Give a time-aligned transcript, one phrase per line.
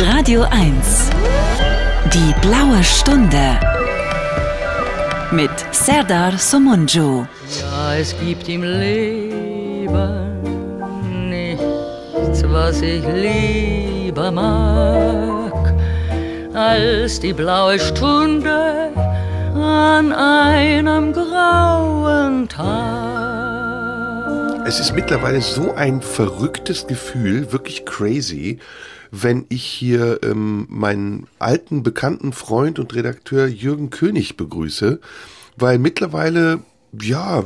[0.00, 1.10] Radio 1.
[2.14, 3.58] Die blaue Stunde.
[5.32, 7.26] Mit Serdar Somunju.
[7.60, 9.90] Ja, es gibt im Leben
[11.28, 15.74] nichts, was ich lieber mag,
[16.54, 18.92] als die blaue Stunde
[19.56, 22.68] an einem grauen Tag.
[24.64, 28.60] Es ist mittlerweile so ein verrücktes Gefühl, wirklich crazy,
[29.10, 35.00] wenn ich hier ähm, meinen alten bekannten Freund und Redakteur Jürgen König begrüße,
[35.56, 36.60] weil mittlerweile,
[37.00, 37.44] ja,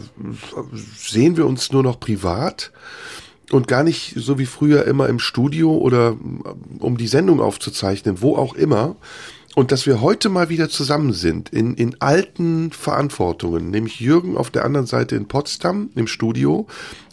[0.96, 2.72] sehen wir uns nur noch privat
[3.50, 6.16] und gar nicht so wie früher immer im Studio oder
[6.78, 8.96] um die Sendung aufzuzeichnen, wo auch immer.
[9.54, 14.50] Und dass wir heute mal wieder zusammen sind in, in alten Verantwortungen, nämlich Jürgen auf
[14.50, 16.66] der anderen Seite in Potsdam im Studio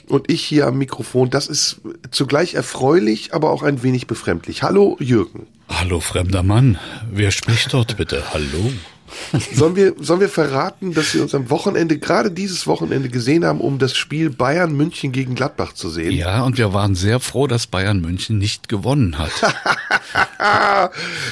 [0.09, 1.81] und ich hier am Mikrofon, das ist
[2.11, 4.63] zugleich erfreulich, aber auch ein wenig befremdlich.
[4.63, 5.47] Hallo Jürgen.
[5.69, 6.79] Hallo fremder Mann,
[7.11, 8.23] wer spricht dort bitte?
[8.33, 8.71] Hallo.
[9.53, 13.61] Sollen wir, sollen wir verraten, dass wir uns am Wochenende, gerade dieses Wochenende gesehen haben,
[13.61, 16.11] um das Spiel Bayern München gegen Gladbach zu sehen?
[16.11, 19.31] Ja, und wir waren sehr froh, dass Bayern München nicht gewonnen hat.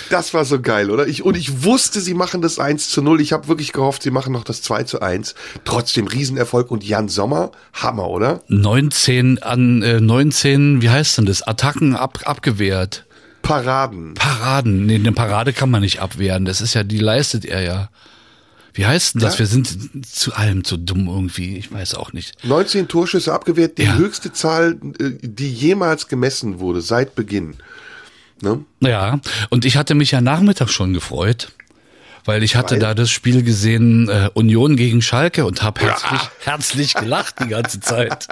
[0.10, 1.08] das war so geil, oder?
[1.08, 3.22] Ich, und ich wusste, sie machen das 1 zu 0.
[3.22, 5.36] Ich habe wirklich gehofft, sie machen noch das 2 zu 1.
[5.66, 8.42] Trotzdem Riesenerfolg und Jan Sommer, Hammer, oder?
[8.48, 11.42] 19 an äh, 19, wie heißt denn das?
[11.42, 13.07] Attacken ab, abgewehrt.
[13.48, 14.14] Paraden.
[14.14, 14.86] Paraden.
[14.86, 16.46] Nee, eine Parade kann man nicht abwehren.
[16.46, 17.90] Das ist ja, die leistet er ja.
[18.74, 19.36] Wie heißt denn das?
[19.36, 19.40] Ja.
[19.40, 21.58] Wir sind zu allem zu dumm irgendwie.
[21.58, 22.44] Ich weiß auch nicht.
[22.44, 23.96] 19 Torschüsse abgewehrt, die ja.
[23.96, 27.56] höchste Zahl, äh, die jemals gemessen wurde, seit Beginn.
[28.42, 28.64] Ne?
[28.82, 31.52] Ja, und ich hatte mich ja Nachmittag schon gefreut
[32.28, 32.80] weil ich hatte weil?
[32.80, 36.32] da das Spiel gesehen äh, Union gegen Schalke und habe herzlich, ja.
[36.44, 38.28] herzlich gelacht die ganze Zeit.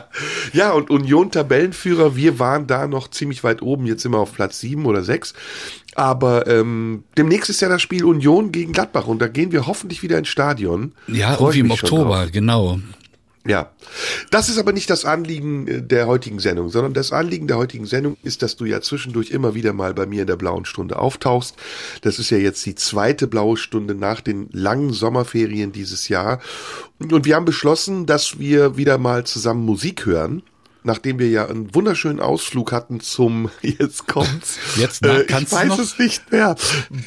[0.52, 4.34] ja, und Union Tabellenführer, wir waren da noch ziemlich weit oben, jetzt sind wir auf
[4.34, 5.34] Platz sieben oder sechs.
[5.94, 10.02] Aber ähm, demnächst ist ja das Spiel Union gegen Gladbach und da gehen wir hoffentlich
[10.02, 10.92] wieder ins Stadion.
[11.08, 12.78] Ja, irgendwie im Oktober, genau.
[13.48, 13.70] Ja,
[14.30, 17.86] das ist aber nicht das Anliegen äh, der heutigen Sendung, sondern das Anliegen der heutigen
[17.86, 20.98] Sendung ist, dass du ja zwischendurch immer wieder mal bei mir in der blauen Stunde
[20.98, 21.56] auftauchst.
[22.02, 26.40] Das ist ja jetzt die zweite blaue Stunde nach den langen Sommerferien dieses Jahr.
[26.98, 30.42] Und wir haben beschlossen, dass wir wieder mal zusammen Musik hören
[30.84, 35.78] nachdem wir ja einen wunderschönen Ausflug hatten zum, jetzt kommt's, jetzt na, äh, ich weiß
[35.78, 36.56] es nicht mehr,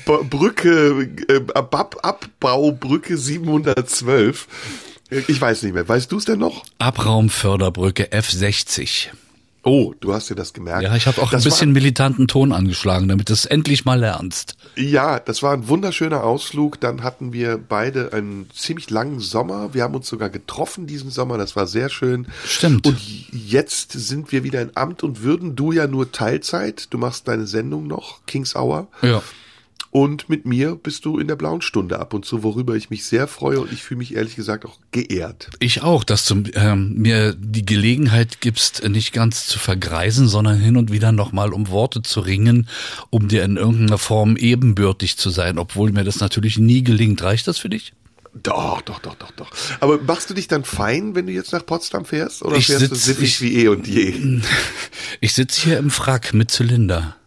[0.06, 4.48] B Brücke, äh, Ab Abbaubrücke 712
[5.12, 5.88] ich weiß nicht mehr.
[5.88, 6.64] Weißt du es denn noch?
[6.80, 9.10] Abraumförderbrücke F60.
[9.64, 10.82] Oh, du hast dir das gemerkt.
[10.82, 13.86] Ja, ich habe auch das ein bisschen war, militanten Ton angeschlagen, damit du es endlich
[13.86, 14.56] mal lernst.
[14.76, 16.80] Ja, das war ein wunderschöner Ausflug.
[16.80, 19.76] Dann hatten wir beide einen ziemlich langen Sommer.
[19.76, 21.38] Wir haben uns sogar getroffen diesen Sommer.
[21.38, 22.28] Das war sehr schön.
[22.44, 22.88] Stimmt.
[22.88, 22.98] Und
[23.32, 25.56] jetzt sind wir wieder in Amt und Würden.
[25.56, 26.88] Du ja nur Teilzeit.
[26.90, 28.88] Du machst deine Sendung noch, Kings Hour.
[29.04, 29.22] Ja.
[29.92, 33.06] Und mit mir bist du in der blauen Stunde ab und zu, worüber ich mich
[33.06, 35.50] sehr freue und ich fühle mich ehrlich gesagt auch geehrt.
[35.60, 40.78] Ich auch, dass du ähm, mir die Gelegenheit gibst, nicht ganz zu vergreisen, sondern hin
[40.78, 42.70] und wieder nochmal um Worte zu ringen,
[43.10, 47.22] um dir in irgendeiner Form ebenbürtig zu sein, obwohl mir das natürlich nie gelingt.
[47.22, 47.94] Reicht das für dich?
[48.34, 49.52] Doch, doch, doch, doch, doch.
[49.82, 52.44] Aber machst du dich dann fein, wenn du jetzt nach Potsdam fährst?
[52.44, 54.14] Oder ich fährst sitz, du sittig wie eh und je?
[55.20, 57.18] Ich sitze hier im Frack mit Zylinder.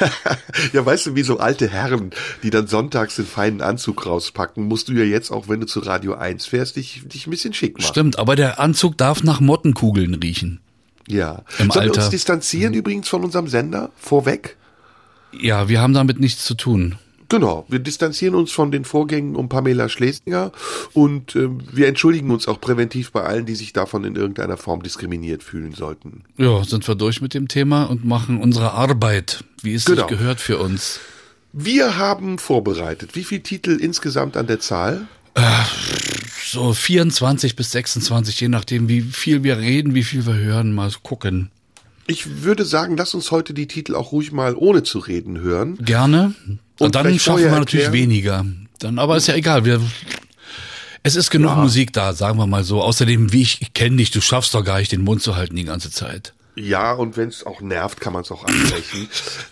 [0.72, 2.10] ja, weißt du, wie so alte Herren,
[2.42, 5.80] die dann sonntags den feinen Anzug rauspacken, musst du ja jetzt, auch wenn du zu
[5.80, 7.88] Radio 1 fährst, dich, dich ein bisschen schick machen.
[7.88, 10.60] Stimmt, aber der Anzug darf nach Mottenkugeln riechen.
[11.06, 11.42] Ja.
[11.58, 11.94] Im Sollen Alter.
[11.94, 12.78] wir uns distanzieren mhm.
[12.78, 14.56] übrigens von unserem Sender vorweg?
[15.32, 16.96] Ja, wir haben damit nichts zu tun.
[17.28, 20.50] Genau, wir distanzieren uns von den Vorgängen um Pamela Schlesinger
[20.94, 24.82] und äh, wir entschuldigen uns auch präventiv bei allen, die sich davon in irgendeiner Form
[24.82, 26.24] diskriminiert fühlen sollten.
[26.38, 30.08] Ja, sind wir durch mit dem Thema und machen unsere Arbeit, wie es genau.
[30.08, 31.00] sich gehört für uns.
[31.52, 33.14] Wir haben vorbereitet.
[33.14, 35.06] Wie viele Titel insgesamt an der Zahl?
[35.34, 35.42] Äh,
[36.46, 40.90] so 24 bis 26, je nachdem, wie viel wir reden, wie viel wir hören, mal
[41.02, 41.50] gucken.
[42.06, 45.76] Ich würde sagen, lass uns heute die Titel auch ruhig mal ohne zu reden hören.
[45.76, 46.34] Gerne.
[46.78, 47.92] Und dann schaffen wir natürlich erklären.
[47.92, 48.46] weniger.
[48.78, 49.64] Dann, aber ist ja egal.
[49.64, 49.80] Wir,
[51.02, 51.56] es ist genug ja.
[51.56, 52.82] Musik da, sagen wir mal so.
[52.82, 55.56] Außerdem, wie ich, ich kenne dich, du schaffst doch gar nicht, den Mund zu halten
[55.56, 56.34] die ganze Zeit.
[56.58, 59.08] Ja, und wenn es auch nervt, kann man es auch abbrechen.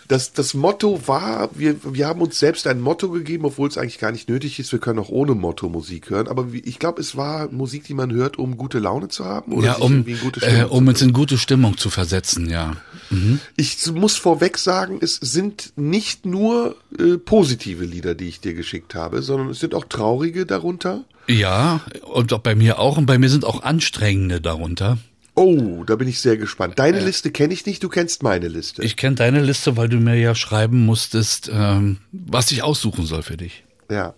[0.07, 3.97] Das, das Motto war, wir, wir haben uns selbst ein Motto gegeben, obwohl es eigentlich
[3.97, 4.71] gar nicht nötig ist.
[4.73, 6.27] Wir können auch ohne Motto Musik hören.
[6.27, 9.53] Aber ich glaube, es war Musik, die man hört, um gute Laune zu haben.
[9.53, 10.05] Oder ja, um,
[10.41, 12.75] äh, um uns in gute Stimmung zu versetzen, ja.
[13.09, 13.39] Mhm.
[13.55, 18.95] Ich muss vorweg sagen, es sind nicht nur äh, positive Lieder, die ich dir geschickt
[18.95, 21.05] habe, sondern es sind auch traurige darunter.
[21.27, 22.97] Ja, und auch bei mir auch.
[22.97, 24.97] Und bei mir sind auch anstrengende darunter.
[25.37, 26.79] Oh, da bin ich sehr gespannt.
[26.79, 28.81] Deine Liste kenne ich nicht, du kennst meine Liste.
[28.81, 33.21] Ich kenne deine Liste, weil du mir ja schreiben musstest, ähm, was ich aussuchen soll
[33.21, 33.63] für dich.
[33.91, 34.15] ja.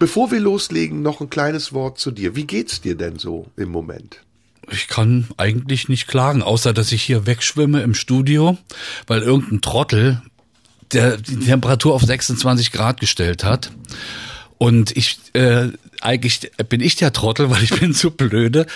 [0.00, 2.34] Bevor wir loslegen, noch ein kleines Wort zu dir.
[2.34, 4.22] Wie geht's dir denn so im Moment?
[4.68, 8.58] Ich kann eigentlich nicht klagen, außer dass ich hier wegschwimme im Studio,
[9.06, 10.20] weil irgendein Trottel
[10.92, 13.70] der die Temperatur auf 26 Grad gestellt hat.
[14.58, 15.68] Und ich, äh,
[16.00, 18.66] eigentlich bin ich der Trottel, weil ich bin zu blöde,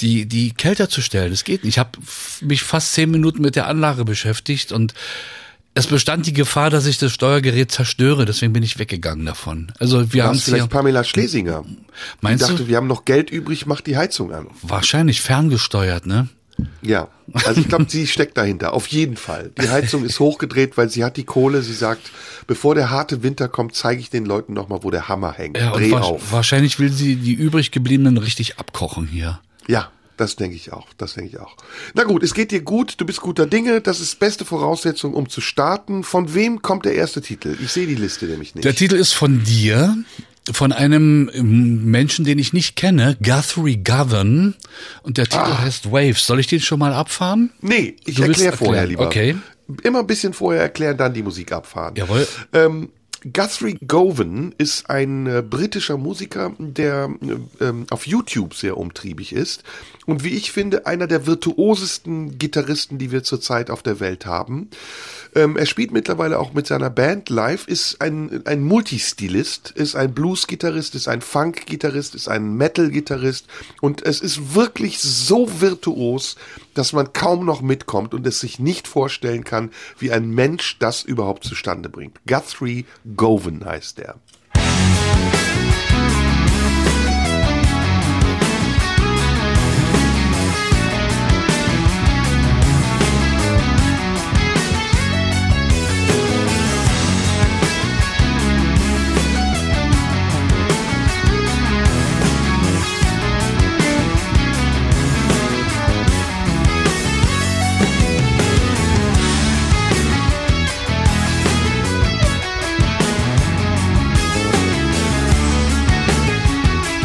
[0.00, 1.30] die, die kälter zu stellen.
[1.30, 1.74] Das geht nicht.
[1.74, 1.98] Ich habe
[2.40, 4.94] mich fast zehn Minuten mit der Anlage beschäftigt und
[5.74, 8.24] es bestand die Gefahr, dass ich das Steuergerät zerstöre.
[8.24, 9.70] Deswegen bin ich weggegangen davon.
[9.78, 11.64] Also wir haben es es vielleicht Pamela Schlesinger?
[12.20, 14.48] meinst ich dachte, du, wir haben noch Geld übrig, mach die Heizung an.
[14.62, 16.28] wahrscheinlich ferngesteuert, ne?
[16.82, 17.08] Ja,
[17.44, 18.72] also ich glaube, sie steckt dahinter.
[18.72, 19.50] Auf jeden Fall.
[19.60, 21.62] Die Heizung ist hochgedreht, weil sie hat die Kohle.
[21.62, 22.10] Sie sagt,
[22.46, 25.58] bevor der harte Winter kommt, zeige ich den Leuten nochmal, wo der Hammer hängt.
[25.58, 26.32] Ja, Dreh wa auf.
[26.32, 29.40] wahrscheinlich will sie die übrig gebliebenen richtig abkochen hier.
[29.66, 30.86] Ja, das denke ich auch.
[30.96, 31.56] Das denke ich auch.
[31.94, 32.94] Na gut, es geht dir gut.
[32.98, 33.80] Du bist guter Dinge.
[33.80, 36.02] Das ist beste Voraussetzung, um zu starten.
[36.02, 37.56] Von wem kommt der erste Titel?
[37.62, 38.64] Ich sehe die Liste nämlich nicht.
[38.64, 39.96] Der Titel ist von dir,
[40.52, 44.54] von einem ähm, Menschen, den ich nicht kenne, Guthrie Govan.
[45.02, 45.58] Und der Titel Ah.
[45.62, 46.26] heißt Waves.
[46.26, 47.50] Soll ich den schon mal abfahren?
[47.60, 49.06] nee, ich erkläre vorher lieber.
[49.06, 49.36] Okay.
[49.82, 51.94] Immer ein bisschen vorher erklären, dann die Musik abfahren.
[51.96, 52.26] Jawohl.
[52.54, 52.88] Ähm,
[53.32, 57.10] Guthrie Govan ist ein äh, britischer Musiker, der
[57.60, 59.64] äh, ähm, auf YouTube sehr umtriebig ist
[60.08, 64.70] und wie ich finde, einer der virtuosesten Gitarristen, die wir zurzeit auf der Welt haben.
[65.34, 70.14] Ähm, er spielt mittlerweile auch mit seiner Band live, ist ein, ein Multistilist, ist ein
[70.14, 73.48] Blues-Gitarrist, ist ein Funk-Gitarrist, ist ein Metal-Gitarrist
[73.82, 76.36] und es ist wirklich so virtuos,
[76.72, 81.02] dass man kaum noch mitkommt und es sich nicht vorstellen kann, wie ein Mensch das
[81.02, 82.18] überhaupt zustande bringt.
[82.26, 84.14] Guthrie Govan heißt er.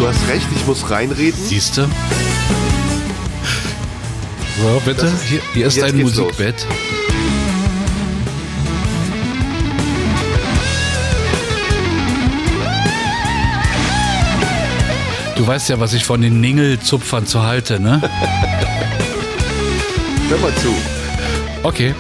[0.03, 1.39] Du hast recht, ich muss reinreden.
[1.47, 1.83] Siehst du?
[4.61, 5.05] So, bitte.
[5.05, 6.25] Ist- Hier, hier ist dein geht's los.
[6.25, 6.67] Musikbett.
[15.35, 18.01] Du weißt ja, was ich von den Ningelzupfern zu halte, ne?
[20.29, 20.73] Hör mal zu.
[21.63, 21.93] Okay.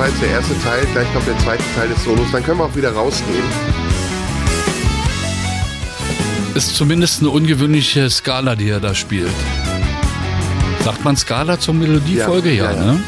[0.00, 2.64] War jetzt der erste Teil, gleich kommt der zweite Teil des Solos, dann können wir
[2.64, 3.44] auch wieder rausgehen.
[6.54, 9.30] Ist zumindest eine ungewöhnliche Skala, die er da spielt.
[10.82, 12.50] Sagt man Skala zur Melodiefolge?
[12.50, 12.92] Ja, Ja, ja, ja.
[12.92, 13.00] ne?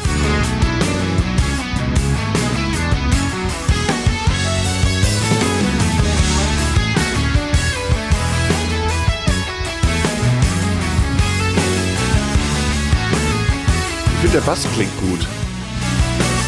[14.13, 15.27] Ich finde, der Bass klingt gut.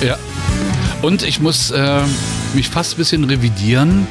[0.02, 0.18] Ja.
[1.02, 2.02] Und ich muss äh,
[2.54, 4.08] mich fast ein bisschen revidieren,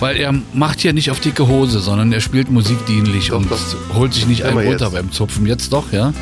[0.00, 3.58] weil er macht ja nicht auf dicke Hose, sondern er spielt musikdienlich Doch, und doch.
[3.94, 4.92] holt sich nicht einen runter jetzt.
[4.94, 5.46] beim Zupfen.
[5.46, 6.12] Jetzt doch, ja?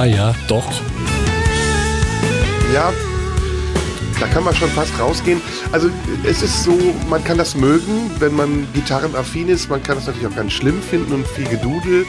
[0.00, 0.80] Naja, doch.
[2.72, 2.90] Ja,
[4.18, 5.42] da kann man schon fast rausgehen.
[5.72, 5.90] Also
[6.24, 6.74] es ist so,
[7.10, 9.68] man kann das mögen, wenn man gitarrenaffin ist.
[9.68, 12.06] Man kann das natürlich auch ganz schlimm finden und viel Gedudel.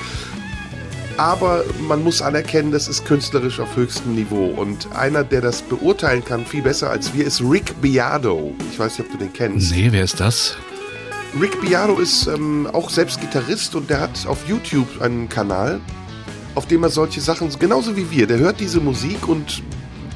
[1.18, 4.46] Aber man muss anerkennen, das ist künstlerisch auf höchstem Niveau.
[4.46, 8.56] Und einer, der das beurteilen kann, viel besser als wir, ist Rick Beato.
[8.72, 9.70] Ich weiß nicht, ob du den kennst.
[9.70, 10.56] Nee, wer ist das?
[11.42, 15.82] Rick Beato ist ähm, auch selbst Gitarrist und der hat auf YouTube einen Kanal,
[16.56, 19.64] auf dem er solche Sachen, genauso wie wir, der hört diese Musik und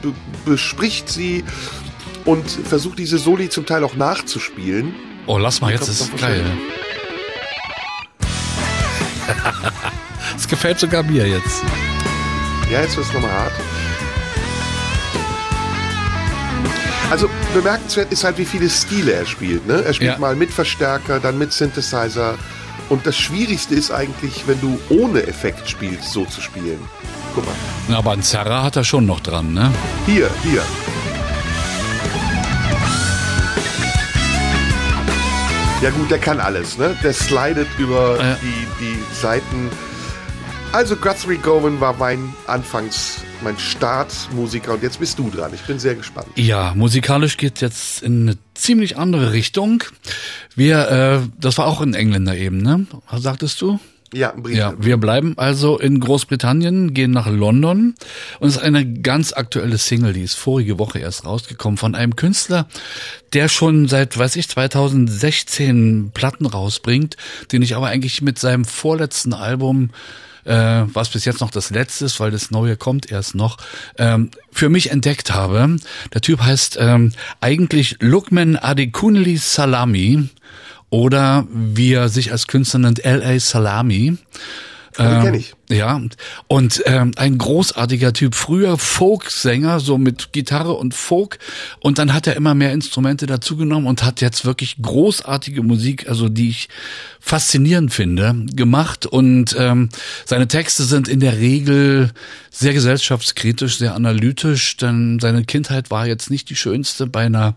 [0.02, 0.14] be
[0.46, 1.44] bespricht sie
[2.26, 4.94] und versucht diese Soli zum Teil auch nachzuspielen.
[5.28, 6.44] Oh, lass mal, jetzt ist noch geil.
[10.38, 11.64] Es gefällt sogar mir jetzt.
[12.72, 13.54] Ja, jetzt wird es nochmal hart.
[17.10, 19.66] Also bemerkenswert ist halt, wie viele Stile er spielt.
[19.68, 19.84] Ne?
[19.84, 20.18] Er spielt Ja.
[20.20, 22.36] mal mit Verstärker, dann mit Synthesizer.
[22.90, 26.80] Und das Schwierigste ist eigentlich, wenn du ohne Effekt spielst, so zu spielen.
[27.34, 27.56] Guck mal.
[27.88, 29.72] Na, aber ein Zerra hat er schon noch dran, ne?
[30.06, 30.62] Hier, hier.
[35.82, 36.96] Ja gut, der kann alles, ne?
[37.04, 38.36] Der slidet über Ja.
[38.42, 39.70] die, die Seiten.
[40.72, 45.52] Also Guthrie Govan war mein Anfangs, mein Startmusiker und jetzt bist du dran.
[45.54, 46.28] Ich bin sehr gespannt.
[46.36, 49.84] Ja, musikalisch geht jetzt in eine ziemlich andere Richtung.
[50.56, 50.90] Wir,
[51.24, 52.86] äh, das war auch ein Engländer eben, ne?
[53.10, 53.80] Was sagtest du?
[54.14, 54.56] Ja, Brief.
[54.56, 57.96] Ja, wir bleiben also in Großbritannien, gehen nach London
[58.40, 62.16] und es ist eine ganz aktuelle Single, die ist vorige Woche erst rausgekommen von einem
[62.16, 62.68] Künstler,
[63.34, 67.18] der schon seit, weiß ich, 2016 Platten rausbringt,
[67.52, 69.90] den ich aber eigentlich mit seinem vorletzten Album
[70.46, 73.58] äh, was bis jetzt noch das letzte ist, weil das neue kommt erst noch,
[73.98, 75.78] ähm, für mich entdeckt habe.
[76.14, 77.12] Der Typ heißt ähm,
[77.42, 80.30] eigentlich Lukman Adekunli Salami
[80.90, 83.40] oder wie er sich als Künstler nennt, L.A.
[83.40, 84.18] Salami.
[84.98, 85.54] Den kenn ich.
[85.70, 86.00] Ja,
[86.48, 88.36] und ähm, ein großartiger Typ.
[88.36, 91.40] Früher Folk-Sänger, so mit Gitarre und Folk.
[91.80, 96.30] Und dann hat er immer mehr Instrumente dazugenommen und hat jetzt wirklich großartige Musik, also
[96.30, 96.70] die ich
[97.20, 99.08] faszinierend finde, gemacht.
[99.08, 99.90] Und ähm,
[100.26, 102.12] seine Texte sind in der Regel
[102.52, 107.56] sehr gesellschaftskritisch, sehr analytisch, denn seine Kindheit war jetzt nicht die schönste bei einer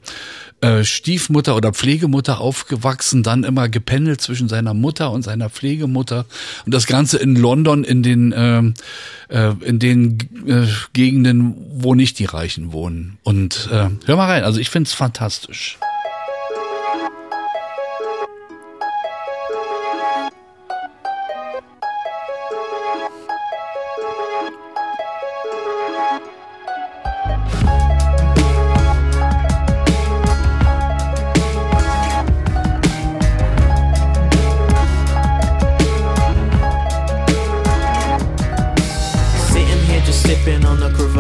[0.61, 6.27] äh, Stiefmutter oder Pflegemutter aufgewachsen, dann immer gependelt zwischen seiner Mutter und seiner Pflegemutter
[6.67, 8.75] und das Ganze in London in den ähm,
[9.29, 13.19] äh, in den äh, Gegenden, wo nicht die Reichen wohnen.
[13.23, 15.79] Und äh, hör mal rein, also ich find's fantastisch.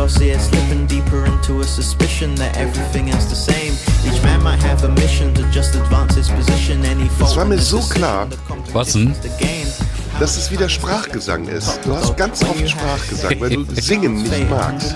[0.08, 3.74] On a Courvoisier, slipping deeper into a suspicion that everything else the same.
[4.06, 6.84] Each man might have a mission to just advance his position.
[6.84, 8.28] Any fault war mir so klar.
[8.72, 9.14] Was denn?
[10.20, 11.80] Dass es wieder Sprachgesang ist.
[11.84, 14.94] Du hast ganz oft Sprachgesang, weil du Singen nicht magst.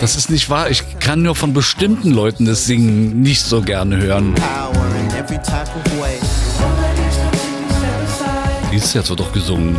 [0.00, 0.70] Das ist nicht wahr.
[0.70, 4.34] Ich kann nur von bestimmten Leuten das Singen nicht so gerne hören.
[8.70, 9.76] Die ist jetzt doch gesungen.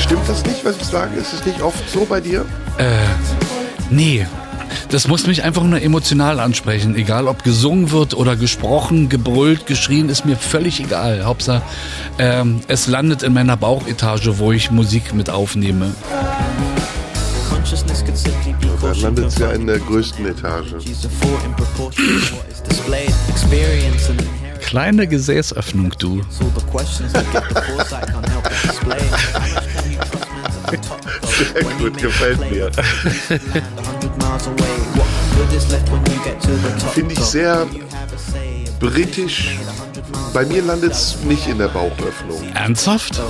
[0.00, 1.16] Stimmt das nicht, was ich sage?
[1.16, 2.44] Ist es nicht oft so bei dir?
[3.90, 4.26] Nee.
[4.88, 6.94] Das muss mich einfach nur emotional ansprechen.
[6.96, 11.24] Egal ob gesungen wird oder gesprochen, gebrüllt, geschrien, ist mir völlig egal.
[11.24, 11.62] Hauptsache,
[12.18, 15.92] ähm, es landet in meiner Bauchetage, wo ich Musik mit aufnehme.
[18.80, 20.74] Dann landet es ja in der größten Etage.
[24.60, 26.20] Kleine Gesäßöffnung, du.
[30.72, 32.70] Sehr gut, gefällt mir.
[36.94, 37.66] Finde ich sehr
[38.78, 39.58] britisch.
[40.32, 42.42] Bei mir landet es nicht in der Bauchöffnung.
[42.54, 43.20] Ernsthaft?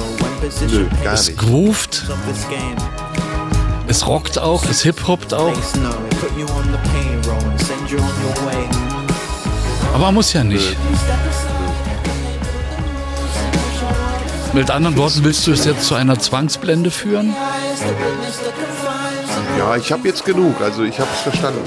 [0.71, 1.39] Nö, gar Es nicht.
[1.39, 2.77] groovt, this game,
[3.87, 5.53] es rockt auch, es hip-hoppt auch.
[9.95, 10.77] Aber muss ja nicht.
[14.53, 17.35] Mit anderen Worten, willst du es jetzt zu einer Zwangsblende führen?
[19.57, 20.61] Ja, ich habe jetzt genug.
[20.61, 21.61] Also ich habe es verstanden.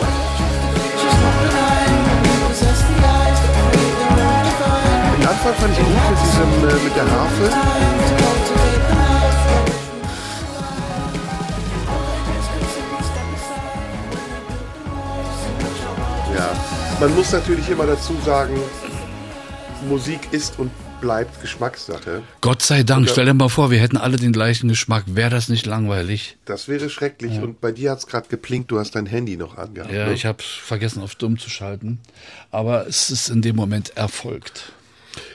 [5.17, 7.49] Den Anfang fand ich gut mit diesem äh, mit der Harfe.
[16.35, 16.49] Ja,
[16.99, 18.59] man muss natürlich immer dazu sagen,
[19.87, 20.69] Musik ist und
[21.03, 22.23] bleibt Geschmackssache.
[22.39, 25.03] Gott sei Dank, stell dir mal vor, wir hätten alle den gleichen Geschmack.
[25.07, 26.37] Wäre das nicht langweilig?
[26.45, 27.41] Das wäre schrecklich.
[27.41, 29.91] Und bei dir hat es gerade geplinkt, du hast dein Handy noch angehabt.
[29.91, 30.13] Ja, ne?
[30.13, 31.99] ich habe vergessen, auf dumm zu schalten.
[32.51, 34.71] Aber es ist in dem Moment erfolgt.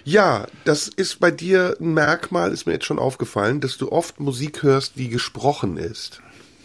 [0.04, 4.20] Ja, das ist bei dir ein Merkmal, ist mir jetzt schon aufgefallen, dass du oft
[4.20, 6.22] Musik hörst, die gesprochen ist.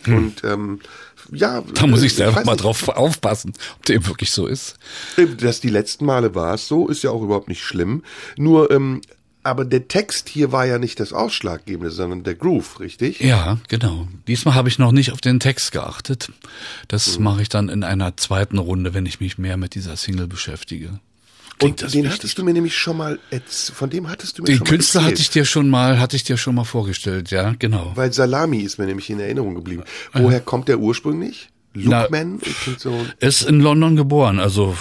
[0.08, 0.80] Und ähm,
[1.34, 1.64] ja.
[1.74, 4.78] Da muss äh, ich selber weiß mal nicht, drauf aufpassen, ob dem wirklich so ist.
[5.38, 8.04] Dass die letzten Male war es so, ist ja auch überhaupt nicht schlimm.
[8.38, 9.02] Nur, ähm,
[9.44, 13.20] aber der Text hier war ja nicht das Ausschlaggebende, sondern der Groove, richtig?
[13.20, 14.08] Ja, genau.
[14.28, 16.32] Diesmal habe ich noch nicht auf den Text geachtet.
[16.88, 20.28] Das mache ich dann in einer zweiten Runde, wenn ich mich mehr mit dieser Single
[20.28, 21.00] beschäftige.
[21.60, 23.20] Klingt Und den hattest du mir nämlich schon mal,
[23.74, 25.28] von dem hattest du mir Den schon Künstler mal hatte erzählt.
[25.28, 27.92] ich dir schon mal, hatte ich dir schon mal vorgestellt, ja, genau.
[27.96, 29.84] Weil Salami ist mir nämlich in Erinnerung geblieben.
[30.14, 31.50] Woher kommt der ursprünglich?
[31.76, 32.40] Lookman?
[32.78, 33.04] So.
[33.20, 34.78] Ist in London geboren, also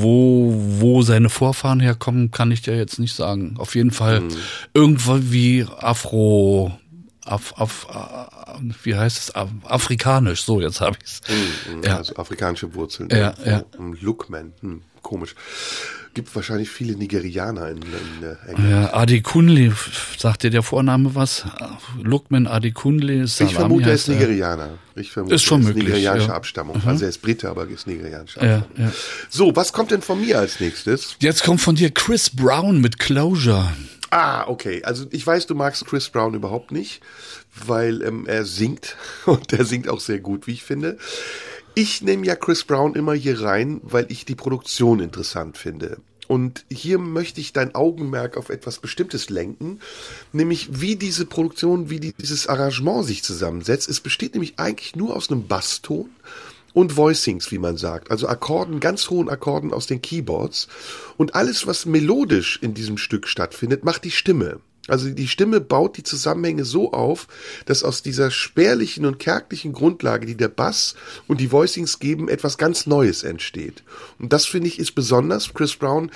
[0.00, 3.54] wo, wo seine Vorfahren herkommen, kann ich dir jetzt nicht sagen.
[3.58, 4.28] Auf jeden Fall Hm.
[4.74, 6.76] irgendwo wie Afro,
[7.24, 9.34] Af, Af, äh, wie heißt es?
[9.34, 11.20] Af, Afrikanisch, so jetzt habe ich's.
[11.84, 11.98] Ja.
[11.98, 13.08] Also afrikanische Wurzeln.
[13.10, 13.62] Ja, ja.
[13.76, 14.52] Hm, Lookman.
[14.60, 15.34] Hm, komisch.
[16.14, 17.82] Gibt wahrscheinlich viele Nigerianer in, in
[18.22, 18.70] äh, England.
[18.70, 19.72] Ja, Adi Kunli,
[20.16, 21.44] sagt dir der Vorname was?
[22.00, 24.14] Lukman Adi Kunli, Salami Ich vermute, er ist er.
[24.14, 24.78] Nigerianer.
[24.94, 26.34] Ich vermute, Ist schon er möglich, nigerianische ja.
[26.34, 26.80] Abstammung.
[26.86, 28.86] Also er ist Brite, aber ist nigerianische Ja, Abstammung.
[28.86, 28.92] ja.
[29.28, 31.16] So, was kommt denn von mir als nächstes?
[31.18, 33.72] Jetzt kommt von dir Chris Brown mit Closure.
[34.10, 34.84] Ah, okay.
[34.84, 37.00] Also ich weiß, du magst Chris Brown überhaupt nicht,
[37.66, 40.96] weil ähm, er singt und er singt auch sehr gut, wie ich finde.
[41.76, 45.98] Ich nehme ja Chris Brown immer hier rein, weil ich die Produktion interessant finde.
[46.28, 49.80] Und hier möchte ich dein Augenmerk auf etwas Bestimmtes lenken,
[50.32, 53.88] nämlich wie diese Produktion, wie dieses Arrangement sich zusammensetzt.
[53.88, 56.10] Es besteht nämlich eigentlich nur aus einem Basston
[56.74, 60.68] und Voicings, wie man sagt, also Akkorden, ganz hohen Akkorden aus den Keyboards.
[61.16, 64.60] Und alles, was melodisch in diesem Stück stattfindet, macht die Stimme.
[64.88, 67.26] Also die Stimme baut die Zusammenhänge so auf,
[67.64, 70.94] dass aus dieser spärlichen und kärglichen Grundlage, die der Bass
[71.26, 73.82] und die Voicings geben, etwas ganz Neues entsteht.
[74.18, 75.54] Und das finde ich ist besonders.
[75.54, 76.10] Chris Brown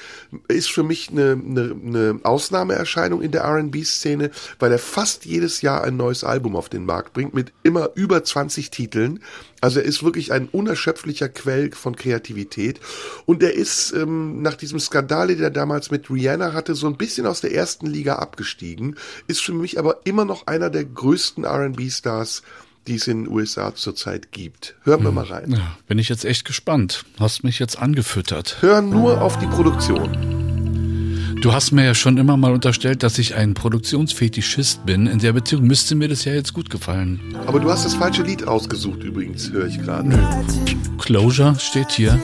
[0.49, 5.83] ist für mich eine, eine, eine Ausnahmeerscheinung in der R&B-Szene, weil er fast jedes Jahr
[5.85, 9.21] ein neues Album auf den Markt bringt mit immer über 20 Titeln.
[9.61, 12.81] Also er ist wirklich ein unerschöpflicher Quell von Kreativität.
[13.27, 16.97] Und er ist ähm, nach diesem Skandal, den er damals mit Rihanna hatte, so ein
[16.97, 18.97] bisschen aus der ersten Liga abgestiegen.
[19.27, 22.43] Ist für mich aber immer noch einer der größten R&B-Stars,
[22.87, 24.77] die es in den USA zurzeit gibt.
[24.83, 25.53] Hören wir mal rein.
[25.53, 27.05] Ja, bin ich jetzt echt gespannt.
[27.19, 28.63] Hast mich jetzt angefüttert.
[28.63, 30.48] Hören nur auf die Produktion.
[31.41, 35.07] Du hast mir ja schon immer mal unterstellt, dass ich ein Produktionsfetischist bin.
[35.07, 37.21] In der Beziehung müsste mir das ja jetzt gut gefallen.
[37.47, 40.19] Aber du hast das falsche Lied ausgesucht übrigens, höre ich gerade.
[40.99, 42.19] Closure steht hier.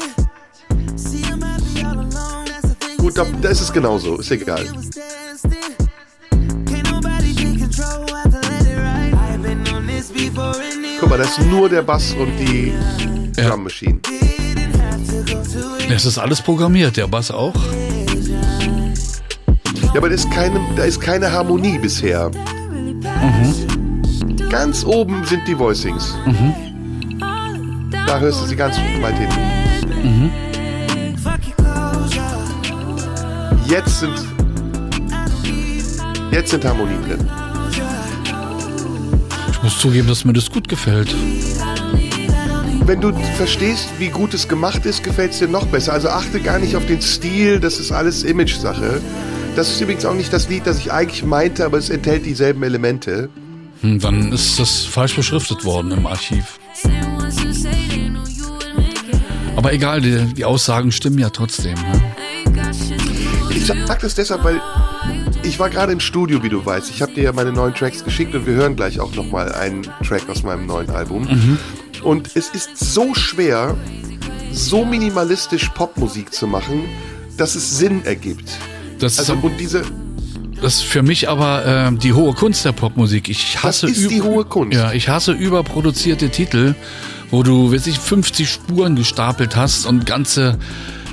[2.96, 4.64] Gut, da, da ist es genauso, ist egal.
[10.98, 12.72] Guck mal, das ist nur der Bass und die.
[13.36, 14.00] Drum Machine.
[15.88, 17.54] Es ist alles programmiert, der Bass auch.
[19.94, 22.28] Ja, aber da ist keine, da ist keine Harmonie bisher.
[24.50, 26.16] Ganz oben sind die Voicings.
[28.06, 30.32] Da hörst du sie ganz weit hinten.
[33.68, 34.14] Jetzt sind
[36.32, 37.30] jetzt sind Harmonien drin.
[39.52, 41.14] Ich muss zugeben, dass mir das gut gefällt.
[42.84, 45.92] Wenn du verstehst, wie gut es gemacht ist, gefällt es dir noch besser.
[45.92, 49.00] Also achte gar nicht auf den Stil, das ist alles Image-Sache.
[49.56, 52.62] Das ist übrigens auch nicht das Lied, das ich eigentlich meinte, aber es enthält dieselben
[52.64, 53.28] Elemente.
[53.82, 56.58] Hm, Dann ist das falsch beschriftet worden im Archiv.
[59.56, 61.74] Aber egal, die, die Aussagen stimmen ja trotzdem.
[61.74, 62.02] Ne?
[63.50, 64.60] Ich sag das deshalb, weil
[65.44, 66.90] ich war gerade im Studio, wie du weißt.
[66.90, 69.82] Ich habe dir ja meine neuen Tracks geschickt und wir hören gleich auch nochmal einen
[70.06, 71.58] Track aus meinem neuen Album.
[72.02, 73.76] Und es ist so schwer,
[74.52, 76.84] so minimalistisch Popmusik zu machen,
[77.36, 78.50] dass es Sinn ergibt.
[78.98, 79.82] Das, Also ist, und diese,
[80.62, 83.28] das ist für mich aber ähm, die hohe Kunst der Popmusik.
[83.28, 84.76] Ich hasse ist die hohe Kunst.
[84.76, 86.74] Ja, ich hasse überproduzierte Titel,
[87.30, 90.58] wo du, weiß ich, 50 Spuren gestapelt hast und ganze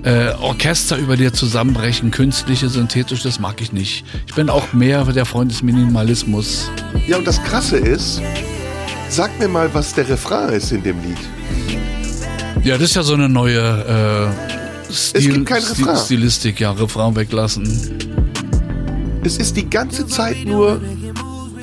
[0.04, 4.06] äh, Orchester über dir zusammenbrechen, künstliche, synthetisch, das mag ich nicht.
[4.28, 6.70] Ich bin auch mehr der Freund des Minimalismus.
[7.08, 8.22] ja und das Krasse ist,
[9.10, 11.18] sag mir mal, was der Refrain ist in dem Lied.
[12.64, 14.32] Ja, das ist ja so eine neue
[14.92, 15.98] Stil, gibt kein Refrain.
[15.98, 17.68] Stilistik, ja, Refrain weglassen.
[19.24, 20.82] Es ist die ganze Zeit nur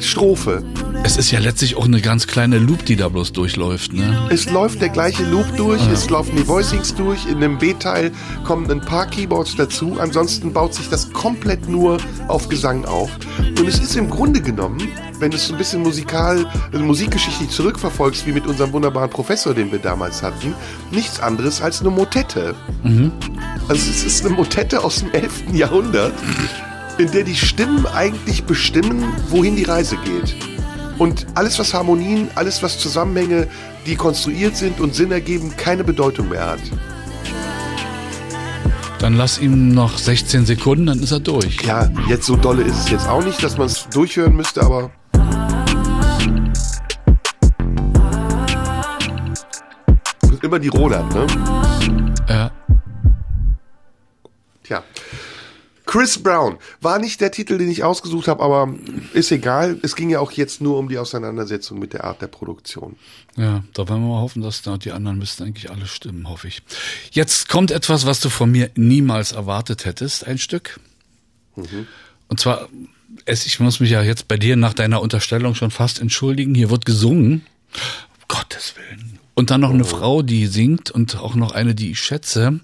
[0.01, 0.63] Strophe.
[1.05, 4.29] Es ist ja letztlich auch eine ganz kleine Loop, die da bloß durchläuft, ne?
[4.31, 8.13] Es läuft der gleiche Loop durch, es laufen die Voicings durch, in dem B-Teil
[8.45, 13.11] kommen ein paar Keyboards dazu, ansonsten baut sich das komplett nur auf Gesang auf.
[13.39, 14.87] Und es ist im Grunde genommen,
[15.19, 19.73] wenn du es ein bisschen musikal, also musikgeschichtlich zurückverfolgst, wie mit unserem wunderbaren Professor, den
[19.73, 20.55] wir damals hatten,
[20.91, 22.55] nichts anderes als eine Motette.
[23.69, 25.55] Also es ist eine Motette aus dem 11.
[25.55, 26.13] Jahrhundert,
[26.99, 30.37] in der die Stimmen eigentlich bestimmen, wohin die Reise geht.
[30.99, 33.47] Und alles, was Harmonien, alles, was Zusammenhänge,
[33.87, 36.61] die konstruiert sind und Sinn ergeben, keine Bedeutung mehr hat.
[38.99, 41.63] Dann lass ihm noch 16 Sekunden, dann ist er durch.
[41.63, 44.91] Ja, jetzt so dolle ist es jetzt auch nicht, dass man es durchhören müsste, aber.
[50.41, 51.27] Immer die Roland, ne?
[52.29, 52.51] Ja.
[55.89, 58.75] Chris Brown war nicht der Titel, den ich ausgesucht habe, aber
[59.15, 59.79] ist egal.
[59.83, 62.97] Es ging ja auch jetzt nur um die Auseinandersetzung mit der Art der Produktion.
[63.37, 66.47] Ja, da wollen wir mal hoffen, dass da die anderen müssten eigentlich alle stimmen, hoffe
[66.47, 66.63] ich.
[67.11, 70.79] Jetzt kommt etwas, was du von mir niemals erwartet hättest, ein Stück.
[72.29, 72.69] Und zwar,
[73.25, 76.55] es, ich muss mich ja jetzt bei dir nach deiner Unterstellung schon fast entschuldigen.
[76.55, 77.47] Hier wird gesungen.
[77.73, 79.19] Um Gottes Willen.
[79.33, 82.61] Und dann noch eine Frau, die singt und auch noch eine, die ich schätze.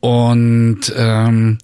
[0.00, 1.56] Und ähm,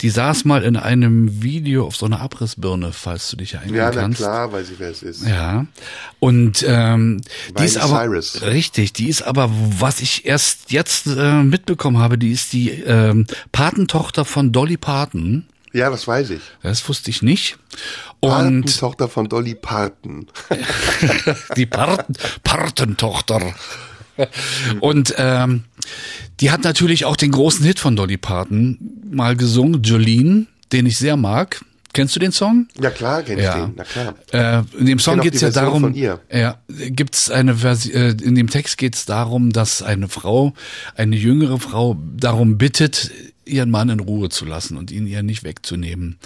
[0.00, 3.90] die saß mal in einem Video auf so einer Abrissbirne, falls du dich erinnern Ja,
[3.92, 4.18] na kannst.
[4.18, 5.26] klar, weiß ich, wer es ist.
[5.26, 5.66] Ja.
[6.20, 7.20] Und ähm,
[7.58, 8.42] die ist aber Cyrus.
[8.42, 13.26] richtig, die ist aber, was ich erst jetzt äh, mitbekommen habe, die ist die ähm,
[13.50, 15.46] Patentochter von Dolly Parton.
[15.72, 16.40] Ja, das weiß ich.
[16.62, 17.58] Das wusste ich nicht.
[18.20, 20.26] Und Patentochter von Dolly Parton.
[21.56, 23.54] die Parten, Partentochter.
[24.80, 25.64] Und ähm,
[26.40, 28.78] die hat natürlich auch den großen Hit von Dolly Parton
[29.10, 31.60] mal gesungen, Jolene, den ich sehr mag.
[31.94, 32.68] Kennst du den Song?
[32.80, 33.66] Ja, klar, kenn ich Ja.
[33.66, 33.72] den.
[33.74, 34.14] Na klar.
[34.32, 38.50] Äh, in dem Song geht's die ja darum, ja, gibt's eine Versi äh, in dem
[38.50, 40.52] Text geht's darum, dass eine Frau,
[40.96, 43.10] eine jüngere Frau darum bittet,
[43.46, 46.18] ihren Mann in Ruhe zu lassen und ihn ihr nicht wegzunehmen.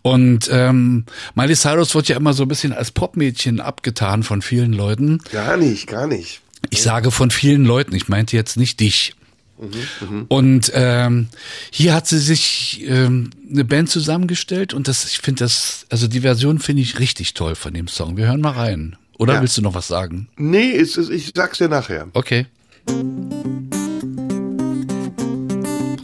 [0.00, 4.72] Und ähm, Miley Cyrus wird ja immer so ein bisschen als Popmädchen abgetan von vielen
[4.72, 5.20] Leuten.
[5.30, 6.40] Gar nicht, gar nicht.
[6.68, 9.14] Ich sage von vielen Leuten, ich meinte jetzt nicht dich.
[9.58, 11.28] Mhm, Und ähm,
[11.70, 16.20] hier hat sie sich ähm, eine Band zusammengestellt und das, ich finde das, also die
[16.20, 18.16] Version finde ich richtig toll von dem Song.
[18.16, 18.96] Wir hören mal rein.
[19.18, 19.40] Oder Ja.
[19.42, 20.28] willst du noch was sagen?
[20.36, 22.08] Nee, ist, ist, ich sag's dir nachher.
[22.14, 22.46] Okay.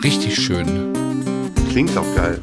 [0.03, 0.67] Richtig schön.
[1.71, 2.41] Klingt auch geil.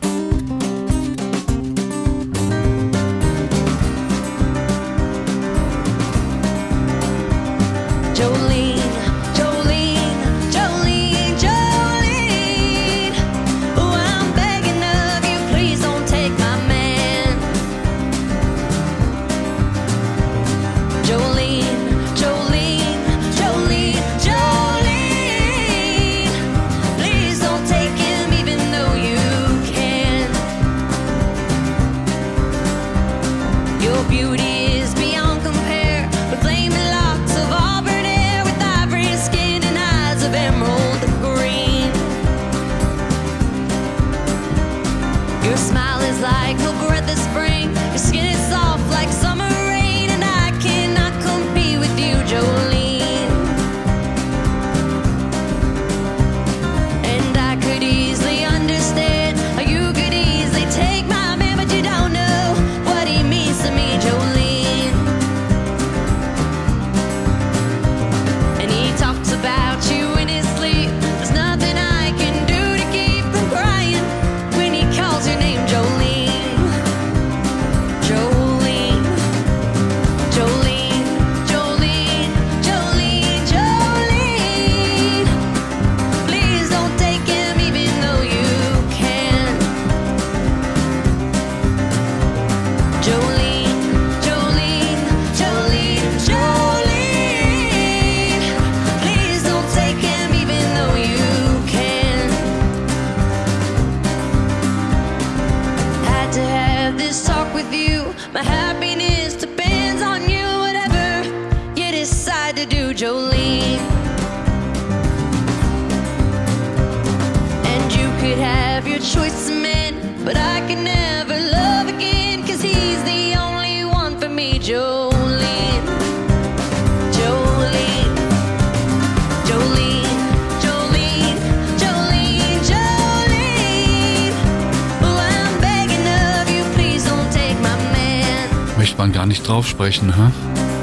[139.24, 140.34] Gar nicht drauf sprechen, ha?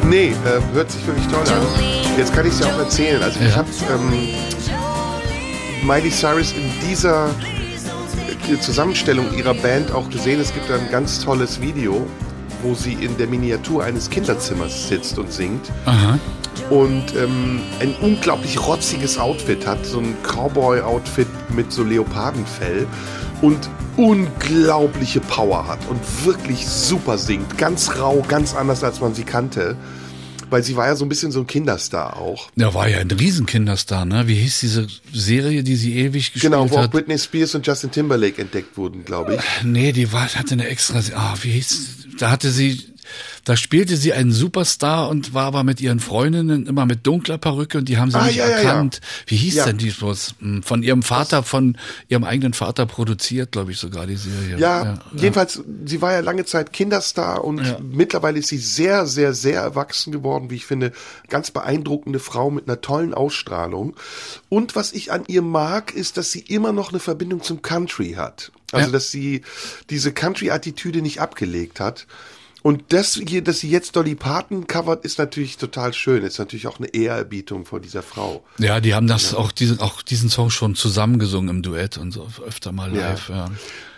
[0.08, 1.60] Nee, äh, hört sich wirklich toll an.
[2.16, 3.22] Jetzt kann ich es ja auch erzählen.
[3.22, 3.56] Also ich Ja.
[3.56, 4.28] habe ähm,
[5.86, 7.26] Miley Cyrus in dieser
[8.50, 10.40] äh, Zusammenstellung ihrer Band auch gesehen.
[10.40, 12.06] Es gibt ein ganz tolles Video,
[12.62, 15.70] wo sie in der Miniatur eines Kinderzimmers sitzt und singt.
[15.84, 16.18] Aha.
[16.70, 22.86] und ähm, ein unglaublich rotziges Outfit hat, so ein Cowboy-Outfit mit so Leopardenfell
[23.42, 29.24] und unglaubliche Power hat und wirklich super singt, ganz rau, ganz anders als man sie
[29.24, 29.76] kannte,
[30.50, 32.50] weil sie war ja so ein bisschen so ein Kinderstar auch.
[32.56, 34.26] Der war ja ein Riesenkinderstar, ne?
[34.26, 36.90] Wie hieß diese Serie, die sie ewig gespielt Genau, wo auch hat?
[36.90, 39.64] Britney Spears und Justin Timberlake entdeckt wurden, glaube ich.
[39.64, 42.82] Nee, die war, hatte eine extra, ah, wie hieß, da hatte sie,
[43.44, 47.78] Da spielte sie einen Superstar und war aber mit ihren Freundinnen immer mit dunkler Perücke
[47.78, 48.56] und die haben sie Ah, nicht ja, ja, ja.
[48.58, 49.00] erkannt.
[49.26, 49.64] Wie hieß Ja.
[49.66, 50.34] denn die bloß?
[50.40, 51.76] Hm, Von ihrem Vater, von
[52.08, 54.58] ihrem eigenen Vater produziert, glaube ich, sogar die Serie.
[54.58, 57.78] Ja, jedenfalls, sie war ja lange Zeit Kinderstar und Ja.
[57.80, 60.92] mittlerweile ist sie sehr, sehr, sehr erwachsen geworden, wie ich finde.
[61.28, 63.96] Ganz beeindruckende Frau mit einer tollen Ausstrahlung.
[64.48, 68.12] Und was ich an ihr mag, ist, dass sie immer noch eine Verbindung zum Country
[68.16, 68.52] hat.
[68.72, 68.92] Also, Ja.
[68.92, 69.42] dass sie
[69.88, 72.06] diese Country-Attitüde nicht abgelegt hat.
[72.62, 76.22] Und das hier, dass sie jetzt Dolly Parton covert, ist natürlich total schön.
[76.22, 78.44] Ist natürlich auch eine Ehrerbietung vor dieser Frau.
[78.58, 82.26] Ja, die haben das auch diesen, auch diesen Song schon zusammengesungen im Duett und so
[82.46, 83.10] öfter mal Ja.
[83.12, 83.28] live.
[83.30, 83.50] Ja.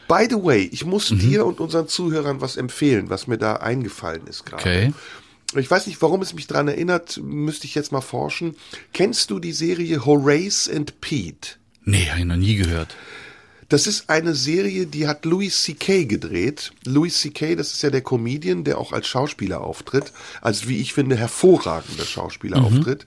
[0.09, 1.19] By the way, ich muss Mhm.
[1.19, 4.63] dir und unseren Zuhörern was empfehlen, was mir da eingefallen ist gerade.
[4.63, 4.93] Okay.
[5.57, 8.57] Ich weiß nicht, warum es mich daran erinnert, müsste ich jetzt mal forschen.
[8.95, 11.57] Kennst du die Serie Horace and Pete?
[11.85, 12.95] Nee, habe ich noch nie gehört.
[13.73, 16.05] Das ist eine Serie, die hat Louis C.K.
[16.05, 16.75] gedreht.
[16.85, 20.93] Louis C.K., das ist ja der Comedian, der auch als Schauspieler auftritt, als wie ich
[20.93, 23.07] finde hervorragender Schauspieler auftritt.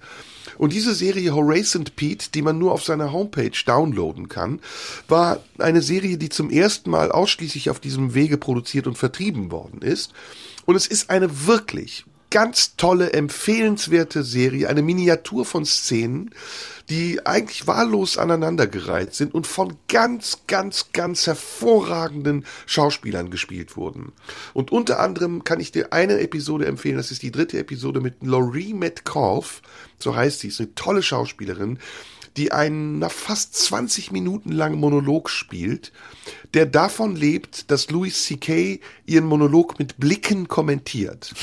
[0.58, 4.60] Und diese Serie Horace and Pete, die man nur auf seiner Homepage downloaden kann,
[5.08, 9.84] war eine Serie, die zum ersten Mal ausschließlich auf diesem Wege produziert und vertrieben worden
[9.84, 10.14] ist.
[10.66, 16.32] Und es ist eine wirklich ganz tolle, empfehlenswerte Serie, eine Miniatur von Szenen,
[16.90, 24.12] die eigentlich wahllos aneinandergereiht sind und von ganz, ganz, ganz hervorragenden Schauspielern gespielt wurden.
[24.54, 28.16] Und unter anderem kann ich dir eine Episode empfehlen, das ist die dritte Episode mit
[28.22, 29.62] Laurie Metcalf,
[29.98, 31.80] so heißt sie, ist eine tolle Schauspielerin,
[32.36, 35.94] die einen na, fast 20 Minuten langen Monolog spielt,
[36.54, 38.82] der davon lebt, dass Louis C.K.
[39.06, 41.34] ihren Monolog mit Blicken kommentiert.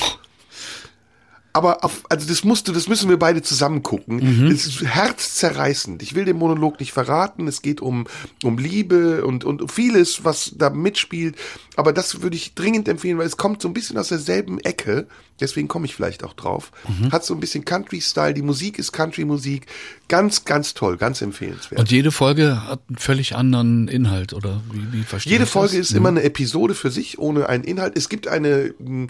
[1.55, 4.19] Aber auf, also das musst du, das müssen wir beide zusammen gucken.
[4.51, 6.01] Es ist herzzerreißend.
[6.01, 7.47] Ich will den Monolog nicht verraten.
[7.47, 8.07] Es geht um,
[8.43, 11.35] um Liebe und, und vieles, was da mitspielt.
[11.75, 15.07] Aber das würde ich dringend empfehlen, weil es kommt so ein bisschen aus derselben Ecke.
[15.39, 16.71] Deswegen komme ich vielleicht auch drauf.
[17.11, 18.33] Hat so ein bisschen Country-Style.
[18.33, 19.65] Die Musik ist Country-Musik.
[20.07, 21.79] Ganz, ganz toll, ganz empfehlenswert.
[21.79, 25.89] Und jede Folge hat einen völlig anderen Inhalt, oder wie, wie verstehe Jede Folge das?
[25.89, 27.97] ist immer eine Episode für sich, ohne einen Inhalt.
[27.97, 29.07] Es gibt eine m,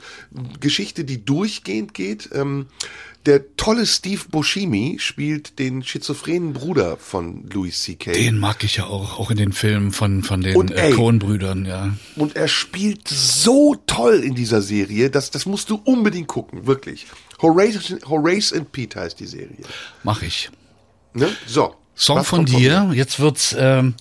[0.60, 2.30] Geschichte, die durchgehend geht.
[2.34, 2.68] Ähm,
[3.26, 8.12] der tolle Steve Buscemi spielt den schizophrenen Bruder von Louis C.K.
[8.12, 10.92] Den mag ich ja auch, auch in den Filmen von, von den äh.
[10.92, 11.94] Coen-Brüdern, ja.
[12.16, 17.08] Und er spielt so toll in dieser Serie, dass das musst du unbedingt gucken, wirklich.
[17.42, 19.64] Horace, Horace and Pete heißt die Serie.
[20.04, 20.50] Mach ich.
[21.14, 21.30] Ne?
[21.46, 21.76] So.
[21.96, 22.96] Song von dir, mir?
[22.96, 23.94] jetzt wird's, ähm,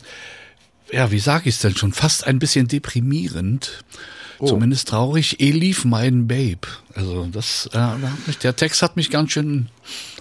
[0.91, 3.85] ja, wie sag ich's denn schon, fast ein bisschen deprimierend.
[4.43, 4.49] Oh.
[4.49, 5.39] Zumindest traurig.
[5.39, 6.67] Elif, mein Babe.
[6.97, 7.79] Also das, äh,
[8.27, 9.69] mich, der Text hat mich ganz schön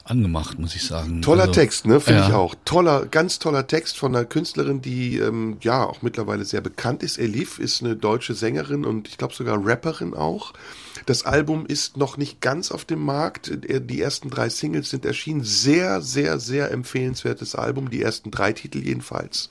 [0.04, 1.24] angemacht, muss ich sagen.
[1.24, 2.00] Toller also, Text, ne?
[2.00, 2.28] Finde ja.
[2.28, 2.54] ich auch.
[2.64, 7.18] Toller, ganz toller Text von einer Künstlerin, die ähm, ja auch mittlerweile sehr bekannt ist.
[7.18, 10.54] Elif ist eine deutsche Sängerin und ich glaube sogar Rapperin auch.
[11.08, 13.50] Das Album ist noch nicht ganz auf dem Markt.
[13.50, 15.44] Äh, Die ersten drei Singles sind erschienen.
[15.44, 17.90] Sehr, sehr, sehr empfehlenswertes Album.
[17.90, 19.50] Die ersten drei Titel jedenfalls.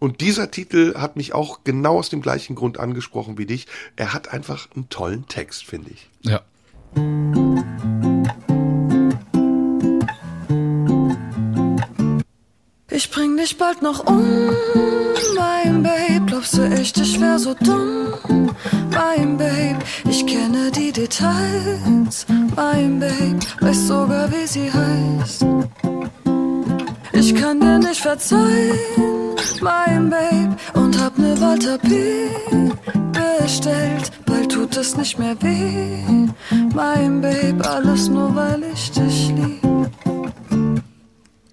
[0.00, 3.66] Und dieser Titel hat mich auch genau aus dem gleichen Grund angesprochen wie dich.
[3.96, 6.08] Er hat einfach einen tollen Text, finde ich.
[6.22, 6.42] Ja.
[12.90, 14.50] Ich bring dich bald noch um,
[15.36, 16.26] mein Babe.
[16.26, 18.50] Glaubst du echt, ich wär so dumm,
[18.90, 19.78] mein Babe?
[20.08, 23.38] Ich kenne die Details, mein Babe.
[23.60, 25.44] Weiß sogar, wie sie heißt.
[27.20, 28.78] Ich kann dir nicht verzeihen,
[29.60, 30.56] mein Babe.
[30.74, 32.30] Und hab ne Walter P.
[33.12, 34.12] bestellt.
[34.24, 36.28] Bald tut es nicht mehr weh,
[36.74, 37.68] mein Babe.
[37.68, 39.90] Alles nur, weil ich dich lieb.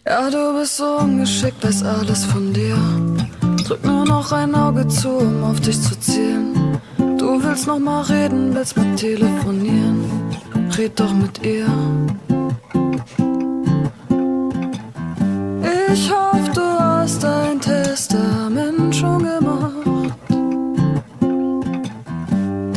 [0.07, 2.77] Ja, du bist so ungeschickt, weiß alles von dir.
[3.67, 6.79] Drück nur noch ein Auge zu, um auf dich zu zielen.
[7.17, 10.05] Du willst noch mal reden, willst mit telefonieren.
[10.77, 11.65] Red doch mit ihr.
[15.97, 20.11] Ich hoffe, du hast dein Testament schon gemacht.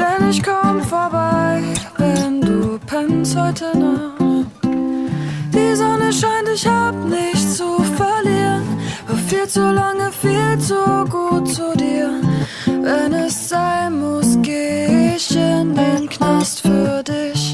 [0.01, 1.65] Denn ich komm vorbei,
[1.97, 4.47] wenn du pennst heute Nacht.
[5.53, 8.63] Die Sonne scheint, ich hab nichts zu verlieren.
[9.09, 10.77] War viel zu lange, viel zu
[11.11, 12.11] gut zu dir.
[12.67, 17.48] Wenn es sein muss, geh ich in den Knast für dich.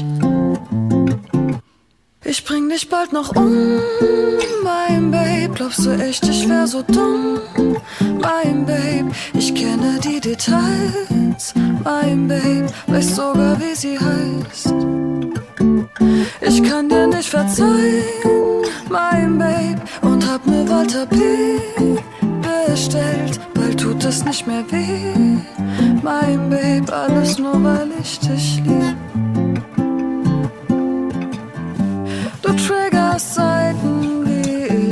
[2.27, 3.79] Ich bring dich bald noch um,
[4.63, 5.53] mein Babe.
[5.53, 7.39] Glaubst du echt, ich wär so dumm,
[8.19, 9.11] mein Babe?
[9.35, 12.65] Ich kenne die Details, mein Babe.
[12.87, 14.73] Weiß sogar, wie sie heißt.
[16.41, 19.81] Ich kann dir nicht verzeihen, mein Babe.
[20.01, 21.17] Und hab ne Walter P.
[22.67, 23.39] bestellt.
[23.53, 25.13] Bald tut es nicht mehr weh,
[26.01, 26.91] mein Babe.
[26.91, 29.24] Alles nur, weil ich dich lieb.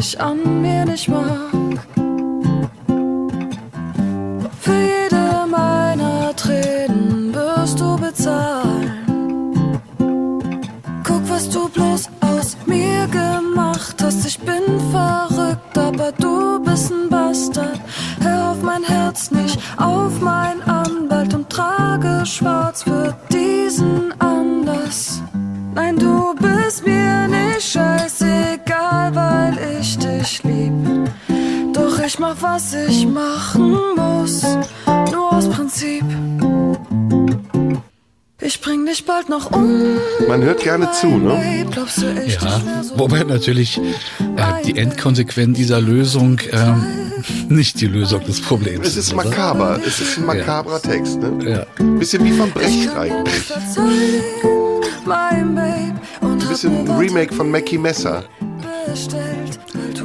[0.04, 1.80] Ich an mir nicht mag.
[4.60, 9.80] Für jede meiner Tränen wirst du bezahlen.
[11.04, 14.26] Guck, was du bloß aus mir gemacht hast.
[14.26, 17.80] Ich bin verrückt, aber du bist ein Bastard.
[18.22, 25.22] Hör auf mein Herz nicht, auf mein Anwalt und trage schwarz für diesen Anlass.
[25.76, 30.74] Nein, du bist mir nicht scheißegal, weil ich dich lieb.
[31.74, 34.44] Doch ich mach, was ich machen muss,
[35.12, 36.04] nur aus Prinzip.
[38.42, 39.98] Ich bring dich bald noch um.
[40.28, 41.30] Man hört gerne zu, ne?
[41.30, 42.62] Babe, glaubst du echt, Ja,
[42.96, 46.84] wobei natürlich äh, die Endkonsequenz dieser Lösung ähm,
[47.50, 49.24] nicht die Lösung des Problems Es ist oder?
[49.24, 49.80] makaber.
[49.86, 51.66] Es ist ein makabrer Text, ne?
[51.80, 51.84] Ja.
[51.98, 53.54] Bisschen wie von Brecht eigentlich.
[56.54, 58.26] Bisschen ein Remake von Mackie Messer.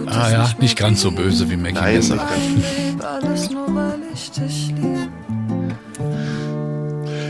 [0.07, 2.27] Ah ja, nicht ganz so böse wie Mackie Nein, Messer.
[4.11, 4.35] nicht.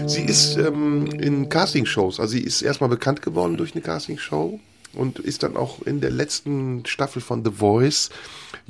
[0.06, 4.60] Sie ist ähm, in Castingshows, also sie ist erstmal bekannt geworden durch eine Castingshow
[4.94, 8.10] und ist dann auch in der letzten Staffel von The Voice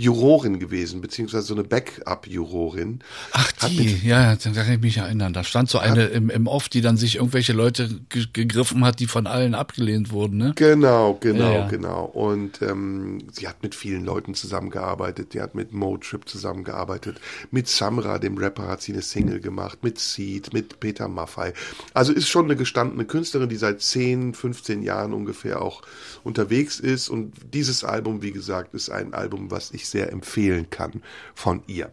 [0.01, 3.01] Jurorin gewesen, beziehungsweise so eine Backup-Jurorin.
[3.33, 5.33] Ach Hat die, ja, da kann ich mich erinnern.
[5.33, 9.01] Da stand so eine im, im Off, die dann sich irgendwelche Leute ge gegriffen hat,
[9.01, 10.53] die von allen abgelehnt wurden, ne?
[10.55, 11.69] Genau, genau, Ja, ja.
[11.69, 12.05] genau.
[12.05, 15.35] Und ähm, sie hat mit vielen Leuten zusammengearbeitet.
[15.35, 17.21] Die hat mit Motrip zusammengearbeitet.
[17.51, 19.83] Mit Samra, dem Rapper, hat sie eine Single gemacht.
[19.83, 21.53] Mit Seed, mit Peter Maffei.
[21.93, 25.83] Also ist schon eine gestandene Künstlerin, die seit 10, 15 Jahren ungefähr auch
[26.23, 27.09] unterwegs ist.
[27.09, 31.03] Und dieses Album, wie gesagt, ist ein Album, was ich sehr empfehlen kann
[31.35, 31.91] von ihr.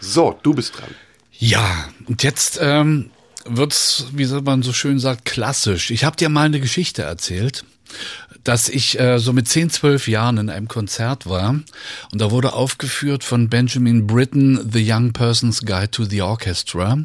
[0.00, 0.90] So, du bist dran.
[1.32, 3.10] Ja, und jetzt ähm,
[3.44, 5.90] wird's, wie man so schön sagt, klassisch.
[5.90, 7.64] Ich habe dir mal eine Geschichte erzählt,
[8.46, 11.50] dass ich äh, so mit 10, 12 Jahren in einem Konzert war
[12.12, 16.98] und da wurde aufgeführt von Benjamin Britten The Young Person's Guide to the Orchestra.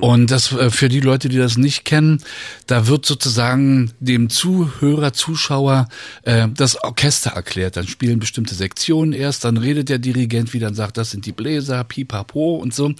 [0.00, 2.22] Und das äh, für die Leute, die das nicht kennen,
[2.68, 5.88] da wird sozusagen dem Zuhörer, Zuschauer
[6.22, 7.76] äh, das Orchester erklärt.
[7.76, 11.32] Dann spielen bestimmte Sektionen erst, dann redet der Dirigent wieder und sagt, das sind die
[11.32, 12.92] Bläser, pipapo und so.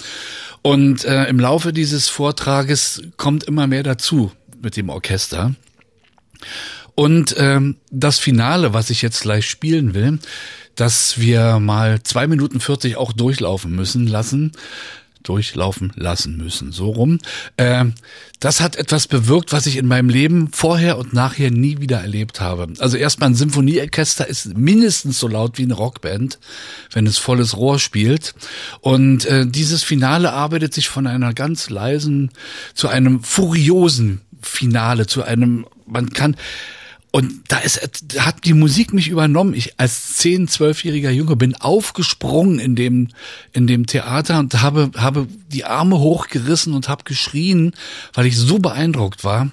[0.62, 5.54] Und äh, im Laufe dieses Vortrages kommt immer mehr dazu mit dem Orchester.
[6.94, 10.18] Und ähm, das Finale, was ich jetzt gleich spielen will,
[10.76, 14.52] dass wir mal zwei Minuten 40 auch durchlaufen müssen lassen,
[15.24, 17.18] durchlaufen lassen müssen, so rum.
[17.56, 17.94] Ähm,
[18.40, 22.40] das hat etwas bewirkt, was ich in meinem Leben vorher und nachher nie wieder erlebt
[22.40, 22.68] habe.
[22.78, 26.38] Also erstmal ein Symphonieorchester ist mindestens so laut wie eine Rockband,
[26.92, 28.34] wenn es volles Rohr spielt.
[28.80, 32.30] Und äh, dieses Finale arbeitet sich von einer ganz leisen
[32.74, 36.36] zu einem furiosen Finale, zu einem, man kann,
[37.14, 37.80] und da ist,
[38.12, 39.54] da hat die Musik mich übernommen.
[39.54, 43.10] Ich als 10, 12-jähriger Junge bin aufgesprungen in dem,
[43.52, 47.72] in dem Theater und habe, habe die Arme hochgerissen und habe geschrien,
[48.14, 49.52] weil ich so beeindruckt war,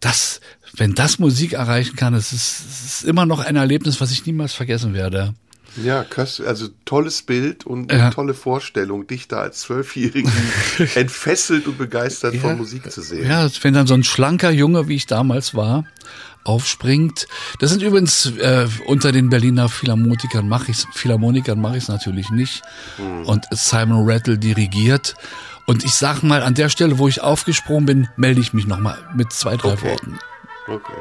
[0.00, 0.40] dass,
[0.78, 4.24] wenn das Musik erreichen kann, es ist, es ist immer noch ein Erlebnis, was ich
[4.24, 5.34] niemals vergessen werde.
[5.76, 6.06] Ja,
[6.46, 8.10] also tolles Bild und Ja.
[8.12, 10.32] tolle Vorstellung, dich da als Zwölfjährigen
[10.94, 13.28] entfesselt und begeistert von Musik zu sehen.
[13.28, 15.84] Ja, wenn dann so ein schlanker Junge, wie ich damals war,
[16.44, 17.26] aufspringt.
[17.58, 22.30] Das sind übrigens äh, unter den Berliner Philharmonikern mache ich Philharmonikern mache ich es natürlich
[22.30, 22.62] nicht.
[23.24, 25.14] Und Simon Rattle dirigiert.
[25.66, 28.98] Und ich sag mal, an der Stelle, wo ich aufgesprungen bin, melde ich mich nochmal
[29.14, 29.90] mit zwei, drei Okay.
[29.90, 30.18] Worten.
[30.68, 30.92] Okay.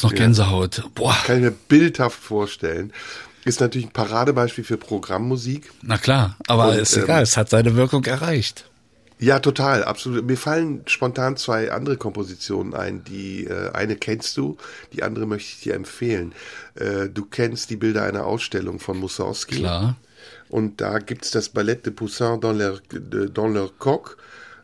[0.00, 0.18] Jetzt noch Ja.
[0.24, 0.82] Gänsehaut.
[0.94, 2.92] Boah, Kann ich mir bildhaft vorstellen.
[3.44, 5.70] Ist natürlich ein Paradebeispiel für Programmmusik.
[5.82, 8.66] na klar, aber Und, ist ähm, egal, es hat seine Wirkung erreicht.
[9.18, 10.24] Ja, total, absolut.
[10.24, 13.04] Mir fallen spontan zwei andere Kompositionen ein.
[13.04, 14.56] Die äh, eine kennst du,
[14.94, 16.32] die andere möchte ich dir empfehlen.
[16.74, 19.56] Äh, du kennst die Bilder einer Ausstellung von Mussorgsky.
[19.56, 19.96] Klar.
[20.48, 22.80] Und da gibt's das Ballett de Poussin dans leur,
[23.34, 24.16] dans leur coq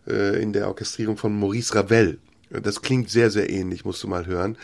[0.09, 2.19] äh, in der Orchestrierung von Maurice Ravel.
[2.51, 4.57] Das klingt sehr, sehr ähnlich, musst du mal hören.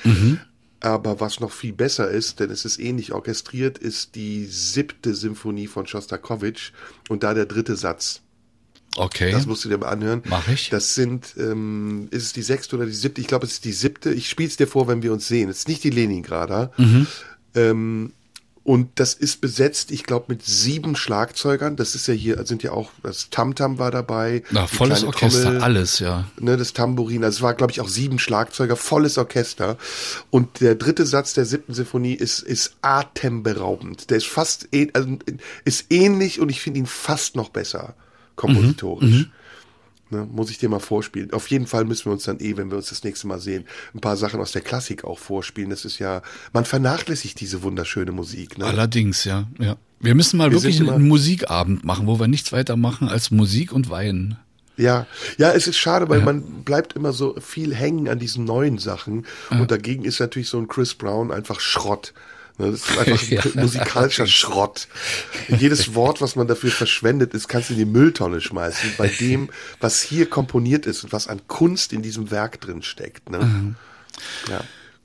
[0.82, 5.68] Aber was noch viel besser ist, denn es ist ähnlich orchestriert, ist die siebte Symphonie
[5.68, 6.72] von Schostakowitsch
[7.08, 8.20] und da der dritte Satz.
[8.96, 9.30] Okay.
[9.30, 10.22] Das musst du dir mal anhören.
[10.24, 10.70] Mach ich.
[10.70, 13.20] Das sind, ähm, ist es die sechste oder die siebte?
[13.20, 14.12] Ich glaube, es ist die siebte.
[14.12, 15.48] Ich spiel's dir vor, wenn wir uns sehen.
[15.48, 16.72] Es ist nicht die Leningrader.
[16.76, 17.06] Mhm.
[17.54, 18.12] Ähm,
[18.64, 21.74] und das ist besetzt, ich glaube, mit sieben Schlagzeugern.
[21.76, 24.44] Das ist ja hier, sind ja auch, das Tamtam war dabei.
[24.50, 26.28] Na, volles Orchester, Trommel, alles, ja.
[26.38, 27.24] Ne, das Tambourin.
[27.24, 29.76] Also es war, glaube ich, auch sieben Schlagzeuger, volles Orchester.
[30.30, 34.10] Und der dritte Satz der siebten Sinfonie ist, ist atemberaubend.
[34.10, 35.08] Der ist fast, ähn- also,
[35.64, 37.94] ist ähnlich und ich finde ihn fast noch besser
[38.36, 39.26] kompositorisch.
[40.12, 41.32] Ne, muss ich dir mal vorspielen.
[41.32, 43.64] Auf jeden Fall müssen wir uns dann eh, wenn wir uns das nächste Mal sehen,
[43.94, 45.70] ein paar Sachen aus der Klassik auch vorspielen.
[45.70, 46.20] Das ist ja,
[46.52, 48.58] man vernachlässigt diese wunderschöne Musik.
[48.58, 48.66] Ne?
[48.66, 49.76] Allerdings, ja, ja.
[50.00, 53.72] Wir müssen mal Wir wirklich einen Musikabend machen, wo wir nichts weiter machen als Musik
[53.72, 54.36] und Weinen.
[54.76, 55.06] Ja,
[55.38, 59.24] ja, es ist schade, weil man bleibt immer so viel hängen an diesen neuen Sachen.
[59.50, 62.12] Und dagegen ist natürlich so ein Chris Brown einfach Schrott.
[62.62, 63.42] Ne, Das ist einfach Ja.
[63.54, 64.88] musikalischer Schrott.
[65.48, 68.92] Jedes Wort, was man dafür verschwendet ist, kannst du in die Mülltonne schmeißen.
[68.96, 69.50] Bei dem,
[69.80, 73.28] was hier komponiert ist und was an Kunst in diesem Werk drin steckt.
[73.30, 73.74] Ne?
[74.48, 74.60] Ja.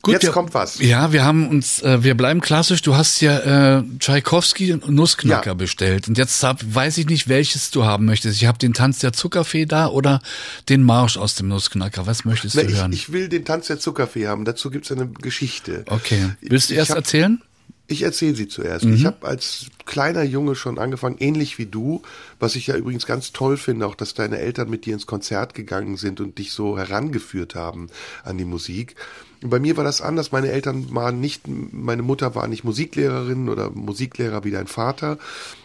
[0.05, 0.79] Jetzt wir, kommt was.
[0.79, 2.81] Ja, wir haben uns, äh, wir bleiben klassisch.
[2.81, 5.53] Du hast ja äh, Tschaikowski und Nussknacker Ja.
[5.55, 6.07] bestellt.
[6.07, 8.37] Und jetzt hab, weiß ich nicht, welches du haben möchtest.
[8.41, 10.21] Ich habe den Tanz der Zuckerfee da oder
[10.69, 12.05] den Marsch aus dem Nussknacker.
[12.07, 12.93] Was möchtest Na, du ich, hören?
[12.93, 14.45] ich will den Tanz der Zuckerfee haben.
[14.45, 15.83] Dazu gibt's eine Geschichte.
[15.87, 16.29] okay.
[16.39, 17.41] Willst du Ich erst hab- erzählen?
[17.89, 18.85] Ich erzähle sie zuerst.
[18.85, 18.93] Mhm.
[18.93, 22.01] Ich habe als kleiner Junge schon angefangen, ähnlich wie du,
[22.39, 25.53] was ich ja übrigens ganz toll finde, auch dass deine Eltern mit dir ins Konzert
[25.53, 27.87] gegangen sind und dich so herangeführt haben
[28.23, 28.95] an die Musik.
[29.41, 30.31] Und bei mir war das anders.
[30.31, 35.17] Meine Eltern waren nicht, meine Mutter war nicht Musiklehrerin oder Musiklehrer wie dein Vater,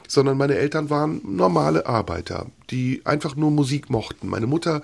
[0.06, 4.28] sondern meine Eltern waren normale Arbeiter, die einfach nur Musik mochten.
[4.28, 4.82] Meine Mutter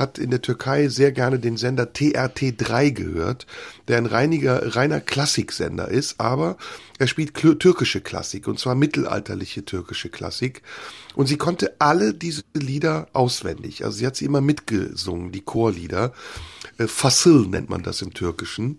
[0.00, 3.46] hat in der Türkei sehr gerne den Sender TRT3 gehört,
[3.86, 6.56] der ein reiniger, reiner Klassiksender ist, aber
[6.98, 10.62] er spielt türkische Klassik und zwar mittelalterliche türkische Klassik.
[11.14, 13.84] Und sie konnte alle diese Lieder auswendig.
[13.84, 16.12] Also sie hat sie immer mitgesungen, die Chorlieder.
[16.78, 18.78] Äh, Fasıl nennt man das im Türkischen.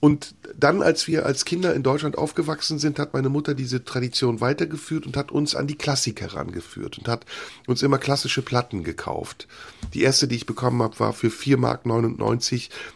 [0.00, 4.40] Und dann, als wir als Kinder in Deutschland aufgewachsen sind, hat meine Mutter diese Tradition
[4.40, 7.24] weitergeführt und hat uns an die Klassik herangeführt und hat
[7.66, 9.46] uns immer klassische Platten gekauft.
[9.94, 11.82] Die erste, die ich bekommen habe, war für 4,99 Mark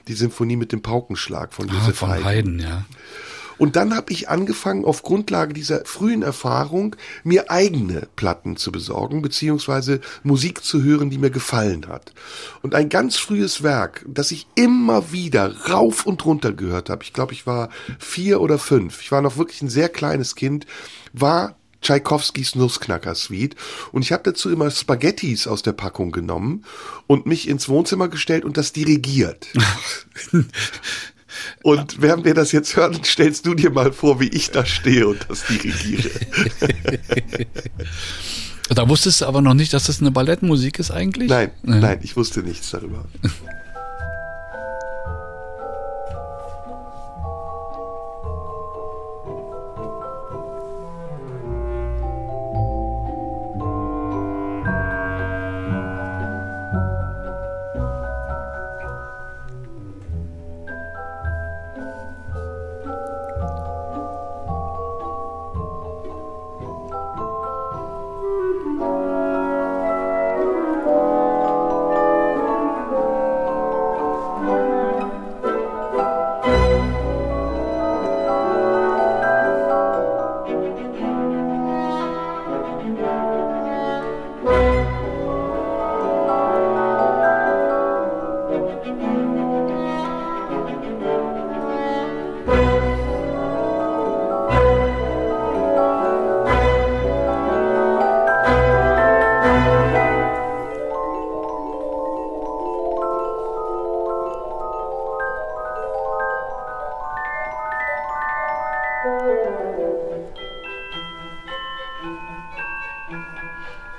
[0.09, 2.25] die Symphonie mit dem Paukenschlag von Ah, Josef von Haydn.
[2.25, 2.85] Haydn, ja.
[3.59, 9.23] Und dann habe ich angefangen, auf Grundlage dieser frühen Erfahrung, mir eigene Platten zu besorgen,
[9.23, 12.13] beziehungsweise Musik zu hören, die mir gefallen hat.
[12.63, 17.13] Und ein ganz frühes Werk, das ich immer wieder rauf und runter gehört habe, ich
[17.13, 20.67] glaube, ich war vier oder fünf, ich war noch wirklich ein sehr kleines Kind,
[21.13, 23.55] war Tschaikowskis Nussknacker-Suite.
[23.93, 26.65] Und ich habe dazu immer Spaghettis aus der Packung genommen
[27.07, 29.47] und mich ins Wohnzimmer gestellt und das dirigiert.
[31.63, 35.07] Und während wir das jetzt hören, stellst du dir mal vor, wie ich da stehe
[35.09, 36.11] und das dirigiere.
[38.69, 41.29] Da wusstest du aber noch nicht, dass das eine Ballettmusik ist eigentlich?
[41.29, 43.05] Nein, nein, ich wusste nichts darüber.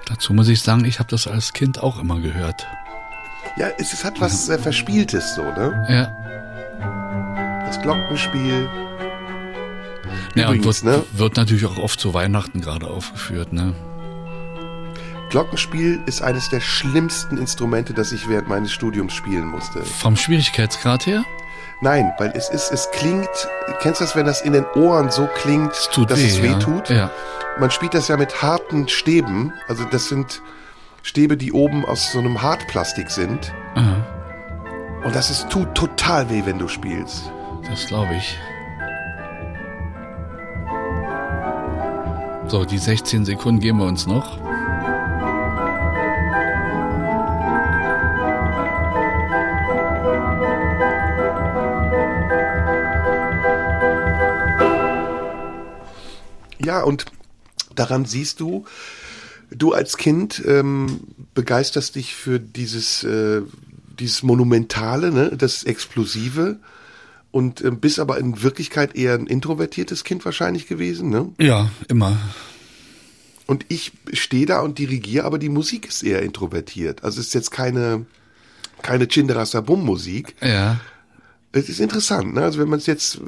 [0.05, 2.65] Dazu muss ich sagen, ich habe das als Kind auch immer gehört.
[3.57, 4.57] Ja, es, es hat was ja.
[4.57, 5.85] Verspieltes so, ne?
[5.89, 7.65] Ja.
[7.65, 8.69] Das Glockenspiel.
[10.35, 11.03] Ja, Übrigens, wird, ne?
[11.13, 13.73] wird natürlich auch oft zu Weihnachten gerade aufgeführt, ne?
[15.29, 19.83] Glockenspiel ist eines der schlimmsten Instrumente, das ich während meines Studiums spielen musste.
[19.83, 21.25] Vom Schwierigkeitsgrad her?
[21.81, 23.29] Nein, weil es ist, es klingt,
[23.81, 26.47] kennst du das, wenn das in den Ohren so klingt, tut dass weh, es weh
[26.47, 26.59] ja.
[26.59, 26.89] tut?
[26.89, 27.11] Ja.
[27.59, 30.41] Man spielt das ja mit harten Stäben, also das sind
[31.03, 33.53] Stäbe, die oben aus so einem Hartplastik sind.
[33.75, 33.95] Aha,
[35.05, 37.31] Und das ist, tut total weh, wenn du spielst.
[37.69, 38.37] das glaube ich.
[42.47, 44.39] So, die 16 Sekunden geben wir uns noch.
[56.67, 57.05] Ja, und
[57.75, 58.65] daran siehst du,
[59.51, 60.99] du als Kind ähm,
[61.33, 63.41] begeisterst dich für dieses, äh,
[63.97, 66.57] dieses Monumentale, ne, das Explosive
[67.31, 71.31] und ähm, bist aber in Wirklichkeit eher ein introvertiertes Kind wahrscheinlich gewesen, ne?
[71.39, 72.17] Ja, immer.
[73.45, 77.05] Und ich stehe da und dirigiere, aber die Musik ist eher introvertiert.
[77.05, 78.05] Also es ist jetzt keine,
[78.81, 80.35] keine Chinderasabum-Musik.
[80.41, 80.81] Ja.
[81.53, 82.43] Es ist interessant, ne?
[82.43, 83.19] Also wenn man es jetzt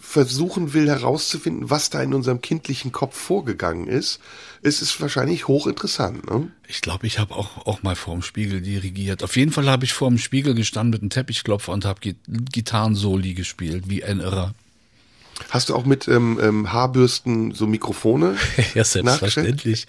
[0.00, 4.20] versuchen will herauszufinden, was da in unserem kindlichen Kopf vorgegangen ist,
[4.62, 6.50] ist es wahrscheinlich hochinteressant, ne?
[6.68, 9.22] Ich glaube, ich habe auch, auch mal vorm Spiegel dirigiert.
[9.24, 13.84] Auf jeden Fall habe ich vorm Spiegel gestanden mit einem Teppichklopfer und habe Gitarrensoli gespielt,
[13.88, 14.54] wie ein Irrer.
[15.50, 18.36] Hast du auch mit ähm, ähm, Haarbürsten so Mikrofone?
[18.74, 19.86] Ja, selbstverständlich.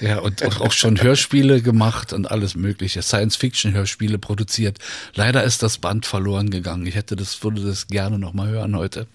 [0.00, 3.02] ja, und auch, auch schon Hörspiele gemacht und alles mögliche.
[3.02, 4.78] Science-Fiction-Hörspiele produziert.
[5.14, 6.86] Leider ist das Band verloren gegangen.
[6.86, 9.06] Ich hätte das, würde das gerne noch mal hören heute.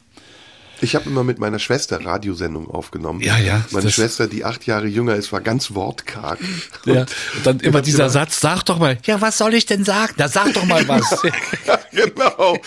[0.82, 3.20] Ich habe immer mit meiner Schwester Radiosendungen aufgenommen.
[3.20, 6.40] Ja, ja, Meine Schwester, die acht Jahre jünger ist, war ganz wortkarg.
[6.86, 7.10] Ja, Und
[7.46, 10.14] dann immer dieser immer- Satz, sag doch mal, ja, was soll ich denn sagen?
[10.16, 11.22] Da sag doch mal was.
[11.92, 12.58] genau.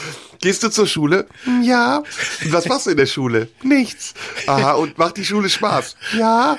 [0.43, 1.27] Gehst du zur Schule?
[1.63, 2.03] Ja.
[2.45, 3.49] Und was machst du in der Schule?
[3.63, 4.13] Nichts.
[4.49, 5.97] Aha, und macht die Schule Spaß?
[6.19, 6.57] Ja.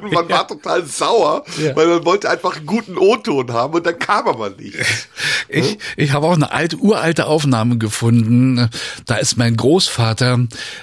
[0.00, 1.76] Und man war total sauer, Ja.
[1.76, 5.08] weil man wollte einfach einen guten O-Ton haben und dann kam aber nichts.
[5.52, 8.70] Ich, ich habe auch eine alte, uralte Aufnahme gefunden.
[9.06, 10.38] Da ist mein Großvater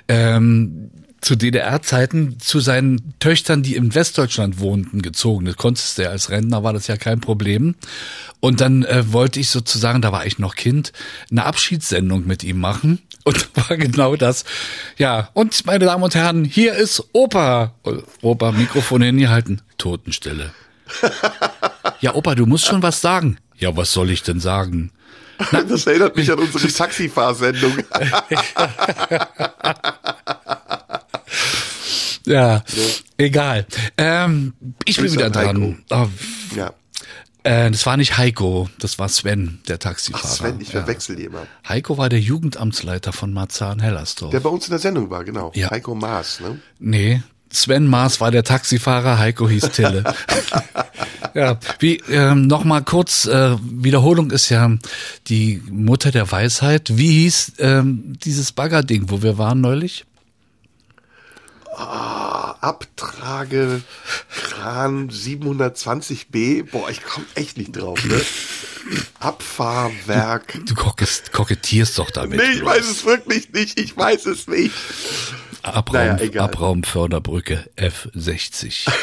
[0.09, 0.91] ähm,
[1.21, 5.45] zu DDR-Zeiten zu seinen Töchtern, die in Westdeutschland wohnten, gezogen.
[5.45, 7.75] Das konntest du ja als Rentner, war das ja kein Problem.
[8.39, 10.93] Und dann äh, wollte ich sozusagen, da war ich noch Kind,
[11.31, 12.99] eine Abschiedssendung mit ihm machen.
[13.23, 14.45] Und war genau das.
[14.97, 17.73] Ja, und meine Damen und Herren, hier ist Opa.
[18.21, 20.53] Opa, Mikrofon hingehalten, Totenstille.
[21.99, 23.39] Ja, Opa, du musst schon was sagen.
[23.57, 24.91] Ja, was soll ich denn sagen?
[25.51, 27.73] Das erinnert mich an unsere Taxifahrsendung.
[32.27, 32.63] Ja,
[33.17, 33.65] egal.
[33.97, 34.53] Ähm,
[34.85, 35.83] ich bin wieder an dran.
[35.89, 36.07] Oh,
[36.55, 36.73] ja.
[37.43, 40.27] äh, das war nicht Heiko, das war Sven, der Ach, Taxifahrer.
[40.27, 40.81] Sven, ich ja.
[40.81, 41.47] verwechsel die immer.
[41.67, 44.31] Heiko war der Jugendamtsleiter von Marzahn-Hellersdorf.
[44.31, 45.51] Der bei uns in der Sendung war, genau.
[45.55, 45.71] Ja.
[45.71, 46.59] Heiko Maas, ne?
[46.79, 50.03] Nee, Sven Maas war der Taxifahrer, Heiko hieß Tille.
[51.33, 54.69] ja, wie ähm, noch mal kurz äh, Wiederholung ist ja
[55.27, 56.97] die Mutter der Weisheit.
[56.97, 60.05] Wie hieß ähm, dieses Baggerding, wo wir waren neulich?
[61.77, 63.81] Abtrage
[64.31, 66.63] Kran 720b.
[66.71, 68.19] Boah, ich komme echt nicht drauf, ne?
[69.19, 70.59] Abfahrwerk.
[70.65, 72.39] Du kokett- kokettierst doch damit.
[72.39, 73.77] Nee, ich weiß es wirklich nicht.
[73.79, 74.73] Ich weiß es nicht.
[75.61, 76.43] Abraum, Naja.
[76.43, 78.87] Abraumförderbrücke F60.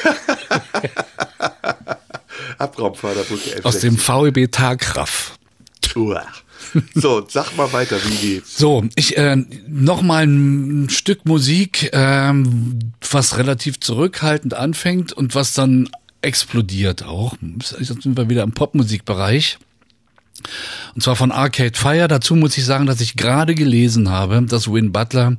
[2.58, 3.64] Abraumförderbrücke F60.
[3.64, 5.38] Aus dem VEB Tagraff.
[6.94, 8.56] So, sag mal weiter, wie geht's?
[8.56, 9.36] So, ich äh,
[9.68, 15.88] noch mal ein Stück Musik, ähm, was relativ zurückhaltend anfängt und was dann
[16.22, 17.36] explodiert auch.
[17.78, 19.58] Jetzt sind wir wieder im Popmusikbereich.
[20.94, 22.08] Und zwar von Arcade Fire.
[22.08, 25.36] Dazu muss ich sagen, dass ich gerade gelesen habe, dass Win Butler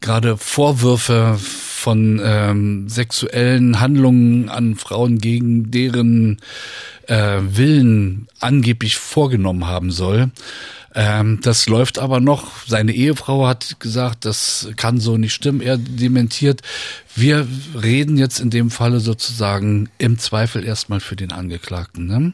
[0.00, 6.40] gerade Vorwürfe von ähm, sexuellen Handlungen an Frauen gegen deren
[7.06, 10.30] äh, Willen angeblich vorgenommen haben soll.
[10.98, 12.66] Ähm, das läuft aber noch.
[12.66, 15.60] Seine Ehefrau hat gesagt, das kann so nicht stimmen.
[15.60, 16.62] Er dementiert.
[17.14, 17.46] Wir
[17.80, 22.06] reden jetzt in dem Falle sozusagen im Zweifel erstmal für den Angeklagten.
[22.06, 22.32] Ne?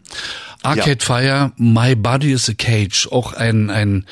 [0.63, 4.07] Arcade Fire, My Body is a Cage, auch ein ein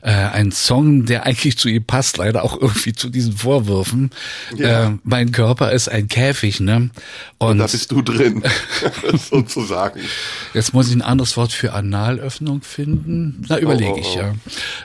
[0.00, 4.10] äh, ein Song, der eigentlich zu ihr passt, leider auch irgendwie zu diesen Vorwürfen.
[4.56, 4.88] Ja.
[4.88, 6.90] Äh, mein Körper ist ein Käfig, ne?
[7.36, 8.42] Und Da bist du drin,
[9.30, 10.00] sozusagen.
[10.54, 13.44] Jetzt muss ich ein anderes Wort für Analöffnung finden.
[13.48, 14.34] Na, überlege Oh, oh, ich, ja.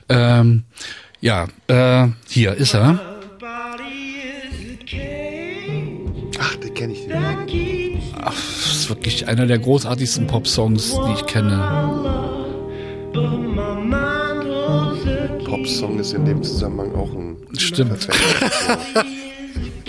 [0.10, 0.64] Ähm,
[1.22, 2.99] ja, äh, hier ist er.
[6.39, 7.07] Ach, den kenne ich.
[7.07, 7.99] Den.
[8.32, 11.57] Es wird wirklich einer der großartigsten Pop-Songs, die ich kenne.
[15.45, 18.07] Popsong ist in dem Zusammenhang auch ein Stimmt.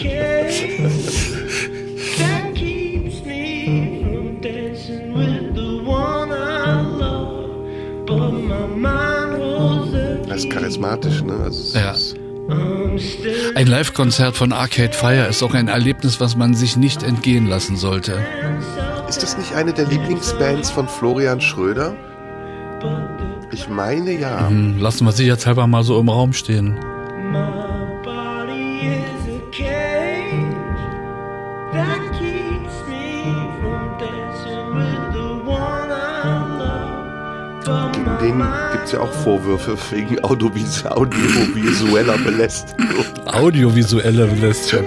[10.44, 11.34] ist charismatisch, ne?
[11.44, 11.94] Also Ja.
[13.54, 17.76] Ein Live-Konzert von Arcade Fire ist auch ein Erlebnis, was man sich nicht entgehen lassen
[17.76, 18.18] sollte.
[19.08, 21.94] ist das nicht eine der Lieblingsbands von Florian Schröder?
[23.52, 24.48] Ich meine ja.
[24.48, 26.76] Hm, Lassen wir sicherheitshalber mal so im Raum stehen.
[38.80, 43.04] Gibt es ja auch Vorwürfe wegen Audiovis audiovisueller Belästigung.
[43.26, 44.86] Audiovisuelle Belästigung.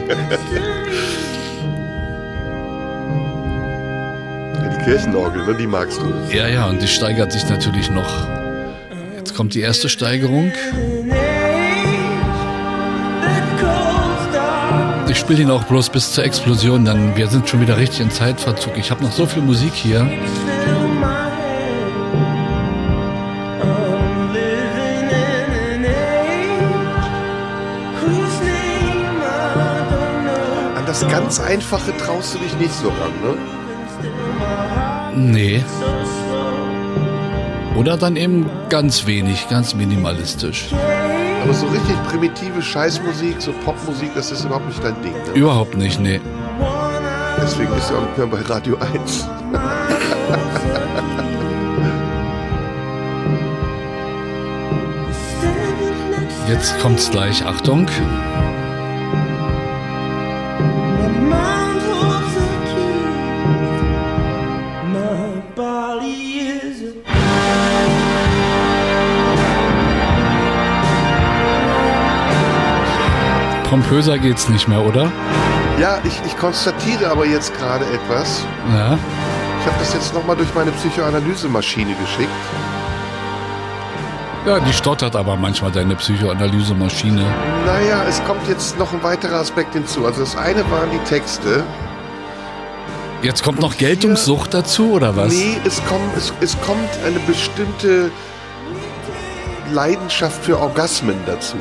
[4.64, 6.36] Die Kirchenorgel, ne, die magst du.
[6.36, 8.28] Ja, ja, und die steigert sich natürlich noch.
[9.16, 10.52] Jetzt kommt die erste Steigerung.
[15.08, 18.10] Ich spiele ihn auch bloß bis zur Explosion, dann wir sind schon wieder richtig in
[18.10, 18.76] Zeitverzug.
[18.76, 20.10] Ich habe noch so viel Musik hier.
[30.94, 33.34] Das ganz Einfache traust du dich nicht so ran, ne?
[35.16, 35.64] Nee.
[37.76, 40.68] Oder dann eben ganz wenig, ganz minimalistisch.
[41.42, 45.34] Aber so richtig primitive Scheißmusik, so Popmusik, das ist überhaupt nicht dein Ding, ne?
[45.34, 46.22] Überhaupt nicht, nee.
[47.42, 49.28] Deswegen bist du auch nicht mehr bei Radio 1.
[56.48, 57.88] Jetzt kommt's gleich, Achtung.
[73.74, 75.12] Pompöser geht's nicht mehr, oder?
[75.80, 78.46] Ja, ich, ich konstatiere aber jetzt gerade etwas.
[78.72, 79.00] Ja.
[79.60, 82.30] Ich habe das jetzt nochmal durch meine Psychoanalysemaschine geschickt.
[84.46, 87.26] Ja, die stottert aber manchmal deine Psychoanalyse-Maschine.
[87.66, 90.06] Naja, es kommt jetzt noch ein weiterer Aspekt hinzu.
[90.06, 91.64] Also das eine waren die Texte.
[93.24, 95.34] Jetzt kommt noch Geltungssucht dazu, oder was?
[95.34, 98.12] Nee, es kommt, es, es kommt eine bestimmte
[99.72, 101.58] Leidenschaft für Orgasmen dazu.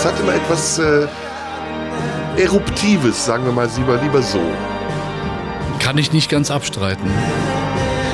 [0.00, 1.06] Es hat immer etwas äh,
[2.38, 4.40] Eruptives, sagen wir mal lieber, lieber so.
[5.78, 7.10] Kann ich nicht ganz abstreiten.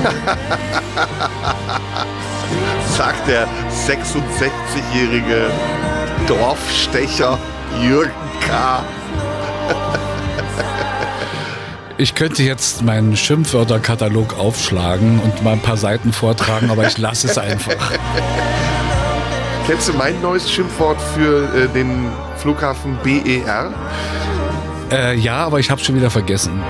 [2.97, 3.47] Sagt der
[3.87, 5.49] 66-jährige
[6.26, 7.39] Dorfstecher
[7.80, 8.11] Jürgen
[8.45, 8.82] K.
[11.99, 17.26] Ich könnte jetzt meinen Schimpfwörterkatalog aufschlagen und mal ein paar Seiten vortragen, aber ich lasse
[17.26, 17.72] es einfach.
[19.66, 23.72] Kennst du mein neues Schimpfwort für äh, den Flughafen BER?
[24.92, 26.62] Äh, ja, aber ich habe schon wieder vergessen.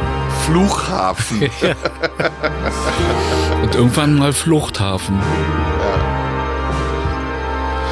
[0.47, 1.43] Flughafen.
[3.63, 5.21] Und irgendwann mal Fluchthafen.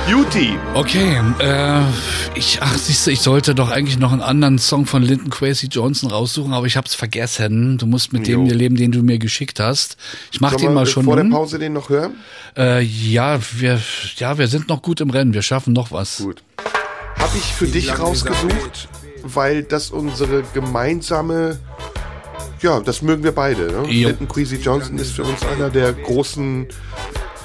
[0.07, 0.59] Beauty.
[0.75, 1.81] Okay, äh,
[2.35, 5.69] ich, ach, siehst du, ich sollte doch eigentlich noch einen anderen Song von Lyndon Quasi
[5.69, 7.79] Johnson raussuchen, aber ich hab's vergessen.
[7.79, 8.47] Du musst mit dem Jo.
[8.47, 9.97] hier leben, den du mir geschickt hast.
[10.31, 11.25] Ich mach Sollen den mal schon vor der.
[11.25, 12.17] Pause den noch hören?
[12.55, 13.81] Äh, ja, wir,
[14.17, 15.33] ja, wir sind noch gut im Rennen.
[15.33, 16.19] Wir schaffen noch was.
[16.19, 16.43] Gut.
[17.19, 18.89] Habe ich für dich rausgesucht,
[19.23, 21.59] weil das unsere gemeinsame,
[22.61, 23.69] ja, das mögen wir beide.
[23.73, 23.91] Ne?
[23.91, 24.09] Jo.
[24.09, 26.67] Lyndon Queasy Johnson ist für uns einer der großen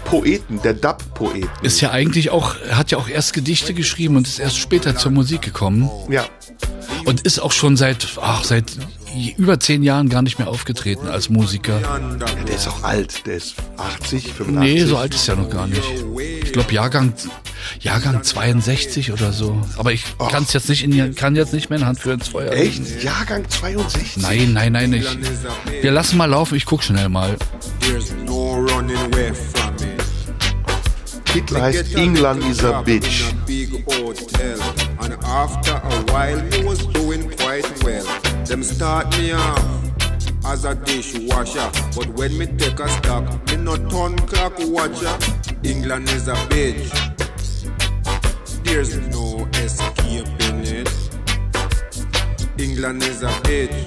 [0.10, 1.50] Poeten, der Dub-Poeten.
[1.62, 4.96] Ist ja eigentlich auch, er hat ja auch erst Gedichte geschrieben und ist erst später
[4.96, 5.90] zur Musik gekommen.
[6.10, 6.26] Ja,
[7.06, 8.66] Und ist auch schon seit, ach, seit
[9.38, 11.80] über zehn Jahren gar nicht mehr aufgetreten als Musiker.
[12.48, 14.54] der ist auch alt, der ist 80, 85.
[14.60, 15.82] Nee, so alt ist er noch gar nicht.
[16.44, 17.14] Ich glaube Jahrgang,
[17.80, 19.60] Jahrgang 62 oder so.
[19.78, 22.12] Aber ich kann es jetzt nicht in die, kann jetzt nicht mehr in Hand für
[22.12, 22.54] ins Feuer.
[22.54, 22.86] legen.
[22.86, 23.04] Echt?
[23.04, 24.18] Jahrgang 62?
[24.18, 25.18] Nein, nein, nein, nicht.
[25.82, 27.36] Wir lassen mal laufen, ich guck schnell mal.
[27.80, 29.69] There's no running away from
[31.30, 31.34] it.
[31.34, 33.30] Titel heißt England is a bitch.
[33.30, 34.60] In a big hotel,
[35.02, 38.06] and after a while, me was doing quite well.
[38.46, 39.64] Them start me off
[40.46, 45.18] as a dishwasher, but when me take a stock, me no turn clock watcher.
[45.64, 46.90] England is a bitch.
[48.64, 50.90] There's no escaping it.
[52.58, 53.86] England is a bitch.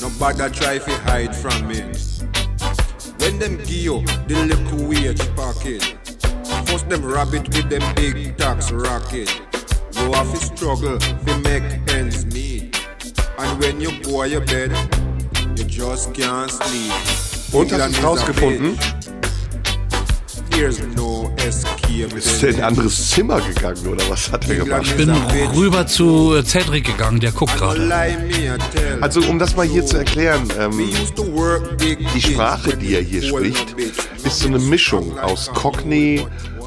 [0.00, 2.15] Nobody try to hide from it.
[3.18, 5.82] When them give you the little wage packet,
[6.66, 9.30] first them rabbit with them big tax racket.
[9.92, 12.76] You have to struggle to make ends meet.
[13.38, 14.72] And when you go to your bed,
[15.56, 16.92] you just can't sleep.
[17.52, 18.76] Und, hast du es England is a rausgefunden?
[18.76, 18.95] bitch.
[22.16, 24.82] Ist er in ein anderes Zimmer gegangen oder was hat er gemacht?
[24.84, 25.10] Ich bin
[25.54, 27.92] rüber zu äh, Cedric gegangen, der guckt gerade.
[29.00, 30.90] Also um das mal hier zu erklären, ähm,
[32.14, 33.76] die Sprache, die er hier spricht,
[34.24, 36.26] ist so eine Mischung aus Cockney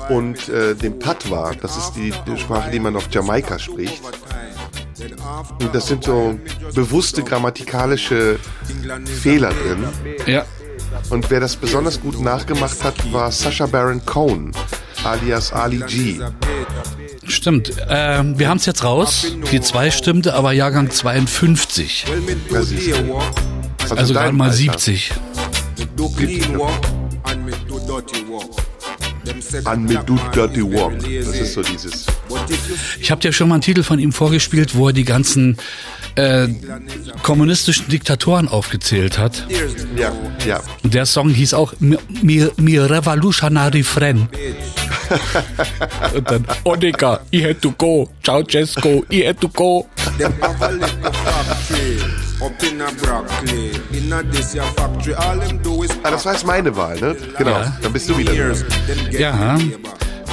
[0.09, 1.55] und äh, dem Patois.
[1.61, 4.01] Das ist die, die Sprache, die man auf Jamaika spricht.
[5.61, 6.37] Und das sind so
[6.75, 8.37] bewusste grammatikalische
[9.21, 9.85] Fehler drin.
[10.27, 10.45] Ja,
[11.09, 14.51] Und wer das besonders gut nachgemacht hat, war Sacha Baron Cohen,
[15.03, 16.19] alias Ali G.
[17.27, 17.71] stimmt.
[17.89, 19.27] Ähm, wir haben es jetzt raus.
[19.51, 22.05] Die 2 stimmte, aber Jahrgang 52.
[22.51, 23.19] Ja, siehst du.
[23.95, 24.57] Also gerade mal Alter.
[24.57, 25.11] 70.
[25.95, 26.71] Do clean walk
[27.23, 28.49] and me do dirty walk.
[29.25, 30.93] Them said An me do dirty walk.
[30.99, 32.05] Das ist so dieses.
[32.99, 35.57] Ich habe dir schon mal einen Titel von ihm vorgespielt, wo er die ganzen
[36.15, 36.47] äh,
[37.23, 39.45] kommunistischen Diktatoren aufgezählt hat.
[39.95, 40.11] Ja,
[40.45, 40.61] ja.
[40.83, 44.27] Der Song hieß auch Mi, mi, mi Revolutionary Friend.
[46.15, 48.09] Und dann, Onika, I had to go.
[48.23, 49.87] Ceausescu, I had to go.
[50.19, 51.99] them have a little factory
[52.41, 53.81] up in a Brooklyn.
[53.93, 56.99] In a this your factory, all them do is Ah, das war jetzt meine Wahl,
[56.99, 57.15] ne?
[57.37, 57.51] Genau.
[57.51, 57.77] Ja.
[57.81, 58.33] Dann bist du wieder
[59.11, 59.57] Ja.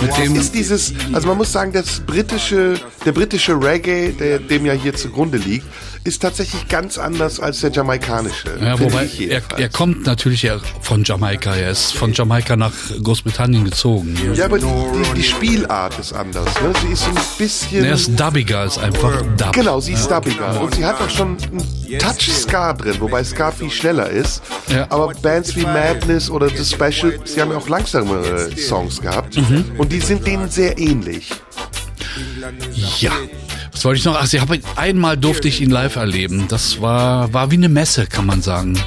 [0.00, 4.66] Mit dem Ist dieses, also man muss sagen, das britische, der britische Reggae, der dem
[4.66, 5.66] ja hier zugrunde liegt,
[6.06, 8.56] ist tatsächlich ganz anders als der jamaikanische.
[8.60, 11.54] Ja, wobei er, er kommt natürlich ja von Jamaika.
[11.54, 14.16] Er ist von Jamaika nach Großbritannien gezogen.
[14.34, 16.48] Ja, aber die, die, die Spielart ist anders.
[16.60, 16.72] Ne?
[16.82, 17.84] Sie ist ein bisschen.
[17.84, 19.52] Er ist dubbiger als einfach Dub.
[19.52, 20.60] Genau, sie ist dubbiger.
[20.60, 24.42] Und sie hat auch schon einen Touch Ska drin, wobei Ska viel schneller ist.
[24.68, 24.86] Ja.
[24.90, 29.36] Aber Bands wie Madness oder The Special, sie haben ja auch langsamere Songs gehabt.
[29.36, 29.72] Mhm.
[29.76, 31.30] Und die sind denen sehr ähnlich.
[33.00, 33.12] Ja.
[33.72, 34.16] Was wollte ich noch?
[34.18, 36.46] Ach, sie haben einmal durfte ich ihn live erleben.
[36.48, 38.78] Das war, war wie eine Messe, kann man sagen.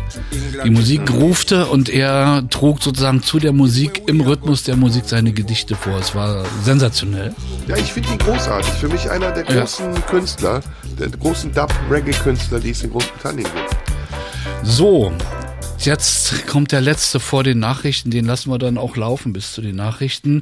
[0.66, 5.32] Die Musik grufte und er trug sozusagen zu der Musik, im Rhythmus der Musik seine
[5.32, 6.00] Gedichte vor.
[6.00, 7.36] Es war sensationell.
[7.68, 8.72] Ja, ich finde ihn großartig.
[8.74, 9.62] Für mich einer der Ja.
[9.62, 10.62] großen Künstler,
[11.00, 13.78] der großen Dub-Reggae-Künstler, die es in Großbritannien gibt.
[14.64, 15.12] So,
[15.86, 18.12] jetzt kommt der letzte vor den Nachrichten.
[18.12, 20.42] Den lassen wir dann auch laufen bis zu den Nachrichten.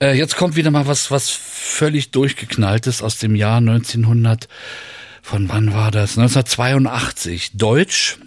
[0.00, 4.48] Äh, jetzt kommt wieder mal was, was völlig durchgeknalltes aus dem Jahr 1900.
[5.22, 6.18] Von wann war das?
[6.18, 7.52] 1982.
[7.54, 8.18] Deutsch.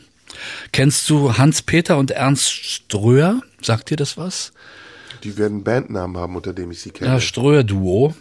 [0.72, 3.42] Kennst du Hans-Peter und Ernst Ströer?
[3.62, 4.54] Sagt dir das was?
[5.24, 7.12] Die werden Bandnamen haben, unter dem ich sie kenne.
[7.12, 8.16] Ja, Ströer-Duo.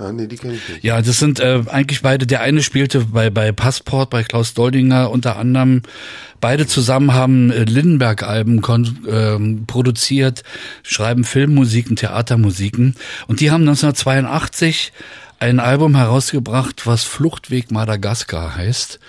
[0.00, 0.84] Ah, nee, die kenne ich nicht.
[0.84, 2.26] Ja, das sind äh, eigentlich beide.
[2.26, 5.82] Der eine spielte bei bei Passport bei Klaus Doldinger unter anderem.
[6.40, 8.62] Beide zusammen haben äh, Lindenberg-Alben
[9.08, 10.42] ähm, produziert,
[10.82, 12.94] schreiben Filmmusiken, Theatermusiken
[13.26, 14.92] und die haben 1982
[15.38, 19.00] ein Album herausgebracht, was Fluchtweg Madagaskar heißt.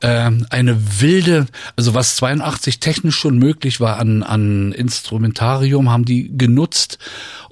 [0.00, 6.36] Ähm, eine wilde, also was 82 technisch schon möglich war an, an Instrumentarium, haben die
[6.36, 6.98] genutzt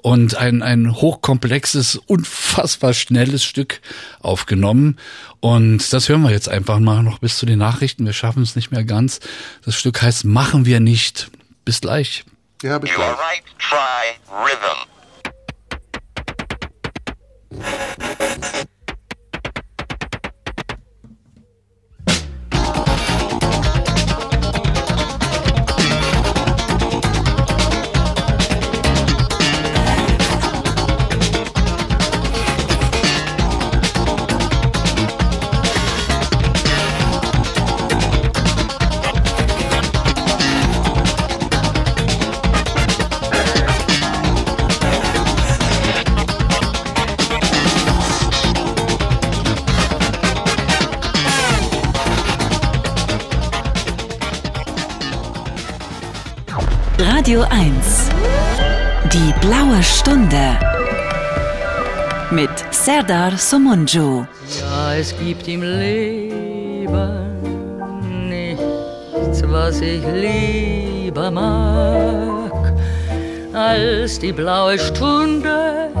[0.01, 3.81] und ein, ein hochkomplexes, unfassbar schnelles Stück
[4.19, 4.97] aufgenommen.
[5.39, 8.05] Und das hören wir jetzt einfach mal noch bis zu den Nachrichten.
[8.05, 9.19] Wir schaffen es nicht mehr ganz.
[9.65, 11.31] Das Stück heißt Machen wir nicht.
[11.65, 12.25] Bis gleich.
[12.61, 13.07] Ja, bis gleich.
[13.09, 14.89] right, try rhythm.
[62.85, 64.25] Serdar Somunju.
[64.59, 66.89] Ja, es gibt im Leben
[68.27, 72.73] nichts, was ich lieber mag,
[73.53, 75.91] als die blaue Stunde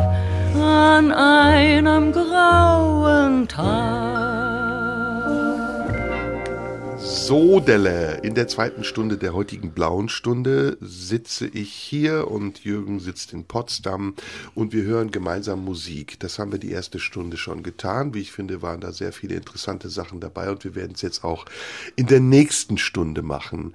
[0.61, 4.03] an einem grauen Tag.
[6.97, 12.99] So, Delle, in der zweiten Stunde der heutigen blauen Stunde sitze ich hier und Jürgen
[12.99, 14.15] sitzt in Potsdam
[14.55, 16.19] und wir hören gemeinsam Musik.
[16.19, 18.13] Das haben wir die erste Stunde schon getan.
[18.13, 21.23] Wie ich finde, waren da sehr viele interessante Sachen dabei und wir werden es jetzt
[21.23, 21.45] auch
[21.95, 23.73] in der nächsten Stunde machen.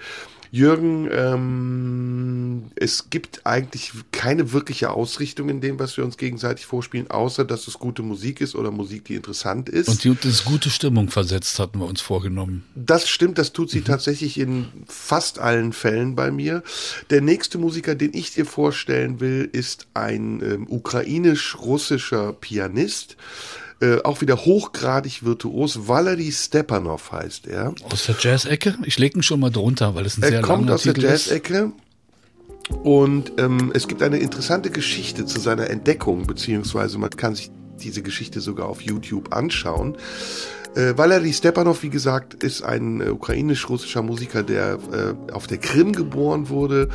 [0.50, 7.10] Jürgen, ähm, es gibt eigentlich keine wirkliche Ausrichtung in dem, was wir uns gegenseitig vorspielen,
[7.10, 9.88] außer dass es gute Musik ist oder Musik, die interessant ist.
[9.88, 12.64] Und die uns gute Stimmung versetzt, hatten wir uns vorgenommen.
[12.74, 16.62] Das stimmt, das tut sie tatsächlich in fast allen Fällen bei mir.
[17.10, 23.16] Der nächste Musiker, den ich dir vorstellen will, ist ein ähm, ukrainisch-russischer Pianist.
[23.80, 25.86] Äh, auch wieder hochgradig virtuos.
[25.86, 27.74] Valery Stepanov heißt er.
[27.92, 28.76] Aus der Jazz-Ecke?
[28.84, 30.94] Ich lege ihn schon mal drunter, weil es ein Er sehr kommt langer aus der
[30.94, 31.26] Titel ist.
[31.26, 31.72] Jazz-Ecke.
[32.82, 37.50] Und ähm, es gibt eine interessante Geschichte zu seiner Entdeckung, beziehungsweise man kann sich
[37.80, 39.96] diese Geschichte sogar auf YouTube anschauen.
[40.74, 45.92] Äh, Valery Stepanov, wie gesagt, ist ein äh, ukrainisch-russischer Musiker, der äh, auf der Krim
[45.92, 46.88] geboren wurde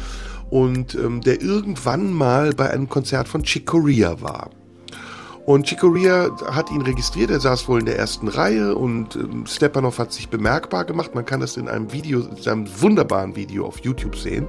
[0.50, 4.52] und ähm, der irgendwann mal bei einem Konzert von Chick Corea war.
[5.46, 9.46] Und Chick Corea hat ihn registriert, er saß wohl in der ersten Reihe und ähm,
[9.46, 11.16] Stepanov hat sich bemerkbar gemacht.
[11.16, 14.48] Man kann das in einem Video, in einem wunderbaren Video auf YouTube sehen.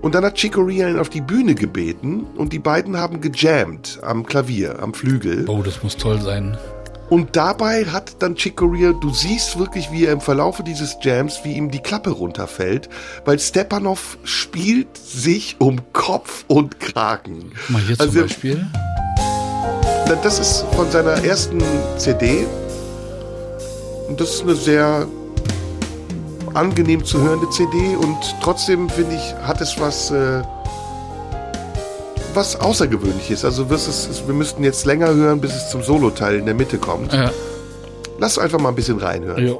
[0.00, 3.98] Und dann hat Chick Corea ihn auf die Bühne gebeten und die beiden haben gejammt
[4.02, 5.44] am Klavier, am Flügel.
[5.48, 6.56] Oh, das muss toll sein.
[7.10, 11.40] Und dabei hat dann Chick Corea, du siehst wirklich, wie er im Verlaufe dieses Jams,
[11.42, 12.88] wie ihm die Klappe runterfällt,
[13.24, 17.50] weil Stepanov spielt sich um Kopf und Kragen.
[17.70, 18.66] Mal hier zum Also- Beispiel.
[20.22, 21.62] Das ist von seiner ersten
[21.96, 22.46] CD.
[24.08, 25.06] Und das ist eine sehr
[26.54, 30.42] angenehm zu hörende CD und trotzdem finde ich, hat es was, äh,
[32.34, 33.44] was Außergewöhnliches.
[33.44, 37.12] Also es- wir müssten jetzt länger hören, bis es zum Solo-Teil in der Mitte kommt.
[37.12, 37.30] Ja.
[38.18, 39.46] Lass einfach mal ein bisschen reinhören.
[39.46, 39.54] ja.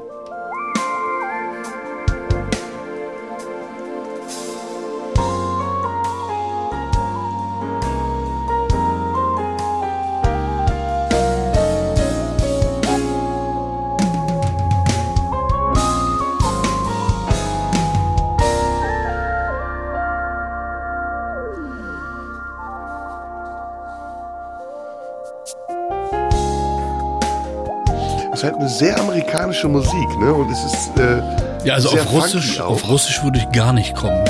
[28.38, 30.32] Ist halt eine sehr amerikanische Musik, ne?
[30.32, 31.20] Und es ist äh,
[31.64, 32.70] Ja, also sehr auf Russisch, auch.
[32.70, 34.24] auf Russisch würde ich gar nicht kommen.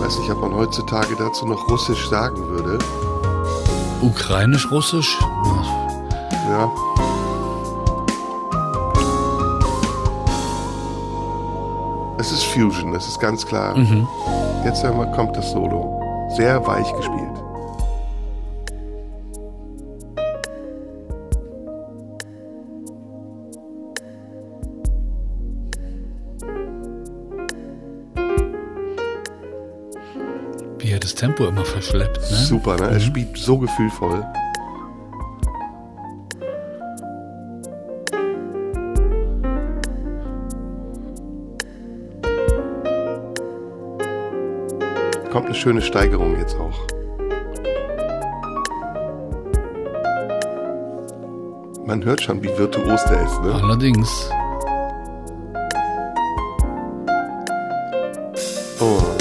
[0.00, 2.78] weiß nicht, ob man heutzutage dazu noch Russisch sagen würde.
[4.00, 5.16] Ukrainisch, Russisch?
[6.50, 6.68] Ja.
[12.18, 13.76] Es ist Fusion, das ist ganz klar.
[14.64, 16.00] Jetzt einmal kommt das Solo.
[16.36, 17.21] Sehr weich gespielt.
[31.22, 32.36] Tempo immer verschleppt, ne?
[32.36, 32.90] Super, ne?
[32.90, 34.26] Er spielt so gefühlvoll.
[45.30, 46.88] Kommt eine schöne Steigerung jetzt auch.
[51.86, 53.54] Man hört schon, wie virtuos der ist, ne?
[53.62, 54.28] Allerdings.
[58.80, 59.11] Oh.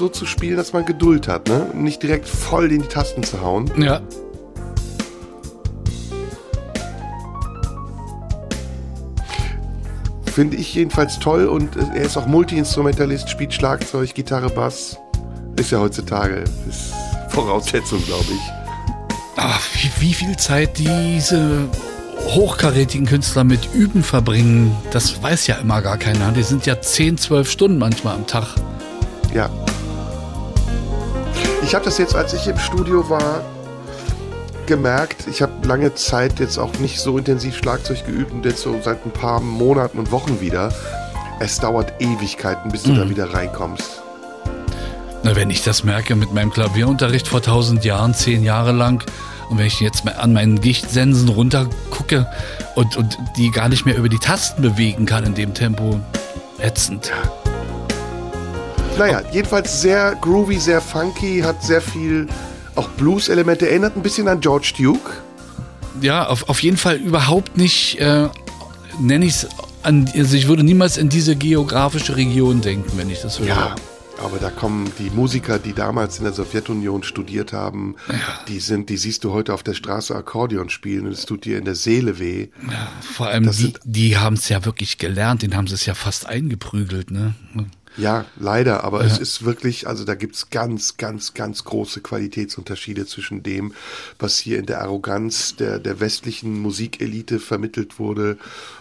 [0.00, 1.66] So zu spielen, dass man Geduld hat, ne?
[1.74, 3.70] Nicht direkt voll in die Tasten zu hauen.
[3.80, 4.00] Ja.
[10.24, 14.96] Finde ich jedenfalls toll und er ist auch Multi-Instrumentalist, spielt Schlagzeug, Gitarre, Bass.
[15.56, 16.94] Ist ja heutzutage ist
[17.28, 18.40] Voraussetzung, glaube ich.
[19.36, 21.68] Ach, wie, wie viel Zeit diese
[22.28, 26.32] hochkarätigen Künstler mit Üben verbringen, das weiß ja immer gar keiner.
[26.32, 28.54] Die sind ja 10, 12 Stunden manchmal am Tag.
[29.34, 29.50] Ja.
[31.62, 33.42] Ich habe das jetzt, als ich im Studio war,
[34.66, 35.26] gemerkt.
[35.28, 39.04] Ich habe lange Zeit jetzt auch nicht so intensiv Schlagzeug geübt und jetzt so seit
[39.04, 40.72] ein paar Monaten und Wochen wieder.
[41.38, 44.02] Es dauert Ewigkeiten, bis du da wieder reinkommst.
[45.22, 49.04] Na, wenn ich das merke mit meinem Klavierunterricht vor 1000 Jahren, 10 Jahre lang,
[49.50, 52.30] und wenn ich jetzt an meinen Gichtsensen runtergucke
[52.76, 55.98] und, und die gar nicht mehr über die Tasten bewegen kann in dem Tempo,
[56.58, 57.12] ätzend.
[59.00, 62.26] Naja, jedenfalls sehr groovy, sehr funky, hat sehr viel
[62.76, 65.12] auch Blues-Elemente, erinnert ein bisschen an George Duke.
[66.02, 68.28] Ja, auf, auf jeden Fall überhaupt nicht, äh,
[69.00, 69.48] nenne ich es,
[69.82, 73.46] also ich würde niemals in diese geografische Region denken, wenn ich das höre.
[73.46, 73.74] Ja,
[74.22, 77.96] Aber da kommen die Musiker, die damals in der Sowjetunion studiert haben,
[78.48, 81.56] die sind, die siehst du heute auf der Straße Akkordeon spielen und es tut dir
[81.56, 82.48] in der Seele weh.
[83.00, 85.94] Vor allem Das die, die haben es ja wirklich gelernt, den haben sie es ja
[85.94, 87.32] fast eingeprügelt, ne?
[87.96, 93.42] Ja, leider, aber es ist wirklich, also da gibt's ganz, ganz, ganz große Qualitätsunterschiede zwischen
[93.42, 93.74] dem,
[94.18, 98.38] was hier in der Arroganz der, der westlichen Musikelite vermittelt wurde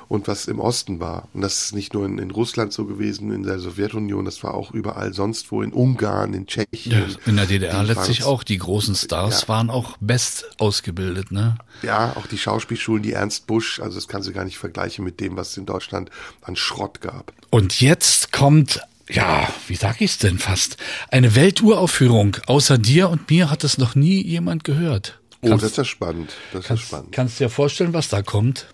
[0.08, 1.28] und was im Osten war.
[1.34, 4.54] Und das ist nicht nur in, in Russland so gewesen, in der Sowjetunion, das war
[4.54, 6.92] auch überall sonst wo, in Ungarn, in Tschechien.
[6.92, 8.44] Ja, in der DDR letztlich auch.
[8.44, 9.48] Die großen Stars Ja.
[9.50, 11.58] waren auch best ausgebildet, ne?
[11.84, 15.20] Ja, auch die Schauspielschulen, die Ernst Busch, also das kannst du gar nicht vergleichen mit
[15.20, 16.10] dem, was es in Deutschland
[16.42, 17.34] an Schrott gab.
[17.52, 20.78] Und jetzt kommt, ja, wie sag ich's denn fast?
[21.10, 22.38] Eine Welturaufführung.
[22.48, 25.20] Außer dir und mir hat es noch nie jemand gehört.
[25.42, 26.32] Oh, Kannst- das ist ja spannend.
[26.54, 27.12] Das ist ja spannend.
[27.12, 28.68] Kannst du dir vorstellen, was da kommt?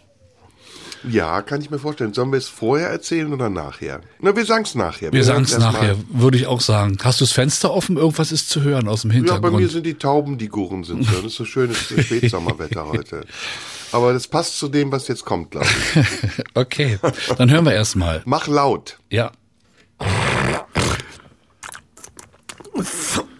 [1.07, 2.15] Ja, kann ich mir vorstellen.
[2.15, 4.01] Sollen wir es vorher erzählen oder nachher?
[4.19, 5.13] Na, wir sagen es nachher.
[5.13, 6.97] Wir sagen hören's es nachher, würde ich auch sagen.
[7.03, 7.97] Hast du das Fenster offen?
[7.97, 9.59] Irgendwas ist zu hören aus dem Ja, bei Hintergrund.
[9.61, 11.03] mir sind die Tauben, die Gurren sind.
[11.05, 11.15] so.
[11.17, 13.23] Das ist so schönes Spätsommerwetter heute.
[13.91, 16.03] Aber das passt zu dem, was jetzt kommt, glaube ich.
[16.55, 16.97] okay,
[17.37, 18.23] dann hören wir erst mal.
[18.25, 18.97] Mach laut.
[19.11, 19.31] Ja.
[22.77, 23.34] Ich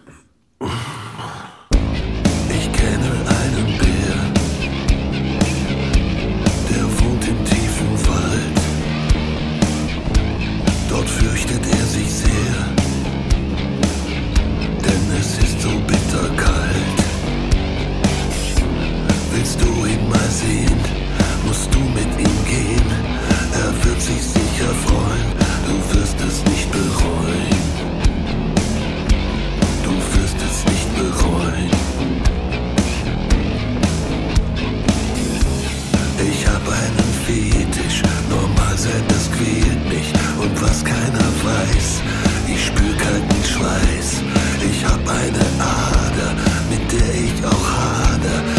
[40.76, 42.02] was keiner weiß,
[42.48, 44.22] ich spür kalten Schweiß.
[44.70, 46.34] Ich hab eine Ader,
[46.70, 48.55] mit der ich auch hader.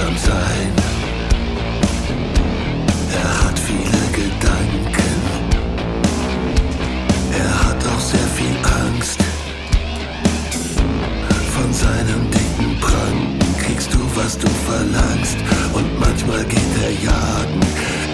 [0.00, 0.72] Einsam sein.
[3.12, 5.14] Er hat viele Gedanken.
[7.32, 9.18] Er hat auch sehr viel Angst.
[11.54, 15.36] Von seinem dicken Pranken kriegst du, was du verlangst.
[15.72, 17.60] Und manchmal geht er jagen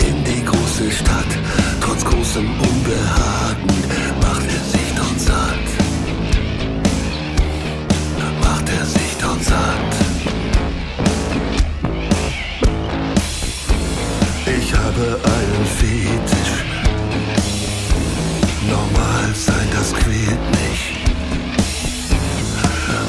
[0.08, 1.32] in die große Stadt.
[1.80, 3.66] Trotz großem Unbehagen
[4.20, 5.66] macht er sich dort satt.
[8.42, 10.55] Macht er sich dort satt.
[14.66, 16.64] Ich habe einen Fetisch.
[18.68, 20.82] Normal sein, das quält mich.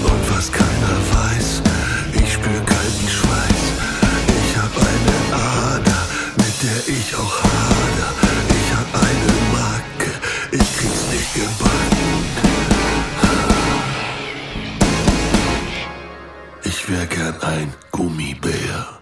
[0.03, 1.64] Und was keiner weiß,
[2.14, 3.64] ich spür kalten Schweiß.
[4.43, 6.01] Ich hab eine Ader,
[6.38, 8.10] mit der ich auch hader.
[8.60, 10.12] Ich hab eine Macke,
[10.51, 12.18] ich krieg's nicht gebacken.
[16.66, 18.97] Ich wär gern ein Gummibär.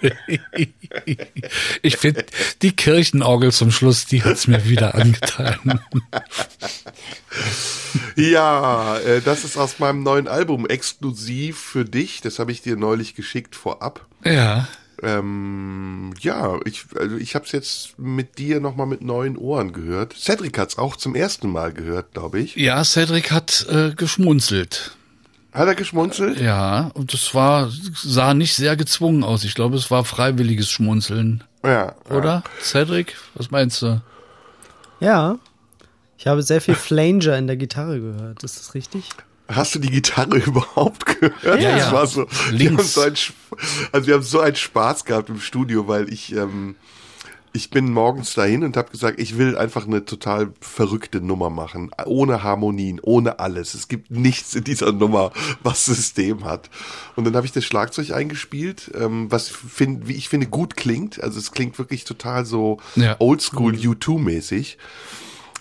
[1.82, 2.24] Ich finde,
[2.62, 5.80] die Kirchenorgel zum Schluss, die hat's mir wieder angetan.
[8.16, 12.20] Ja, äh, das ist aus meinem neuen Album exklusiv für dich.
[12.20, 14.06] Das habe ich dir neulich geschickt vorab.
[14.24, 14.68] Ja.
[15.02, 20.14] Ähm, ja, ich, also ich habe es jetzt mit dir nochmal mit neuen Ohren gehört.
[20.16, 22.56] Cedric hat's auch zum ersten Mal gehört, glaube ich.
[22.56, 24.96] Ja, Cedric hat äh, geschmunzelt.
[25.52, 26.40] Hat er geschmunzelt?
[26.40, 29.42] Ja, und es war, sah nicht sehr gezwungen aus.
[29.44, 31.42] Ich glaube, es war freiwilliges Schmunzeln.
[31.64, 31.94] Ja.
[32.08, 32.42] Oder?
[32.62, 34.00] Cedric, was meinst du?
[35.00, 35.38] Ja.
[36.18, 38.42] Ich habe sehr viel Flanger in der Gitarre gehört.
[38.44, 39.04] Ist das richtig?
[39.48, 41.42] Hast du die Gitarre überhaupt gehört?
[41.42, 41.92] Ja, das ja.
[41.92, 42.26] war so.
[42.50, 42.82] Wir Links.
[42.82, 43.34] haben so ein, Sp-
[43.90, 46.76] also wir haben so einen Spaß gehabt im Studio, weil ich ähm,
[47.52, 51.90] ich bin morgens dahin und habe gesagt, ich will einfach eine total verrückte Nummer machen,
[52.06, 53.74] ohne Harmonien, ohne alles.
[53.74, 55.32] Es gibt nichts in dieser Nummer,
[55.62, 56.70] was System hat.
[57.16, 61.22] Und dann habe ich das Schlagzeug eingespielt, ähm, was find, wie ich finde gut klingt.
[61.22, 63.16] Also es klingt wirklich total so Ja.
[63.18, 64.76] Oldschool U2-mäßig.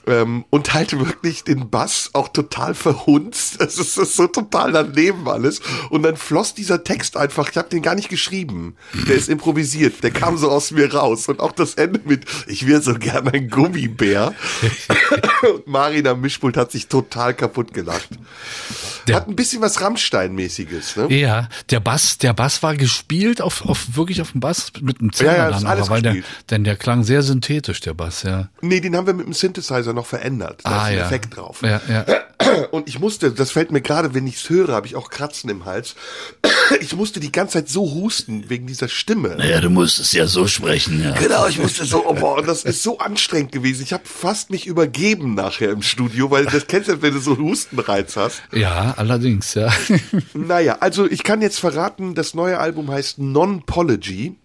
[0.10, 3.62] Ähm, und halt wirklich den Bass auch total verhunzt.
[3.62, 5.62] Es ist, ist so total daneben alles.
[5.90, 8.76] Und dann floss dieser Text einfach, ich habe den gar nicht geschrieben.
[9.08, 11.28] Der ist improvisiert, der kam so aus mir raus.
[11.28, 14.34] Und auch das Ende mit, ich wäre so gerne ein Gummibär.
[15.54, 18.10] und Marina Mischpult hat sich total kaputt gelacht.
[19.08, 21.14] Der- Hat ein bisschen was Rammstein-mäßiges, ne?
[21.16, 25.10] Ja, der Bass, der Bass war gespielt auf, auf wirklich auf dem Bass mit einem
[25.10, 26.16] Ja, Zähler ja, ist dann, alles aber weil der,
[26.50, 28.50] denn der klang sehr synthetisch, der Bass, ja.
[28.62, 30.62] Nee, den haben wir mit dem Synthesizer noch verändert.
[30.64, 31.06] Da Ah, ist ein ja.
[31.06, 31.62] Effekt drauf.
[31.62, 32.06] Ja, ja.
[32.72, 35.50] Und ich musste, das fällt mir gerade, wenn ich es höre, habe ich auch Kratzen
[35.50, 35.96] im Hals.
[36.82, 39.38] Ich musste die ganze Zeit so husten wegen dieser Stimme.
[39.44, 41.14] Ja, du musstest ja so sprechen, ja.
[41.16, 43.82] Genau, ich musste so, oh, boah, und das ist so anstrengend gewesen.
[43.82, 47.34] Ich habe fast mich übergeben nachher im Studio, weil das kennst du, wenn du so
[47.34, 48.44] einen Hustenreiz hast.
[48.54, 49.74] Ja, allerdings, ja.
[50.36, 54.36] Naja, also ich kann jetzt verraten, das neue Album heißt Non-Pology.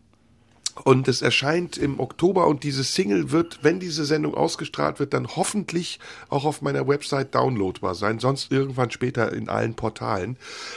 [0.83, 5.29] Und es erscheint im Oktober und diese Single wird, wenn diese Sendung ausgestrahlt wird, dann
[5.37, 10.37] hoffentlich auch auf meiner Website downloadbar sein, sonst irgendwann später in allen Portalen.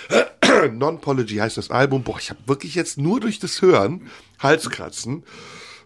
[0.71, 2.03] Non-Pology heißt das Album.
[2.03, 4.07] Boah, ich habe wirklich jetzt nur durch das Hören
[4.39, 5.23] Halskratzen.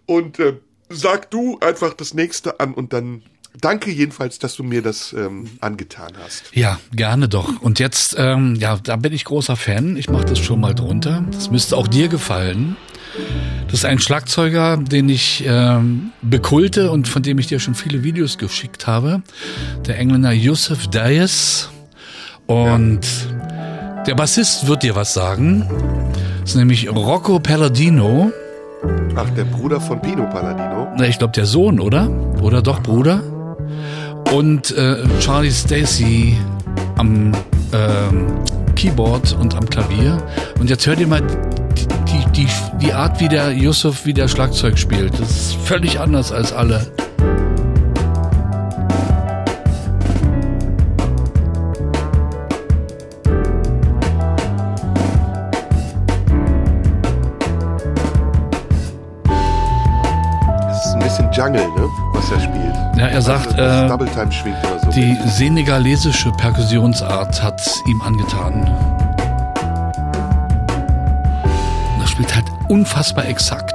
[0.06, 0.58] Und äh,
[0.90, 3.24] sag du einfach das nächste an und dann
[3.60, 6.44] danke jedenfalls, dass du mir das ähm, angetan hast.
[6.54, 7.62] Ja, gerne doch.
[7.62, 9.98] Und jetzt, ähm, ja, da bin ich großer Fan.
[9.98, 11.24] Ich mache das schon mal drunter.
[11.32, 12.76] Das müsste auch dir gefallen.
[13.72, 18.04] Das ist ein Schlagzeuger, den ich ähm, bekulte und von dem ich dir schon viele
[18.04, 19.22] Videos geschickt habe.
[19.88, 21.70] Der Engländer Yusuf Dias.
[22.48, 23.00] Und
[24.06, 25.70] der Bassist wird dir was sagen.
[26.42, 28.34] Das ist nämlich Rocco Palladino.
[29.16, 30.90] Ach, der Bruder von Pino Palladino.
[30.98, 32.10] Na, ich glaube der Sohn, oder?
[32.42, 33.24] Oder doch Bruder?
[34.34, 36.36] Und äh, Charlie Stacy
[36.98, 37.32] am
[37.72, 38.28] ähm,
[38.76, 40.18] Keyboard und am Klavier.
[40.60, 41.22] Und jetzt hört ihr mal
[42.12, 42.48] die, die,
[42.80, 45.20] die, Art, wie der Yusuf, wie der Schlagzeug spielt.
[45.20, 46.88] Das ist völlig anders als alle.
[60.70, 61.88] Es ist ein bisschen Jungle, ne?
[62.14, 62.72] Was er spielt.
[62.98, 64.20] Ja, er sagt, also, äh,
[64.84, 64.92] so.
[64.92, 69.01] Die senegalesische Perkussionsart hat ihm angetan.
[72.22, 73.74] Das spielt halt unfassbar exakt.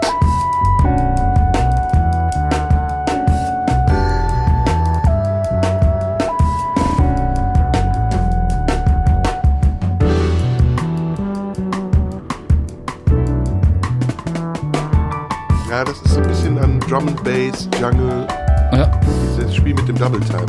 [15.70, 18.26] Ja, das ist so ein bisschen an Drum and Bass, Jungle,
[18.72, 18.90] Ja.
[19.38, 20.46] dieses Spiel mit dem Double Time.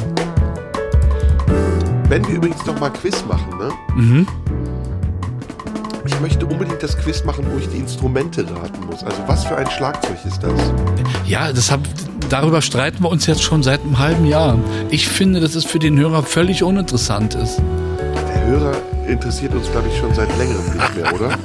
[2.07, 3.69] Wenn wir übrigens noch mal Quiz machen, ne?
[3.95, 4.27] Mhm.
[6.17, 9.03] Ich möchte unbedingt das Quiz machen, wo ich die Instrumente raten muss.
[9.03, 10.51] Also was für ein Schlagzeug ist das?
[11.27, 11.79] Ja, das hab,
[12.27, 14.57] darüber streiten wir uns jetzt schon seit einem halben Jahr.
[14.89, 17.59] Ich finde, dass es für den Hörer völlig uninteressant ist.
[18.33, 18.71] Der Hörer
[19.07, 21.37] interessiert uns, glaube ich, schon seit längerem nicht mehr, oder?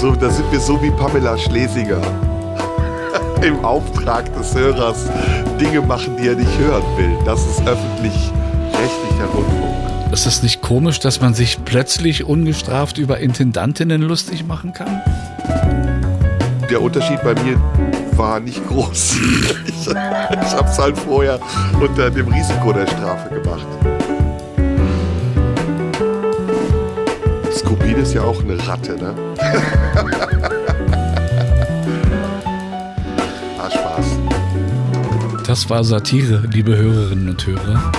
[0.00, 2.00] so, da sind wir so wie Pamela Schlesinger.
[3.42, 5.10] Im Auftrag des Hörers
[5.60, 7.18] Dinge machen, die er nicht hören will.
[7.26, 9.69] Das ist öffentlich-rechtlicher Rundfunk.
[10.12, 15.00] Ist es nicht komisch, dass man sich plötzlich ungestraft über Intendantinnen lustig machen kann?
[16.68, 17.60] Der Unterschied bei mir
[18.16, 19.16] war nicht groß.
[19.66, 21.38] Ich, ich habe es halt vorher
[21.80, 23.66] unter dem Risiko der Strafe gemacht.
[27.56, 29.14] Skopin ist ja auch eine Ratte, ne?
[33.58, 34.06] ah, Spaß.
[35.46, 37.92] Das war Satire, liebe Hörerinnen und Hörer.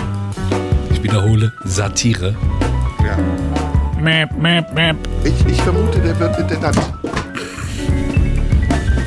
[1.11, 2.33] Ich wiederhole, Satire.
[3.03, 3.17] Ja.
[5.25, 6.79] Ich, ich vermute, der wird Intendant.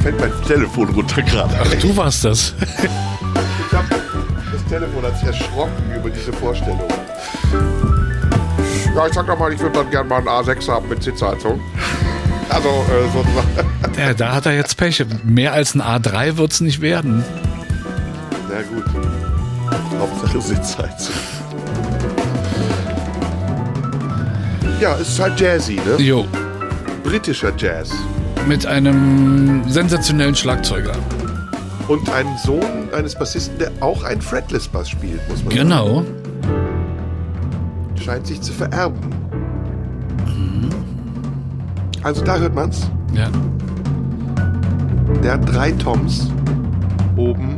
[0.03, 1.55] Fällt mein Telefon runter gerade.
[1.59, 2.53] Ach, du warst das.
[2.61, 6.83] Ich hab, das Telefon hat sich erschrocken über diese Vorstellung.
[8.95, 11.59] Ja, ich sag doch mal, ich würde dann gerne mal einen A6 haben mit Sitzheizung.
[12.51, 13.71] Also, äh, sozusagen.
[13.97, 15.03] Ja, da hat er jetzt Pech.
[15.25, 17.25] Mehr als ein A3 wird's nicht werden.
[18.51, 18.85] Na gut.
[19.99, 21.15] Hauptsache Sitzheizung.
[24.85, 25.97] Ja, es ist halt Jazzy, ne?
[25.97, 26.27] Jo,
[27.05, 27.91] Britischer Jazz.
[28.47, 30.93] mit einem sensationellen Schlagzeuger.
[31.89, 35.87] Und einem Sohn eines Bassisten, der auch ein Fretless-Bass spielt, muss man Genau.
[35.95, 36.07] sagen.
[37.99, 38.99] Scheint sich zu vererben.
[42.03, 42.91] Also da hört man's.
[43.15, 43.29] Ja.
[45.23, 46.29] Der hat drei Toms
[47.17, 47.57] oben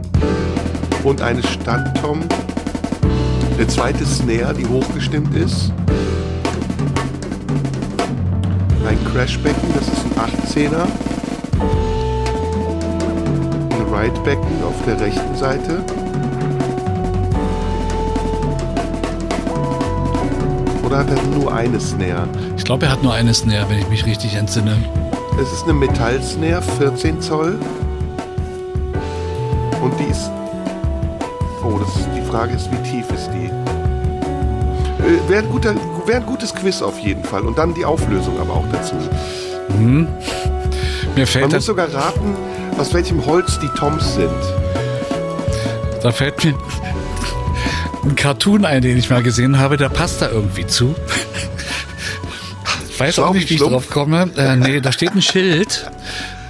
[1.02, 2.20] und eine Standtom.
[3.58, 5.72] Eine zweite Snare, die hochgestimmt ist.
[9.16, 10.12] Crashbecken, das ist ein
[10.66, 10.86] 18er.
[13.70, 15.82] Ein Ridebecken auf der rechten Seite.
[20.84, 22.28] Oder hat er nur eine Snare?
[22.58, 24.76] Ich glaube, er hat nur eine Snare, wenn ich mich richtig entsinne.
[25.40, 27.58] Es ist eine Metallsnare, 14 Zoll.
[29.82, 30.30] Und die ist
[31.64, 33.46] Oh, das ist, die Frage ist, wie tief ist die?
[33.46, 35.74] Äh, Wäre ein, guter-
[36.06, 37.42] wär ein gutes Quiz auf jeden Fall.
[37.42, 38.94] Und dann die Auflösung aber auch dazu.
[39.68, 40.08] Hm.
[41.14, 42.34] Mir fällt Man muss sogar raten,
[42.78, 44.30] aus welchem Holz die Toms sind.
[46.02, 46.54] da fällt mir
[48.04, 50.94] ein Cartoon ein, den ich mal gesehen habe, der passt da irgendwie zu.
[52.88, 54.30] Ich weiß auch nicht, wie ich drauf komme.
[54.36, 55.90] Äh, nee, da steht ein Schild,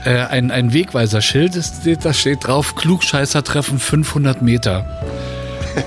[0.05, 1.59] äh, ein, ein Wegweiser-Schild,
[2.05, 4.85] da steht drauf, Klugscheißer treffen 500 Meter.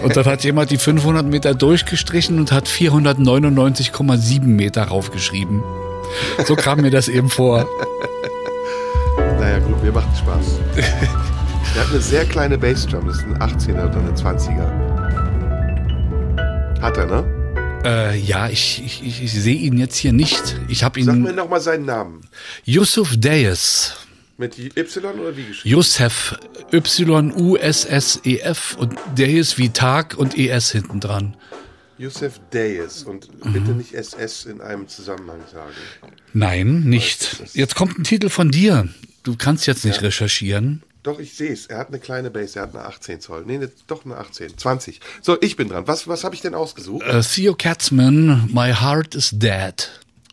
[0.03, 5.63] Und dann hat jemand die 500 Meter durchgestrichen und hat 499,7 Meter raufgeschrieben.
[6.45, 7.67] So kam mir das eben vor.
[9.39, 10.59] Naja, gut, mir macht Spaß.
[11.75, 14.65] Der hat eine sehr kleine Bassdrum, das ist ein 18er oder eine 20er.
[16.81, 17.23] Hat er, ne?
[17.85, 20.55] Äh, ja, ich, ich, ich, ich sehe ihn jetzt hier nicht.
[20.67, 21.35] Ich habe Sag mir ihn.
[21.35, 22.21] nochmal seinen Namen.
[22.65, 23.95] Yusuf Deyes.
[24.39, 25.75] Mit Y oder wie geschrieben?
[25.75, 26.35] Yusef.
[27.41, 28.75] Y-U-S-S-E-F.
[28.79, 31.35] Und Deyes wie Tag und ES hinten dran.
[31.97, 33.03] Yusuf Deyes.
[33.03, 33.53] Und Mhm.
[33.53, 35.73] bitte nicht SS in einem Zusammenhang sagen.
[36.33, 37.43] Nein, nicht.
[37.53, 38.87] Jetzt kommt ein Titel von dir.
[39.23, 40.83] Du kannst jetzt nicht recherchieren.
[41.03, 41.65] Doch, ich sehe es.
[41.65, 43.43] Er hat eine kleine Bass, er hat eine 18 Zoll.
[43.45, 44.57] Nee, ne, doch eine 18.
[44.57, 45.01] 20.
[45.21, 45.87] So, ich bin dran.
[45.87, 47.05] Was, was habe ich denn ausgesucht?
[47.05, 49.89] Äh, Theo Katzman, My Heart is Dead.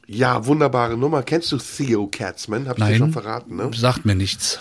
[0.06, 1.22] Ja, wunderbare Nummer.
[1.22, 2.68] Kennst du Theo Katzman?
[2.68, 3.70] Hab ich dir Nein, schon verraten, ne?
[3.74, 4.58] sagt mir nichts.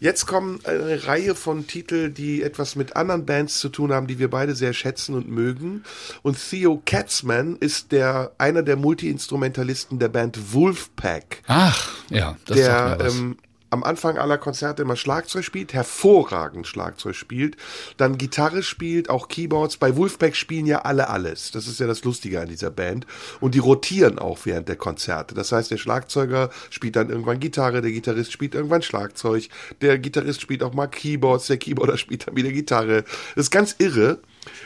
[0.00, 4.20] Jetzt kommen eine Reihe von Titeln, die etwas mit anderen Bands zu tun haben, die
[4.20, 5.82] wir beide sehr schätzen und mögen.
[6.22, 11.42] Und Theo Katzman ist der, einer der Multi-Instrumentalisten der Band Wolfpack.
[11.48, 13.14] Ach, ja, das sagt der mir was.
[13.14, 13.36] ähm,
[13.70, 17.56] am Anfang aller Konzerte immer Schlagzeug spielt, hervorragend Schlagzeug spielt,
[17.96, 19.76] dann Gitarre spielt, auch Keyboards.
[19.76, 21.50] Bei Wolfpack spielen ja alle alles.
[21.50, 23.06] Das ist ja das Lustige an dieser Band.
[23.40, 25.34] Und die rotieren auch während der Konzerte.
[25.34, 29.48] Das heißt, der Schlagzeuger spielt dann irgendwann Gitarre, der Gitarrist spielt irgendwann Schlagzeug,
[29.80, 33.04] der Gitarrist spielt auch mal Keyboards, der Keyboarder spielt dann wieder Gitarre.
[33.34, 34.18] Das ist ganz irre.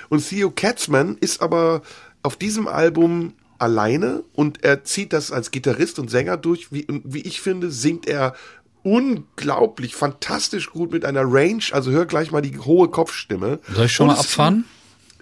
[0.08, 1.82] Und Theo Katzman ist aber
[2.22, 6.72] auf diesem Album alleine und er zieht das als Gitarrist und Sänger durch.
[6.72, 8.34] Wie, wie ich finde, singt er
[8.82, 11.62] unglaublich, fantastisch gut mit einer Range.
[11.72, 13.60] Also hör gleich mal die hohe Kopfstimme.
[13.74, 14.64] Soll ich schon Und mal abfahren?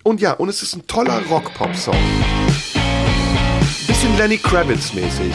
[0.02, 1.96] Und ja, und es ist ein toller Rock-Pop-Song.
[3.86, 5.34] Bisschen Lenny Kravitz-mäßig.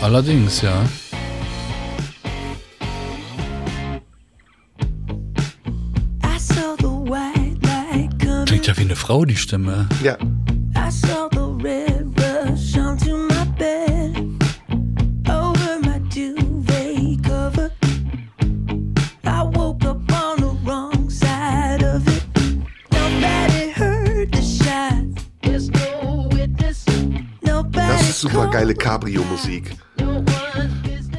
[0.00, 0.84] Allerdings, ja.
[8.46, 9.88] Klingt ja wie eine Frau, die Stimme.
[10.02, 10.16] Ja.
[10.76, 11.93] I saw the red
[28.24, 29.72] super geile Cabrio-Musik.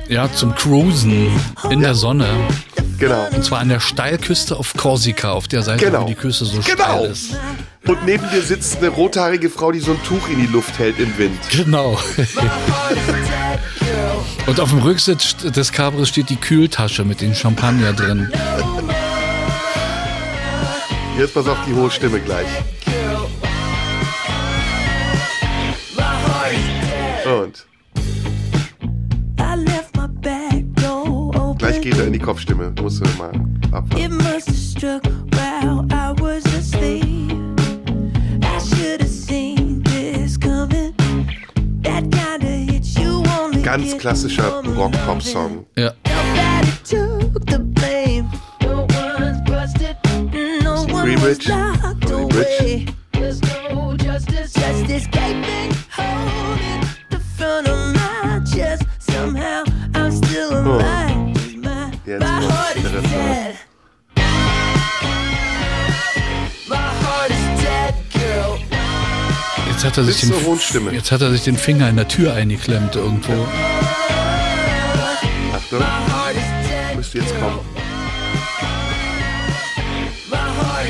[0.10, 1.28] Ja, zum Cruisen
[1.70, 2.28] in der Sonne.
[2.98, 3.28] Genau.
[3.32, 6.02] Und zwar an der Steilküste auf Korsika, auf der Seite, Genau.
[6.04, 6.64] wo die Küste so Genau.
[6.74, 7.36] steil ist.
[7.86, 10.98] Und neben dir sitzt eine rothaarige Frau, die so ein Tuch in die Luft hält
[11.00, 11.38] im Wind.
[11.52, 12.00] Genau.
[14.48, 18.32] Und auf dem Rücksitz des Cabres steht die Kühltasche mit den Champagner drin.
[21.20, 22.48] Jetzt pass auf die hohe Stimme gleich.
[27.26, 27.66] Und?
[29.40, 31.58] I left my back door open.
[31.58, 32.72] gleich geht er in die Kopfstimme.
[32.80, 33.32] Musst du mal
[33.72, 33.98] abwarten.
[33.98, 36.06] It must have struck while I
[62.08, 62.78] My heart
[67.32, 68.60] is dead, girl.
[69.68, 70.92] Jetzt hat er sich den, Stimme.
[70.92, 73.48] jetzt hat er sich den Finger in der Tür eingeklemmt irgendwo.
[75.52, 75.84] Achtung.
[76.96, 77.60] Müsste jetzt kommen.
[80.30, 80.86] My heart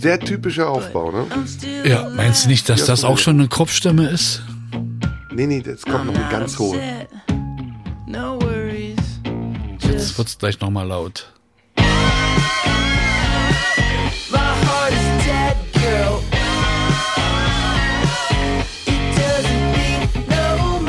[0.00, 1.26] Sehr typischer Aufbau, ne?
[1.84, 4.42] Ja, meinst du nicht, dass das auch schon eine Kopfstimme ist?
[5.30, 6.76] Nee, nee, jetzt kommt noch eine ganz hohe.
[6.78, 7.08] upset.
[8.06, 8.96] No worries.
[9.82, 11.30] Jetzt wird's gleich nochmal laut.
[11.76, 11.84] My
[14.38, 16.22] heart is dead, girl.
[18.86, 20.80] It doesn't beat no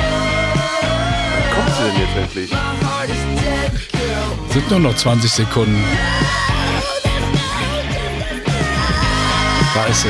[2.15, 2.49] wirklich.
[4.53, 5.83] Sind nur noch 20 Sekunden.
[9.73, 10.09] Da ist sie.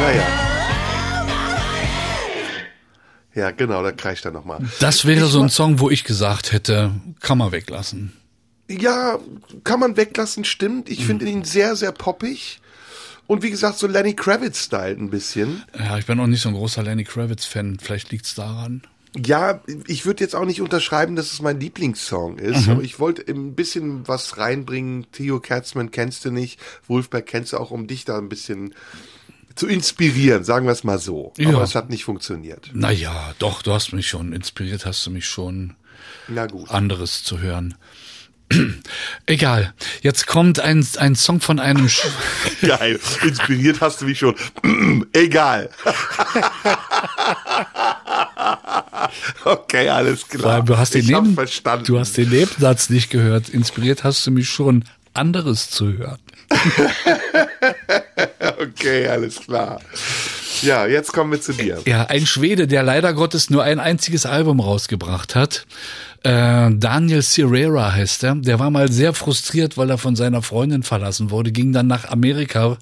[0.00, 0.22] Naja.
[3.34, 4.60] Ja, genau, da kreischt er nochmal.
[4.78, 8.12] Das wäre so ein Song, wo ich gesagt hätte, kann man weglassen.
[8.68, 9.18] Ja,
[9.64, 10.88] kann man weglassen, stimmt.
[10.88, 12.60] Ich finde ihn sehr, sehr poppig.
[13.32, 15.62] Und wie gesagt, so Lenny Kravitz-Style ein bisschen.
[15.78, 17.78] Ja, ich bin auch nicht so ein großer Lenny Kravitz-Fan.
[17.80, 18.82] Vielleicht liegt's daran.
[19.16, 22.72] Ja, ich würde jetzt auch nicht unterschreiben, dass es mein Lieblingssong ist, Mhm.
[22.72, 25.06] aber ich wollte ein bisschen was reinbringen.
[25.12, 28.74] Theo Katzmann kennst du nicht, Wolfberg kennst du auch, um dich da ein bisschen
[29.54, 31.32] zu inspirieren, sagen wir es mal so.
[31.38, 31.48] Ja.
[31.54, 32.70] Aber es hat nicht funktioniert.
[32.74, 35.74] Naja, doch, du hast mich schon inspiriert, hast du mich schon
[36.28, 36.70] Na gut.
[36.70, 37.76] anderes zu hören.
[39.26, 39.72] Egal.
[40.02, 41.88] Jetzt kommt ein, ein Song von einem.
[41.88, 42.06] Sch
[42.62, 42.98] Geil.
[43.22, 44.34] Inspiriert hast du mich schon.
[45.12, 45.70] Egal.
[49.44, 50.62] okay, alles klar.
[50.62, 51.84] du hast den ich Neben verstanden.
[51.84, 53.48] Du hast den Nebensatz nicht gehört.
[53.48, 54.84] Inspiriert hast du mich schon,
[55.14, 56.18] anderes zu hören.
[58.60, 59.80] okay, alles klar.
[60.62, 61.80] Ja, jetzt kommen wir zu dir.
[61.86, 65.66] Ja, ein Schwede, der leider Gottes nur ein einziges Album rausgebracht hat.
[66.24, 68.36] Äh, Daniel Cirera heißt er.
[68.36, 72.08] Der war mal sehr frustriert, weil er von seiner Freundin verlassen wurde, ging dann nach
[72.08, 72.76] Amerika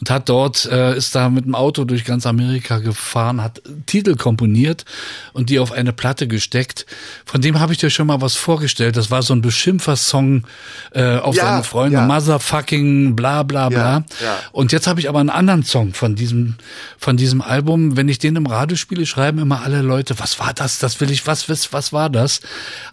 [0.00, 4.16] und hat dort, äh, ist da mit dem Auto durch ganz Amerika gefahren, hat Titel
[4.16, 4.86] komponiert
[5.34, 6.86] und die auf eine Platte gesteckt.
[7.26, 8.96] Von dem habe ich dir schon mal was vorgestellt.
[8.96, 10.44] Das war so ein Beschimpfer-Song
[10.92, 11.98] äh, auf Ja, seine Freunde.
[11.98, 12.06] ja.
[12.06, 14.04] Motherfucking bla bla bla.
[14.22, 14.38] Ja.
[14.52, 16.54] Und jetzt habe ich aber einen anderen Song von diesem,
[16.96, 17.96] von diesem Album.
[17.98, 20.78] Wenn ich den im Radio spiele, schreiben immer alle Leute, was war das?
[20.78, 22.40] Das will ich, was, was, was war das?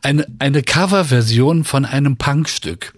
[0.01, 2.93] Eine, eine Coverversion von einem Punkstück.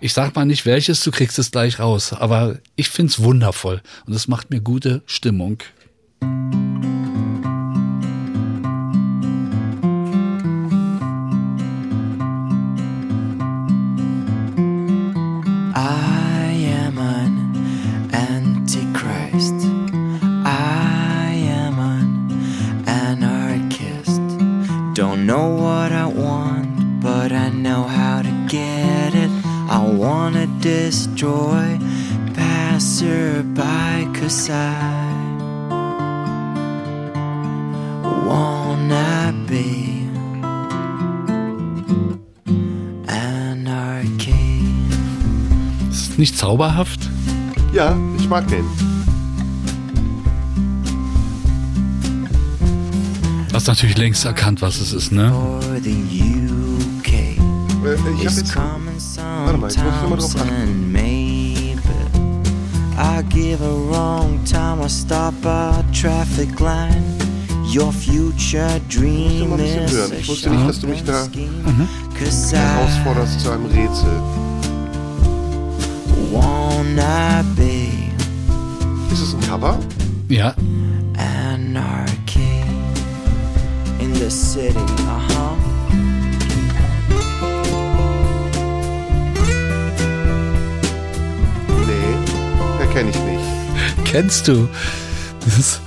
[0.00, 2.12] Ich sag mal nicht welches, du kriegst es gleich raus.
[2.12, 3.82] Aber ich find's wundervoll.
[4.06, 5.58] Und es macht mir gute Stimmung.
[6.22, 6.95] I
[34.28, 34.32] I
[38.26, 40.02] wanna be
[43.06, 44.34] anarchy.
[45.88, 47.08] Ist nicht zauberhaft?
[47.72, 48.64] Ja, ich mag den.
[53.48, 55.32] Du hast natürlich längst erkannt, was es ist, ne?
[55.72, 55.88] Äh,
[58.20, 58.56] Ich hab jetzt.
[58.56, 60.92] Warte mal, ich muss immer drauf sometimes achten.
[63.36, 67.04] Give a wrong time I stop a traffic line
[67.68, 70.12] Your future dream mal ein bisschen hören.
[70.12, 71.26] a Ich wusste nicht, dass du mich da
[72.14, 74.08] I herausforderst zu einem Rätsel.
[76.32, 77.88] wanna be
[79.12, 79.78] Ist es ein Cover?
[80.28, 80.54] Ja.
[94.16, 94.66] Kennst du?
[95.44, 95.80] Das ist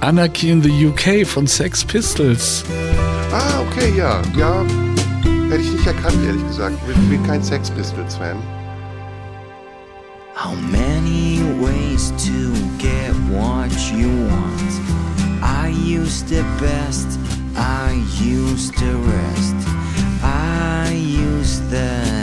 [0.00, 2.64] Anarchy in the UK von Sex Pistols.
[3.30, 4.22] Ah, okay, ja.
[4.38, 4.64] Ja,
[5.50, 6.78] hätte ich nicht erkannt, ehrlich gesagt.
[6.88, 8.38] Ich bin kein Sex Pistols-Fan.
[10.34, 14.72] How many ways to get what you want?
[15.42, 17.18] I use the best,
[17.54, 19.68] I use the rest.
[20.22, 22.17] I use the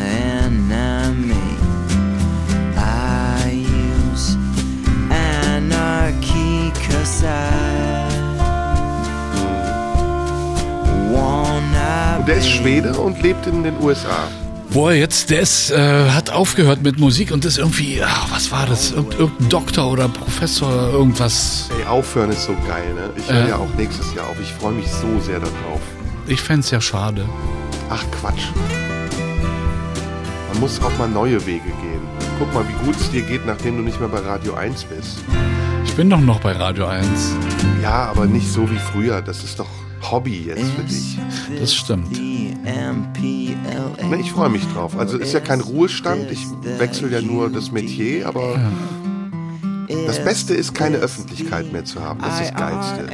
[12.28, 14.28] der ist Schwede und lebt in den USA.
[14.72, 18.66] Boah, jetzt, der ist, äh, hat aufgehört mit Musik und ist irgendwie, ah, was war
[18.66, 18.92] das?
[18.92, 21.70] Irgend, irgendein Doktor oder Professor oder irgendwas.
[21.80, 23.10] Ey, aufhören ist so geil, ne?
[23.16, 23.48] Ich höre Ja.
[23.50, 24.36] ja auch nächstes Jahr auf.
[24.42, 25.80] Ich freue mich so sehr darauf.
[26.28, 27.24] Ich fänd's ja schade.
[27.90, 28.48] Ach Quatsch.
[30.52, 32.02] Man muss auch mal neue Wege gehen.
[32.40, 35.20] Guck mal, wie gut es dir geht, nachdem du nicht mehr bei Radio 1 bist.
[35.96, 37.08] Ich bin doch noch bei Radio 1.
[37.82, 39.22] Ja, aber nicht so wie früher.
[39.22, 39.70] Das ist doch
[40.12, 41.18] Hobby jetzt für dich.
[41.58, 42.20] Das stimmt.
[44.20, 45.00] Ich freue mich drauf.
[45.00, 46.30] Also ist ja kein Ruhestand.
[46.32, 46.46] Ich
[46.78, 48.60] wechsle ja nur das Metier, aber
[50.06, 52.20] das Beste ist, keine Öffentlichkeit mehr zu haben.
[52.20, 53.10] Das ist das Geilste.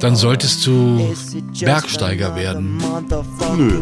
[0.00, 1.14] Dann solltest du
[1.60, 2.82] Bergsteiger werden.
[3.56, 3.80] Nö.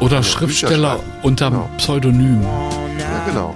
[0.00, 1.68] Oder Ja, Schriftsteller unter Genau.
[1.76, 2.40] Pseudonym.
[2.98, 3.54] Ja, genau.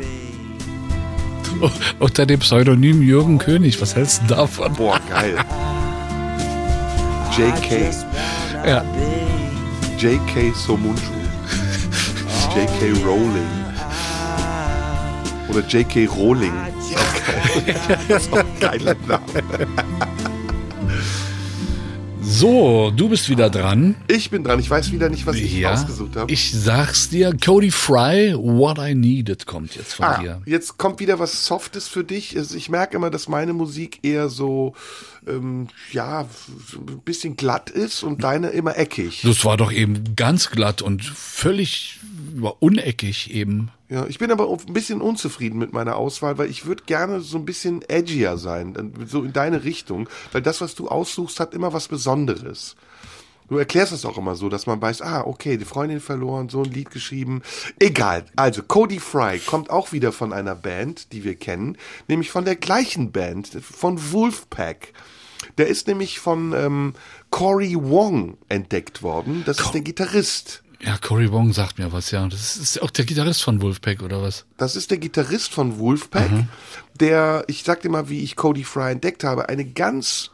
[1.99, 3.81] Unter dem Pseudonym Jürgen König.
[3.81, 4.73] Was hältst du davon?
[4.75, 5.37] Boah, geil.
[7.37, 7.93] JK.
[8.67, 8.85] Ja.
[9.99, 11.01] JK Somunju.
[12.55, 13.59] JK Rowling.
[15.49, 16.53] Oder JK Rowling.
[16.79, 17.99] Ist auch geil.
[18.09, 19.23] Das ist auch ein geiler Name.
[22.31, 23.95] So, du bist wieder dran.
[24.07, 24.61] Ich bin dran.
[24.61, 26.31] Ich weiß wieder nicht, was ich Ja, ausgesucht habe.
[26.31, 27.35] ich sag's dir.
[27.43, 30.43] Cody Fry, What I Needed kommt jetzt von Ah, dir.
[30.45, 32.37] jetzt kommt wieder was Softes für dich.
[32.37, 34.75] Also ich merke immer, dass meine Musik eher so,
[35.27, 36.29] ähm, ja,
[36.75, 39.23] ein bisschen glatt ist und deine immer eckig.
[39.25, 41.99] Das war doch eben ganz glatt und völlig
[42.61, 43.71] uneckig eben.
[43.89, 47.39] Ja, ich bin aber ein bisschen unzufrieden mit meiner Auswahl, weil ich würde gerne so
[47.39, 51.73] ein bisschen edgier sein, so in deine Richtung, weil das, was du aussuchst, hat immer
[51.73, 52.77] was Besonderes.
[53.49, 56.63] Du erklärst es auch immer so, dass man weiß, ah, okay, die Freundin verloren, so
[56.63, 57.41] ein Lied geschrieben.
[57.79, 58.27] Egal.
[58.37, 61.79] Also, Cody Fry kommt auch wieder von einer Band, die wir kennen,
[62.09, 64.93] nämlich von der gleichen Band, von Wolfpack.
[65.57, 66.95] Der ist nämlich von ähm,
[67.31, 69.45] Cory Wong entdeckt worden.
[69.47, 70.63] Das ist der Gitarrist.
[70.81, 72.27] Ja, Cory Wong sagt mir was, ja.
[72.29, 74.45] Das ist auch der Gitarrist von Wolfpack, oder was?
[74.57, 76.31] Das ist der Gitarrist von Wolfpack,
[77.01, 80.31] der, ich sag dir mal, wie ich Cody Fry entdeckt habe, eine ganz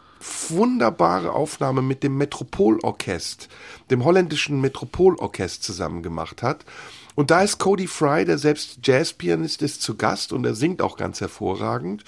[0.48, 3.48] wunderbare Aufnahme mit dem Metropolorchest,
[3.90, 6.64] dem holländischen Metropolorchest zusammen gemacht hat.
[7.14, 10.96] Und da ist Cody Fry, der selbst Jazzpianist ist, zu Gast und er singt auch
[10.96, 12.02] ganz hervorragend.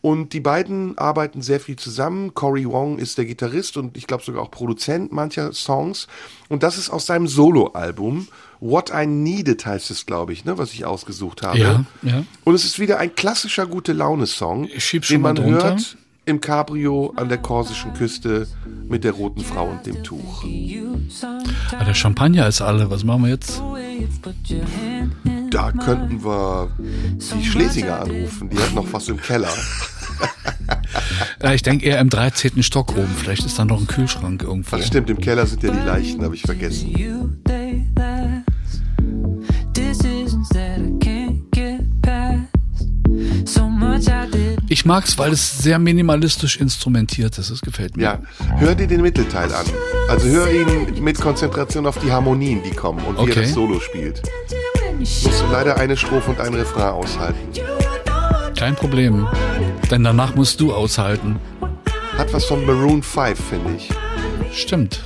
[0.00, 2.32] Und die beiden arbeiten sehr viel zusammen.
[2.34, 6.06] Cory Wong ist der Gitarrist und ich glaube sogar auch Produzent mancher Songs.
[6.48, 8.28] Und das ist aus seinem Soloalbum.
[8.60, 11.58] What I Needed heißt es, glaube ich, ne, was ich ausgesucht habe.
[11.58, 12.24] Ja, ja.
[12.44, 15.70] Und es ist wieder ein klassischer gute Laune-Song, Ich den schon mal man drunter.
[15.70, 15.96] hört
[16.26, 18.46] im Cabrio an der korsischen Küste
[18.88, 20.44] mit der roten Frau und dem Tuch.
[21.78, 22.90] Ah, der Champagner ist alle.
[22.90, 23.62] Was machen wir jetzt?
[25.50, 29.48] Da könnten wir die Schlesinger anrufen, die hat noch was im Keller.
[31.42, 32.62] Ja, ich denke eher im 13.
[32.62, 33.14] Stock oben.
[33.18, 34.76] Vielleicht ist da noch ein Kühlschrank irgendwo.
[34.76, 36.92] Das stimmt, im Keller sind ja die Leichen, habe ich vergessen.
[36.96, 37.06] Ich
[44.86, 47.50] mag's, weil es sehr minimalistisch instrumentiert ist.
[47.50, 48.02] Das gefällt mir.
[48.04, 48.18] Ja,
[48.58, 49.66] hör dir den Mittelteil an.
[50.08, 53.32] Also hör ihn mit Konzentration auf die Harmonien, die kommen und wie Okay.
[53.40, 54.22] er das Solo spielt.
[54.98, 57.38] Musst du leider eine Strophe und ein Refrain aushalten.
[58.58, 59.26] Kein Problem.
[59.90, 61.36] Denn danach musst du aushalten.
[62.16, 63.90] Hat was von Maroon 5, finde ich.
[64.52, 65.04] Stimmt.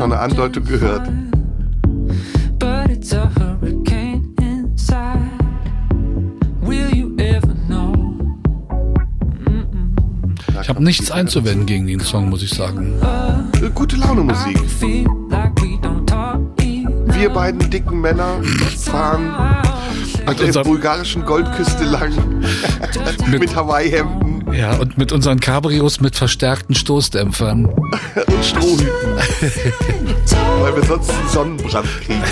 [0.00, 1.08] Schon eine Andeutung gehört.
[10.62, 12.94] Ich habe nichts einzuwenden gegen den Song, muss ich sagen.
[13.60, 14.58] Äh, Gute Laune Musik.
[14.78, 17.16] Feel like we don't talk enough.
[17.18, 18.40] Wir beiden dicken Männer
[18.78, 19.30] fahren
[20.26, 22.12] an der bulgarischen Goldküste lang
[23.30, 27.66] mit Hawaii-Hemden Ja, und mit unseren Cabrios mit verstärkten Stoßdämpfern.
[28.26, 29.16] und Strohhüten.
[30.60, 32.22] Weil wir sonst einen Sonnenbrand kriegen.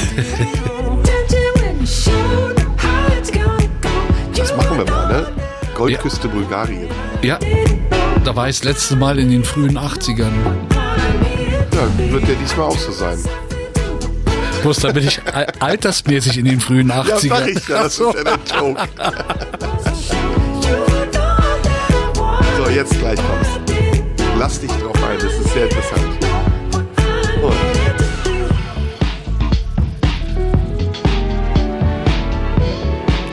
[4.36, 5.26] Das machen wir mal, ne?
[5.74, 6.88] Goldküste Bulgarien.
[7.22, 7.38] Ja,
[8.24, 10.30] da war ich das letzte Mal in den frühen 80ern.
[11.72, 13.18] Ja, wird ja diesmal auch so sein.
[14.62, 17.08] Bloß da bin ich al- altersmäßig in den frühen 80ern.
[17.08, 18.80] Ja, sag ich ja, das ist ja der Joke.
[24.48, 26.04] Lass dich drauf ein, das ist sehr interessant.
[27.42, 27.54] Und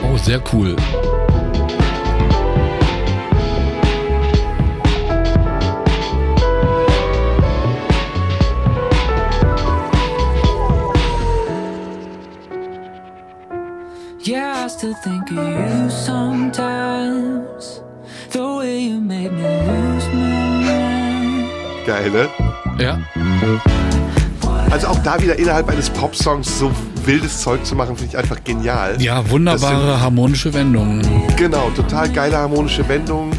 [0.04, 0.76] Oh, sehr cool.
[22.78, 22.98] Ja,
[24.70, 26.70] Also auch da wieder innerhalb eines Popsongs so
[27.04, 29.00] wildes Zeug zu machen, finde ich einfach genial.
[29.00, 31.02] ja, wunderbare harmonische Wendungen.
[31.36, 33.30] Genau, total geile harmonische Wendung.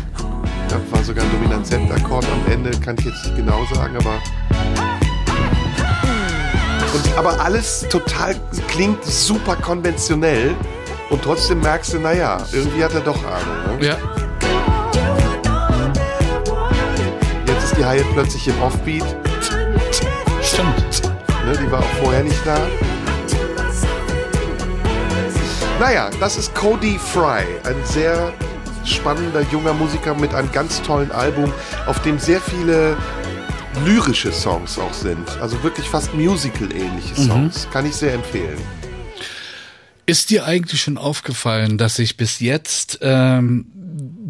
[0.70, 4.14] Da war sogar ein Dominant-Z-Akkord am Ende, kann ich jetzt nicht genau sagen, aber.
[6.94, 8.36] Und, aber alles total
[8.68, 10.56] klingt super konventionell
[11.10, 13.80] und trotzdem merkst du, naja, irgendwie hat er doch Ahnung.
[13.80, 13.88] Ne?
[13.88, 13.98] Ja,
[17.46, 19.04] Jetzt ist Christy Hyatt plötzlich im Offbeat.
[20.58, 21.04] Stimmt.
[21.46, 22.58] Ne, die war auch vorher nicht da.
[25.80, 28.34] Naja, das ist Cody Fry, ein sehr
[28.84, 31.54] spannender junger Musiker mit einem ganz tollen Album,
[31.86, 32.98] auf dem sehr viele
[33.86, 35.30] lyrische Songs auch sind.
[35.40, 37.68] Also wirklich fast musical-ähnliche Songs.
[37.72, 38.58] Kann ich sehr empfehlen.
[40.08, 43.68] Ist dir eigentlich schon aufgefallen, dass ich bis jetzt ähm,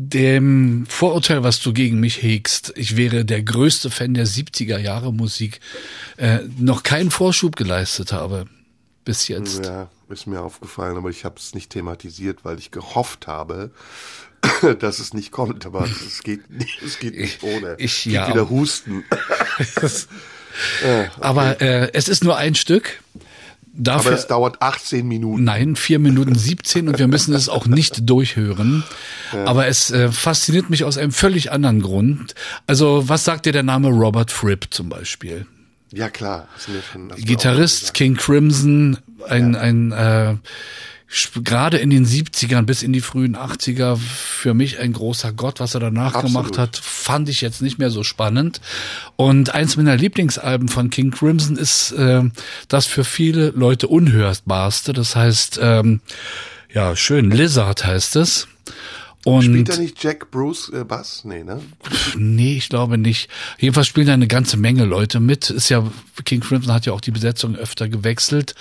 [0.09, 5.13] dem Vorurteil, was du gegen mich hegst, ich wäre der größte Fan der 70er Jahre
[5.13, 5.59] Musik,
[6.17, 8.45] äh, noch keinen Vorschub geleistet habe?
[9.05, 9.65] Bis jetzt.
[9.65, 13.71] Ja, ist mir aufgefallen, aber ich habe es nicht thematisiert, weil ich gehofft habe,
[14.79, 15.65] dass es nicht kommt.
[15.65, 17.75] Aber es geht nicht, es geht nicht ohne.
[17.77, 18.27] Ich- Geht ja.
[18.29, 19.03] wieder Husten.
[21.19, 23.01] Aber äh, es ist nur ein Stück.
[23.79, 25.43] Dafür, Aber es dauert 18 Minuten.
[25.43, 28.83] Nein, vier Minuten 17 und wir müssen es auch nicht durchhören.
[29.45, 32.33] Aber es äh, fasziniert mich aus einem völlig anderen Grund.
[32.65, 35.45] Also, was sagt dir der Name Robert Fripp zum Beispiel?
[35.93, 36.49] Ja klar,
[37.15, 38.97] Gitarrist, King Crimson,
[39.27, 40.35] ein, ein äh,
[41.43, 45.59] gerade in den 70ern bis in die frühen 80er für mich ein großer Gott.
[45.59, 46.27] Was er danach Absolut.
[46.27, 48.59] gemacht hat, fand ich jetzt nicht mehr so spannend.
[49.15, 52.23] Und eins meiner Lieblingsalben von King Crimson ist äh,
[52.67, 54.91] das für viele Leute unhörbarste.
[54.91, 56.01] Das heißt, ähm,
[56.73, 58.47] ja, schön, Lizard heißt es.
[59.27, 61.23] Und Spielt er nicht Jack Bruce äh, Bass?
[61.25, 61.61] Nee, ne?
[62.15, 63.29] Nee, ich glaube nicht.
[63.57, 65.49] Jedenfalls spielen da eine ganze Menge Leute mit.
[65.49, 65.85] Ist ja,
[66.23, 68.55] King Crimson hat ja auch die Besetzung öfter gewechselt.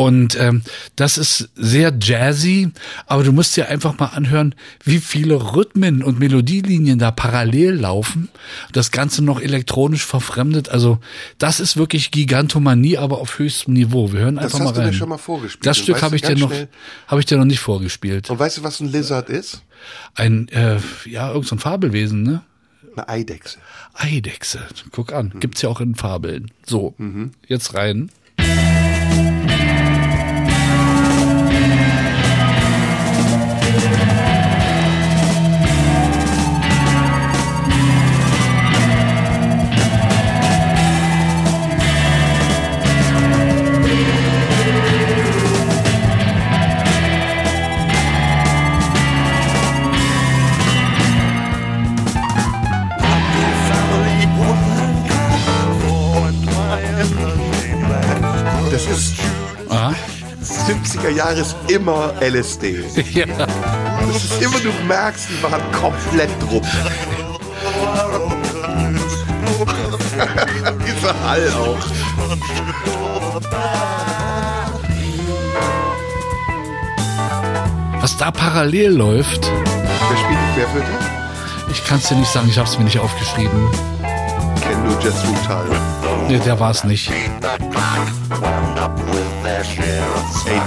[0.00, 0.62] Und ähm,
[0.96, 2.70] das ist sehr jazzy,
[3.04, 8.30] aber du musst dir einfach mal anhören, wie viele Rhythmen und Melodielinien da parallel laufen.
[8.72, 10.70] Das Ganze noch elektronisch verfremdet.
[10.70, 11.00] Also
[11.36, 14.10] das ist wirklich Gigantomanie, aber auf höchstem Niveau.
[14.10, 14.86] Wir hören Das einfach hast mal du rein.
[14.86, 15.66] mir schon mal vorgespielt.
[15.66, 16.50] Das Stück habe du, ich dir noch,
[17.06, 18.30] habe ich dir noch nicht vorgespielt.
[18.30, 19.60] Und weißt du, was ein Lizard ist?
[20.14, 22.40] Ein, äh, ja, irgend so ein Fabelwesen, ne?
[22.96, 23.58] Eine Eidechse.
[23.92, 24.60] Eidechse.
[24.92, 25.34] Guck an.
[25.40, 26.50] Gibt's ja auch in Fabeln.
[26.64, 26.94] So,
[27.46, 28.10] jetzt rein.
[60.70, 62.84] 70er Jahre ist immer LSD.
[63.12, 63.26] Ja.
[64.38, 66.64] Immer, du merkst, die waren komplett drupp.
[70.86, 71.78] Dieser Hall auch.
[78.00, 80.86] Was da parallel läuft, Wer spielt die Querflöte?
[81.70, 83.68] ich kann's dir nicht sagen, ich habe es mir nicht aufgeschrieben.
[84.62, 85.64] Kenn nur Jess Rutal.
[86.28, 87.10] Nee, der war's nicht.
[87.10, 87.30] Ey,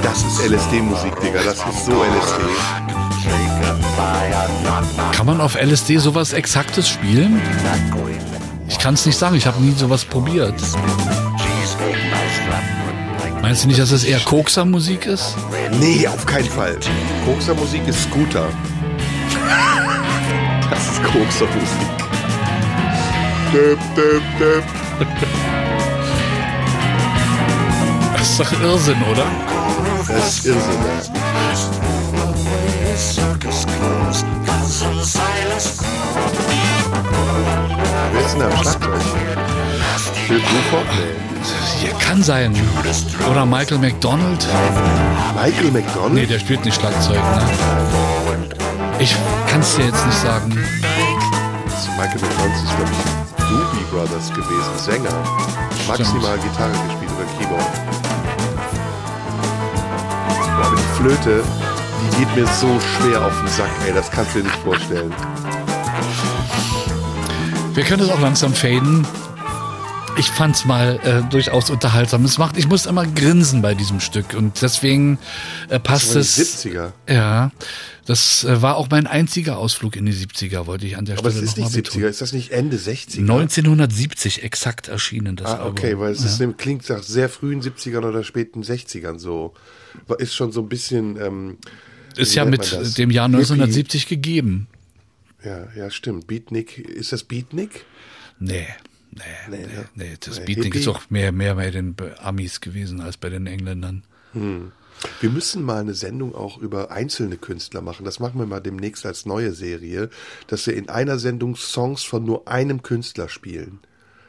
[0.04, 1.40] das ist LSD-Musik, Digga.
[1.44, 2.42] Das ist so LSD.
[5.14, 7.42] Kann man auf LSD sowas Exaktes spielen?
[8.68, 10.56] Ich kann's nicht sagen, ich habe nie sowas probiert.
[13.42, 15.36] Meinst du nicht, dass es eher Kokser-Musik ist?
[15.80, 16.78] Nee, auf keinen Fall.
[17.26, 18.48] Kokser-Musik ist Scooter.
[20.70, 22.04] Das ist Kokser-Musik.
[23.54, 24.64] Döp, döp, döp.
[28.18, 29.26] Das ist doch Irrsinn, oder?
[30.08, 31.83] Das ist Irrsinn, ja.
[32.94, 33.02] Wer
[38.22, 39.02] ist denn am Schlagzeug?
[40.28, 40.86] Phil Bruford?
[40.94, 41.88] Nee.
[41.88, 42.56] Ja, kann sein.
[43.32, 44.48] Oder Michael McDonald?
[45.34, 46.14] Michael McDonald?
[46.14, 47.42] Nee, der spielt nicht Schlagzeug, ne?
[49.00, 49.16] Ich
[49.50, 50.52] kann's dir jetzt nicht sagen.
[50.52, 52.98] Ist Michael McDonald ist, glaube ich,
[53.50, 54.78] Doobie Brothers gewesen.
[54.78, 55.10] Sänger.
[55.88, 57.72] Maximal Gitarre gespielt oder Keyboard.
[60.62, 61.44] Aber die Flöte,
[62.12, 63.94] die geht mir so schwer auf den Sack, ey.
[63.94, 65.14] Das kannst du dir nicht vorstellen.
[67.74, 69.06] Wir können es auch langsam faden.
[70.16, 72.24] Ich fand's mal äh, durchaus unterhaltsam.
[72.24, 75.18] Es macht, ich muss immer grinsen bei diesem Stück und deswegen
[75.70, 76.64] äh, passt Aber die es.
[76.66, 76.92] 70er.
[77.10, 77.52] Ja,
[78.06, 81.30] das äh, war auch mein einziger Ausflug in die 70er, wollte ich an der Aber
[81.30, 82.06] es Stelle ist noch nicht mal 70er, betonen.
[82.10, 83.22] ist das nicht Ende 60er?
[83.22, 86.02] 1970 exakt erschienen das Ah, okay, Album.
[86.02, 89.56] weil es ist, klingt nach sehr frühen 70ern oder späten 60ern so.
[90.20, 91.20] Ist schon so ein bisschen.
[91.20, 91.58] Ähm,
[92.18, 93.38] ist ja mit dem Jahr Hippie.
[93.38, 94.68] 1970 gegeben.
[95.44, 96.28] Ja, ja, stimmt.
[96.28, 97.86] Beatnik, ist das Beatnik?
[98.40, 98.66] Nee.
[99.12, 99.86] Nee, nee, ne?
[99.96, 100.80] nee, das Nee, Beatnik Hippie?
[100.80, 104.04] ist auch mehr, mehr bei den Amis gewesen als bei den Engländern.
[104.34, 104.72] Hm.
[105.20, 108.06] Wir müssen mal eine Sendung auch über einzelne Künstler machen.
[108.06, 110.10] Das machen wir mal demnächst als neue Serie,
[110.48, 113.80] dass wir in einer Sendung Songs von nur einem Künstler spielen.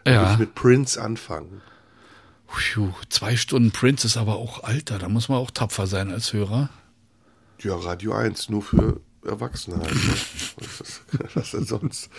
[0.05, 0.33] Da Ja.
[0.33, 1.63] ich mit Prince anfangen.
[2.47, 4.99] Puh, zwei Stunden Prince ist aber auch alter.
[4.99, 6.69] Da muss man auch tapfer sein als Hörer.
[7.63, 9.95] Ja, Radio 1, nur für Erwachsene halt.
[9.95, 10.15] Ne?
[11.35, 12.11] Was, denn sonst?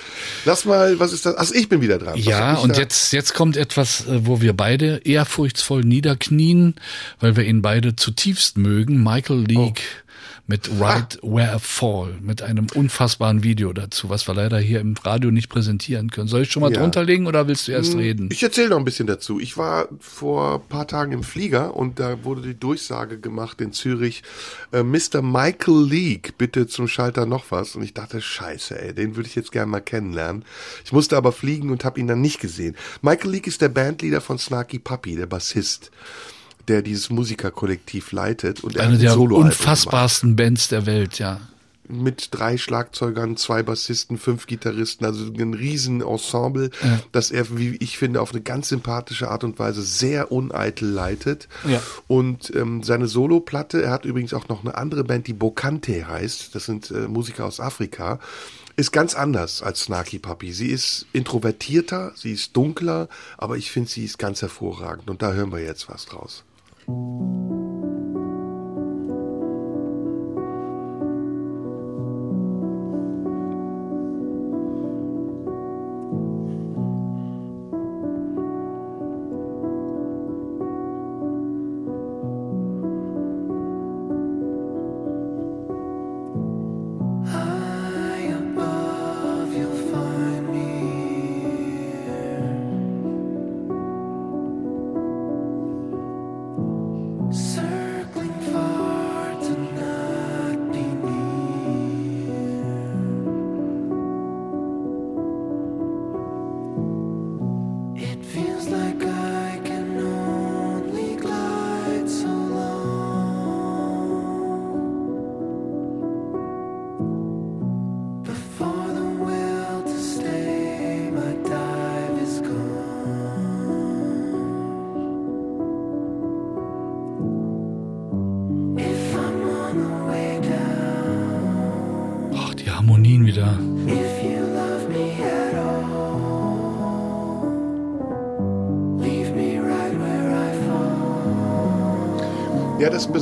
[0.45, 1.35] Lass mal, was ist das?
[1.37, 2.17] Ach, ich bin wieder dran.
[2.17, 2.81] Ja, und da?
[2.81, 6.75] jetzt, jetzt kommt etwas, äh, wo wir beide ehrfurchtsvoll niederknien,
[7.19, 9.03] weil wir ihn beide zutiefst mögen.
[9.03, 9.81] Michael Leake
[10.47, 14.93] mit Right Where I Fall, mit einem unfassbaren Video dazu, was wir leider hier im
[15.03, 16.27] Radio nicht präsentieren können.
[16.27, 16.79] Soll ich schon mal Ja.
[16.81, 18.29] drunter legen oder willst du erst Hm, reden?
[18.31, 19.39] Ich erzähle noch ein bisschen dazu.
[19.39, 23.73] Ich war vor ein paar Tagen im Flieger und da wurde die Durchsage gemacht in
[23.73, 24.21] Zürich,
[24.71, 25.23] äh, Mr.
[25.23, 27.75] Michael Leake, bitte zum Schalter noch was.
[27.75, 30.45] Und ich dachte, scheiße, ey, den würde ich jetzt gerne mal kennenlernen.
[30.83, 32.75] Ich musste aber fliegen und habe ihn dann nicht gesehen.
[33.01, 35.89] Michael Leake ist der Bandleader von Snarky Puppy, der Bassist,
[36.67, 38.63] der dieses Musikerkollektiv leitet.
[38.63, 41.39] Und Eine der Soloalbum unfassbarsten Bands der Welt, ja.
[41.87, 46.99] mit drei Schlagzeugern, zwei Bassisten, fünf Gitarristen, also ein riesen Ensemble, Ja.
[47.11, 51.47] das er, wie ich finde, auf eine ganz sympathische Art und Weise sehr uneitel leitet.
[51.67, 51.81] Ja.
[52.07, 56.55] Und ähm, seine Soloplatte, er hat übrigens auch noch eine andere Band, die Bokante heißt,
[56.55, 58.19] das sind äh, Musiker aus Afrika,
[58.77, 60.51] ist ganz anders als Snarky Puppy.
[60.51, 65.09] Sie ist introvertierter, sie ist dunkler, aber ich finde, sie ist ganz hervorragend.
[65.09, 66.43] Und da hören wir jetzt was draus.
[66.87, 68.44] うん。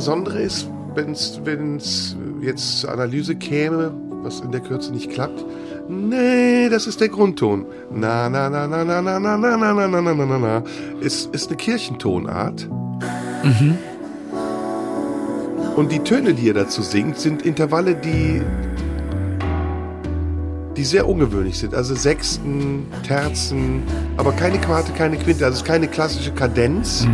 [0.04, 1.12] Besondere ist, wenn
[1.76, 3.90] es jetzt zur Analyse käme,
[4.22, 5.42] was in der Kürze nicht klappt.
[5.88, 7.64] Nee, das ist der Grundton.
[7.90, 10.62] Na, na, na, na, na, na, na, na, na, na, na, na, na, na, na.
[11.00, 12.68] Ist, ist eine Kirchentonart.
[15.74, 18.42] Und die Töne, die er dazu singt, sind Intervalle, die,
[20.76, 21.74] die sehr ungewöhnlich sind.
[21.74, 23.82] Also Sechsten, Terzen,
[24.18, 25.46] aber keine Quarte, keine Quinte.
[25.46, 27.06] Also es ist keine klassische Kadenz.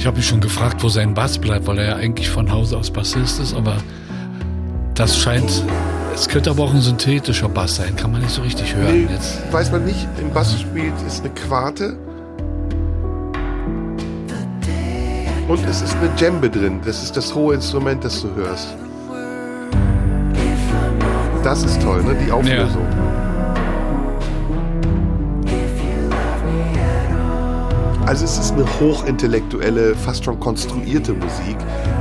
[0.00, 2.78] Ich habe mich schon gefragt, wo sein Bass bleibt, weil er ja eigentlich von Hause
[2.78, 3.76] aus Bassist ist, aber
[4.94, 5.62] das scheint,
[6.14, 9.12] es könnte aber auch ein synthetischer Bass sein, kann man nicht so richtig hören Nee,
[9.12, 9.40] jetzt.
[9.52, 10.08] weiß man nicht.
[10.18, 11.98] Im Bass spielt ist eine Quarte.
[15.48, 16.80] Und es ist eine Djembe drin.
[16.82, 18.68] Das ist das hohe Instrument, das du hörst.
[21.44, 22.16] Das ist toll, ne?
[22.26, 22.86] Die Auflösung.
[28.10, 31.56] Also es ist eine hochintellektuelle, fast schon konstruierte Musik,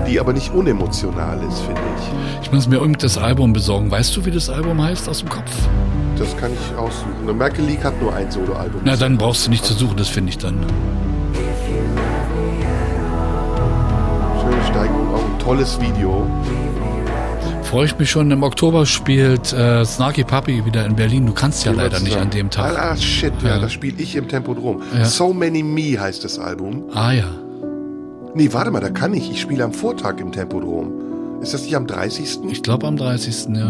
[0.07, 2.45] die aber nicht unemotional ist, finde ich.
[2.45, 3.91] Ich muss mir unbedingt das Album besorgen.
[3.91, 5.51] Weißt du, wie das Album heißt aus dem Kopf?
[6.17, 7.37] Das kann ich aussuchen.
[7.37, 8.81] Merkel League hat nur ein Soloalbum.
[8.83, 10.55] Na, dann brauchst du nicht zu suchen, das finde ich dann.
[14.41, 16.25] Schöne Steigerung, auch ein tolles Video.
[17.69, 18.31] Freue ich mich schon.
[18.31, 21.27] Im Oktober spielt äh, Snarky Puppy wieder in Berlin.
[21.27, 22.75] Du kannst ja leider nicht an dem Tag.
[22.75, 23.59] Ah, shit, ja, Ja.
[23.59, 24.81] das spiele ich im Tempodrom.
[24.97, 25.05] Ja.
[25.05, 26.85] So Many Me heißt das Album.
[26.95, 27.25] Ah ja.
[28.33, 29.29] Nee, warte mal, da kann ich.
[29.31, 31.41] Ich spiele am Vortag im Tempodrom.
[31.43, 32.39] Ist das nicht am 30.?
[32.49, 33.49] Ich glaube am 30.
[33.55, 33.69] Ja.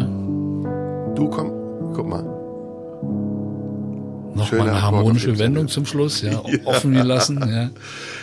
[1.15, 1.51] Du komm,
[1.93, 2.23] guck mal.
[4.33, 5.37] Noch Schöner mal eine harmonische.
[5.39, 6.31] Wendung zum Schluss, ja.
[6.47, 6.59] Ja.
[6.63, 7.69] Offen gelassen, ja.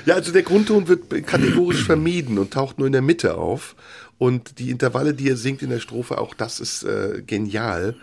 [0.06, 3.74] Ja, also der Grundton wird kategorisch vermieden und taucht nur in der Mitte auf.
[4.18, 7.94] Und die Intervalle, die er singt in der Strophe, auch das ist äh, genial,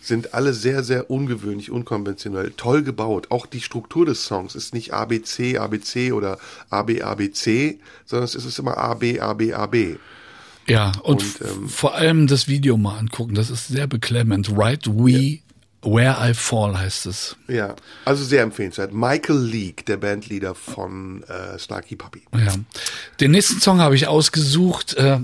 [0.00, 3.26] sind alle sehr, sehr ungewöhnlich, unkonventionell, toll gebaut.
[3.30, 6.38] Auch die Struktur des Songs ist nicht ABC, ABC oder
[6.70, 9.98] AB, ABC, sondern es ist immer AB, AB, AB.
[10.66, 14.50] Ja, und, Und, ähm, vor allem das Video mal angucken, das ist sehr beklemmend.
[14.56, 15.40] Right We
[15.82, 17.36] Where I Fall heißt es.
[17.46, 18.92] Ja, also sehr empfehlenswert.
[18.92, 22.22] Michael Leake, der Bandleader von äh, Snarky Puppy.
[22.34, 22.52] Ja.
[23.20, 24.94] Den nächsten Song habe ich ausgesucht.
[24.94, 25.20] Äh,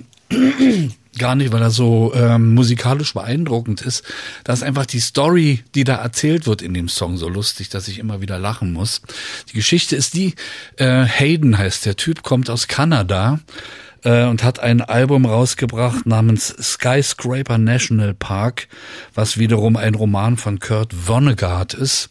[1.18, 4.02] Gar nicht, weil er so ähm, musikalisch beeindruckend ist.
[4.42, 7.86] Da ist einfach die Story, die da erzählt wird in dem Song, so lustig, dass
[7.86, 9.00] ich immer wieder lachen muss.
[9.50, 10.34] Die Geschichte ist die,
[10.76, 13.38] äh, Hayden heißt der Typ, kommt aus Kanada
[14.02, 18.68] äh, und hat ein Album rausgebracht namens Skyscraper National Park,
[19.14, 22.10] was wiederum ein Roman von Kurt Vonnegut ist.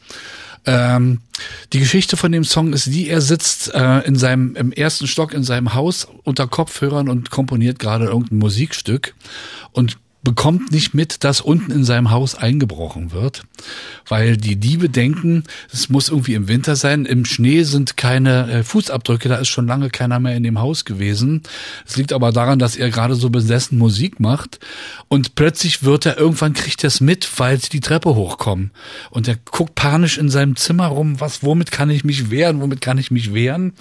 [0.66, 1.20] Ähm,
[1.74, 5.34] die Geschichte von dem Song ist die, er sitzt äh, in seinem, im ersten Stock
[5.34, 9.14] in seinem Haus unter Kopfhörern und komponiert gerade irgendein Musikstück
[9.72, 13.44] und bekommt nicht mit, dass unten in seinem Haus eingebrochen wird,
[14.08, 17.06] weil die Diebe denken, es muss irgendwie im Winter sein.
[17.06, 20.86] Im Schnee sind keine äh, Fußabdrücke, da ist schon lange keiner mehr in dem Haus
[20.86, 21.44] gewesen.
[21.86, 24.60] Es liegt aber daran, dass er gerade so besessen Musik macht
[25.10, 28.72] und plötzlich wird er, irgendwann kriegt er es mit, weil sie die Treppe hochkommen
[29.10, 32.80] und er guckt panisch in seinem Zimmer rum, was, womit kann ich mich wehren, womit
[32.80, 33.74] kann ich mich wehren?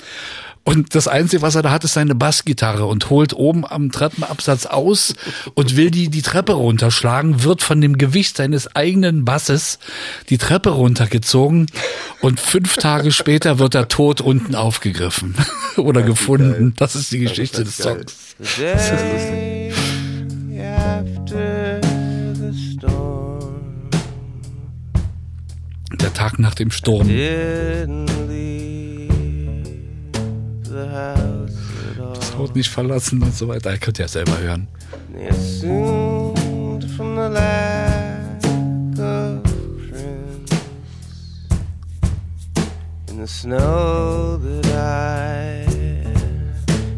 [0.65, 4.67] Und das Einzige, was er da hat, ist seine Bassgitarre und holt oben am Treppenabsatz
[4.67, 5.15] aus
[5.55, 9.81] und will die die Treppe runterschlagen, wird von dem Gewicht seines eigenen Basses
[10.29, 11.67] die Treppe runtergezogen
[12.21, 15.35] und fünf Tage später wird er tot unten aufgegriffen
[15.77, 16.75] oder gefunden.
[16.77, 18.37] Das ist die Geschichte des Songs.
[18.57, 19.73] Day
[20.61, 21.81] after
[22.35, 23.91] the storm
[26.01, 27.09] Der Tag nach dem Sturm.
[30.87, 33.71] Das Haus nicht verlassen und so weiter.
[33.73, 34.69] Ihr könnt ja selber hören.
[35.13, 38.45] They assumed from the lack
[38.99, 39.43] of
[39.91, 40.53] prints
[43.09, 45.67] in the snow that I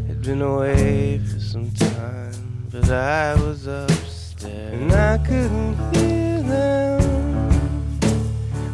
[0.07, 7.01] had been away for some time, but I was upstairs and I couldn't hear them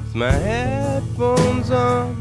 [0.03, 2.20] with my headphones on,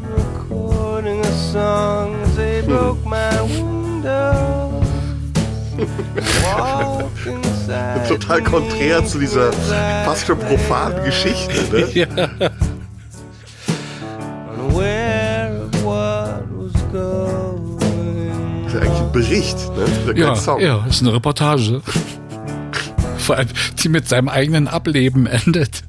[1.00, 4.70] recording a song as they broke my window.
[8.08, 9.50] Total konträr zu dieser
[10.04, 11.88] fast schon profanen Geschichte, ne?
[11.94, 12.06] Ja.
[14.52, 17.78] unaware of what was going
[18.64, 19.84] Das ist ja eigentlich ein Bericht, ne?
[20.06, 20.60] Das Ja, Song.
[20.60, 21.80] ja, ist eine Reportage.
[23.18, 23.48] Vor allem,
[23.82, 25.82] die mit seinem eigenen Ableben endet.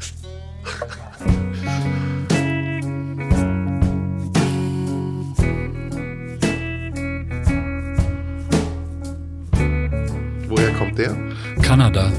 [11.62, 12.12] Kanada.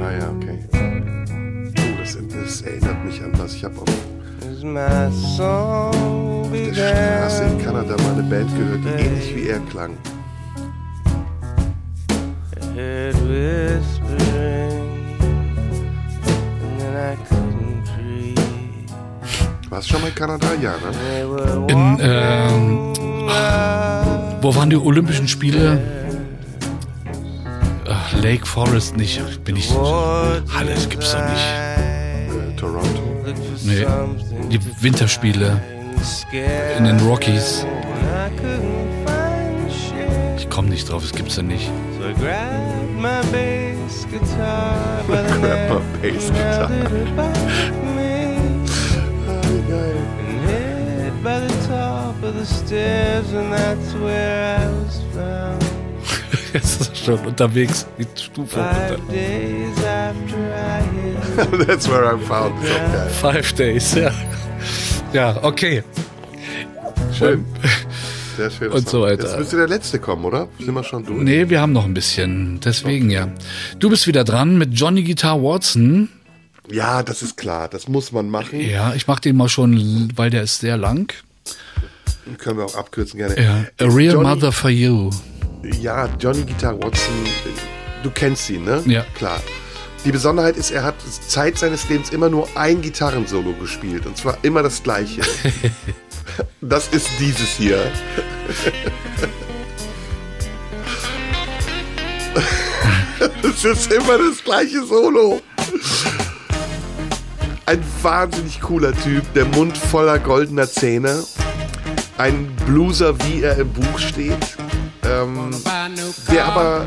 [0.00, 0.58] Ah ja, okay.
[0.74, 3.54] Oh, das, das erinnert mich an was.
[3.54, 3.88] Ich habe auf
[5.36, 9.92] song der Straße in Kanada mal eine Band gehört, die ähnlich wie er klang.
[12.56, 15.16] I heard whispering,
[16.62, 19.70] and then I couldn't breathe.
[19.70, 20.46] Warst du schon mal in Kanada?
[20.60, 20.90] Ja, ne?
[21.68, 22.92] In, ähm,
[24.42, 25.80] wo waren die Olympischen Spiele?
[28.26, 29.44] Lake Forest nicht.
[29.44, 29.70] Bin ich.
[29.70, 31.46] Halle, das gibt's doch nicht.
[31.46, 33.24] Äh, Toronto.
[33.62, 33.86] Nee.
[34.50, 35.62] Die Winterspiele
[36.76, 37.64] in den Rockies.
[40.38, 41.70] Ich komme nicht drauf, das gibt's ja nicht.
[41.96, 46.68] So I grabbed my bass guitar Grab my bass guitar.
[51.22, 55.75] by the top of the stairs and that's where I was found
[56.62, 58.96] Ist er schon unterwegs, die Stufe runter.
[58.98, 62.54] five days after I hit That's where I'm found.
[62.64, 63.08] Ist geil.
[63.20, 64.10] Five Days, ja.
[65.12, 65.82] Ja, okay.
[67.16, 67.44] Schön.
[68.36, 68.70] Sehr schön.
[68.72, 69.24] Und so weiter.
[69.24, 70.48] Jetzt müsste der letzte kommen, oder?
[70.58, 71.22] Sind wir schon durch?
[71.22, 72.60] Nee, wir haben noch ein bisschen.
[72.64, 73.28] Deswegen ja.
[73.78, 76.10] Du bist wieder dran mit Johnny Guitar Watson.
[76.70, 77.68] Ja, das ist klar.
[77.68, 78.60] Das muss man machen.
[78.60, 81.12] Ja, ich mach den mal schon, weil der ist sehr lang.
[82.38, 83.40] Können wir auch abkürzen gerne.
[83.40, 83.64] Ja.
[83.80, 85.10] A Ist Real Johnny- Mother for You.
[85.80, 87.14] Ja, Johnny Guitar Watson,
[88.02, 88.82] du kennst ihn, ne?
[88.86, 89.04] Ja.
[89.14, 89.40] Klar.
[90.04, 94.06] Die Besonderheit ist, er hat Zeit seines Lebens immer nur ein Gitarrensolo gespielt.
[94.06, 95.22] Und zwar immer das gleiche.
[96.60, 97.90] das ist dieses hier.
[103.42, 105.40] Es ist immer das gleiche Solo.
[107.64, 111.24] Ein wahnsinnig cooler Typ, der Mund voller goldener Zähne.
[112.18, 114.56] Ein Blueser, wie er im Buch steht.
[115.08, 115.50] Ähm,
[116.30, 116.86] der aber,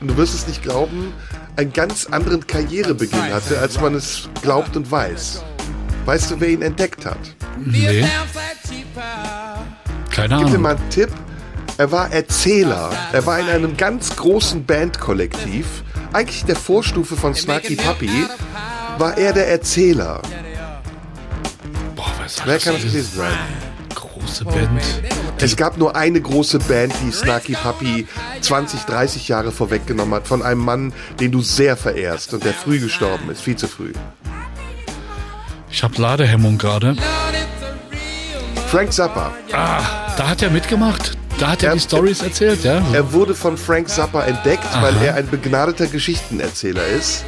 [0.00, 1.12] du wirst es nicht glauben,
[1.56, 5.42] einen ganz anderen Karrierebeginn hatte, als man es glaubt und weiß.
[6.04, 7.18] Weißt du, wer ihn entdeckt hat?
[7.58, 8.04] Nee.
[10.10, 10.62] Keine Gib dir Ahnung.
[10.62, 11.10] mal einen Tipp.
[11.78, 12.90] Er war Erzähler.
[13.12, 15.66] Er war in einem ganz großen Bandkollektiv.
[16.12, 18.10] Eigentlich der Vorstufe von Snarky Puppy.
[18.98, 20.22] war er der Erzähler.
[21.94, 23.36] Boah, was Wer kann das gewesen sein?
[24.26, 24.82] Große Band.
[25.38, 28.08] Es gab nur eine große Band, die Snarky Puppy
[28.40, 32.80] 20, 30 Jahre vorweggenommen hat, von einem Mann, den du sehr verehrst und der früh
[32.80, 33.92] gestorben ist, viel zu früh.
[35.70, 36.96] Ich habe Ladehemmung gerade.
[38.68, 39.32] Frank Zappa.
[39.52, 39.80] Ah,
[40.16, 41.16] da hat er mitgemacht.
[41.38, 42.82] Da hat er Ja, die Stories erzählt, ja?
[42.92, 44.82] Er wurde von Frank Zappa entdeckt, Aha.
[44.82, 47.24] weil er ein begnadeter Geschichtenerzähler ist.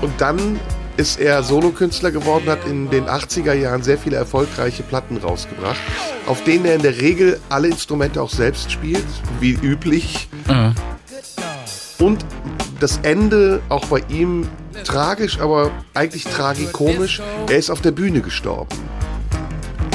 [0.00, 0.60] Und dann
[1.00, 5.80] ist er Solokünstler geworden, hat in den 80er Jahren sehr viele erfolgreiche Platten rausgebracht,
[6.26, 9.06] auf denen er in der Regel alle Instrumente auch selbst spielt,
[9.40, 10.28] wie üblich.
[10.46, 10.72] Ah.
[11.98, 12.26] Und
[12.80, 14.46] das Ende auch bei ihm
[14.84, 17.22] tragisch, aber eigentlich tragikomisch.
[17.48, 18.76] Er ist auf der Bühne gestorben.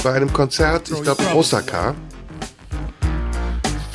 [0.03, 1.93] Bei einem Konzert, ich glaube in Osaka.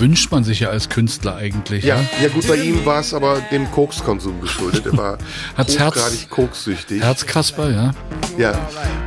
[0.00, 1.84] Wünscht man sich ja als Künstler eigentlich.
[1.84, 4.86] Ja, Ja, ja gut, bei ihm war es aber dem Kokskonsum geschuldet.
[4.86, 5.18] Er war
[5.56, 7.02] Hat's Herz- kokssüchtig.
[7.02, 7.90] Herzkasper, ja.
[8.38, 8.58] Ja.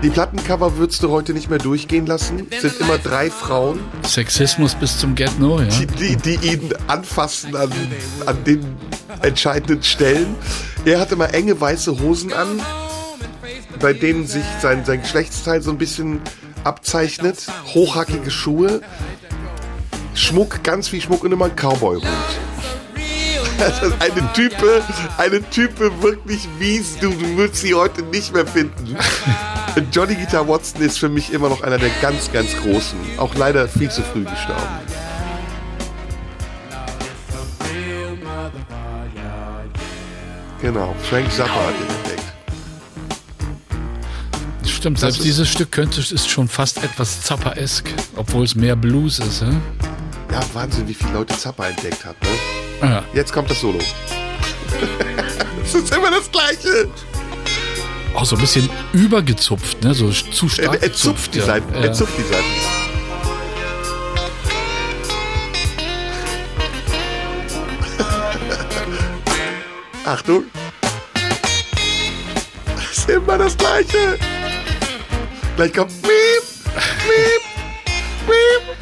[0.03, 2.47] Die Plattencover würdest du heute nicht mehr durchgehen lassen.
[2.51, 5.65] Es sind immer drei Frauen, Sexismus bis zum Get No, ja.
[5.67, 7.71] die, die, die ihn anfassen an,
[8.25, 8.63] an den
[9.21, 10.35] entscheidenden Stellen.
[10.85, 12.61] Er hatte mal enge weiße Hosen an,
[13.79, 16.21] bei denen sich sein, sein Geschlechtsteil so ein bisschen
[16.63, 17.47] abzeichnet.
[17.73, 18.81] Hochhackige Schuhe.
[20.15, 22.03] Schmuck, ganz viel Schmuck und immer ein Cowboy-Hut.
[23.99, 24.81] Eine Type,
[25.17, 28.97] eine Type wirklich mies, du, du würdest sie heute nicht mehr finden.
[29.91, 32.99] Johnny Guitar Watson ist für mich immer noch einer der ganz, ganz großen.
[33.17, 34.61] Auch leider viel zu früh gestorben.
[40.61, 41.73] Genau, Frank Zappa.
[44.83, 47.85] Stimmt, Das selbst ist- dieses Stück könnte ist schon fast etwas Zappa-esk,
[48.17, 49.47] obwohl es mehr Blues ist, ja?
[50.29, 52.89] Ja, Wahnsinn, wie viele Leute Zappa entdeckt hat, ne?
[52.89, 53.01] Ja.
[53.13, 53.79] Jetzt kommt das Solo.
[55.63, 56.89] Es ist immer das Gleiche.
[58.13, 59.93] Auch so ein bisschen übergezupft, ne?
[59.93, 60.73] So zu stark.
[60.81, 61.45] Er, er zupft die ja.
[61.45, 61.73] Seiten.
[61.75, 61.79] Ja.
[61.79, 62.43] Er zupft die Seiten.
[70.05, 70.43] Achtung.
[72.75, 74.17] Das ist immer das Gleiche.
[75.55, 76.11] Gleich kommt Miep,
[77.07, 77.43] Miep,
[78.27, 78.77] Miep.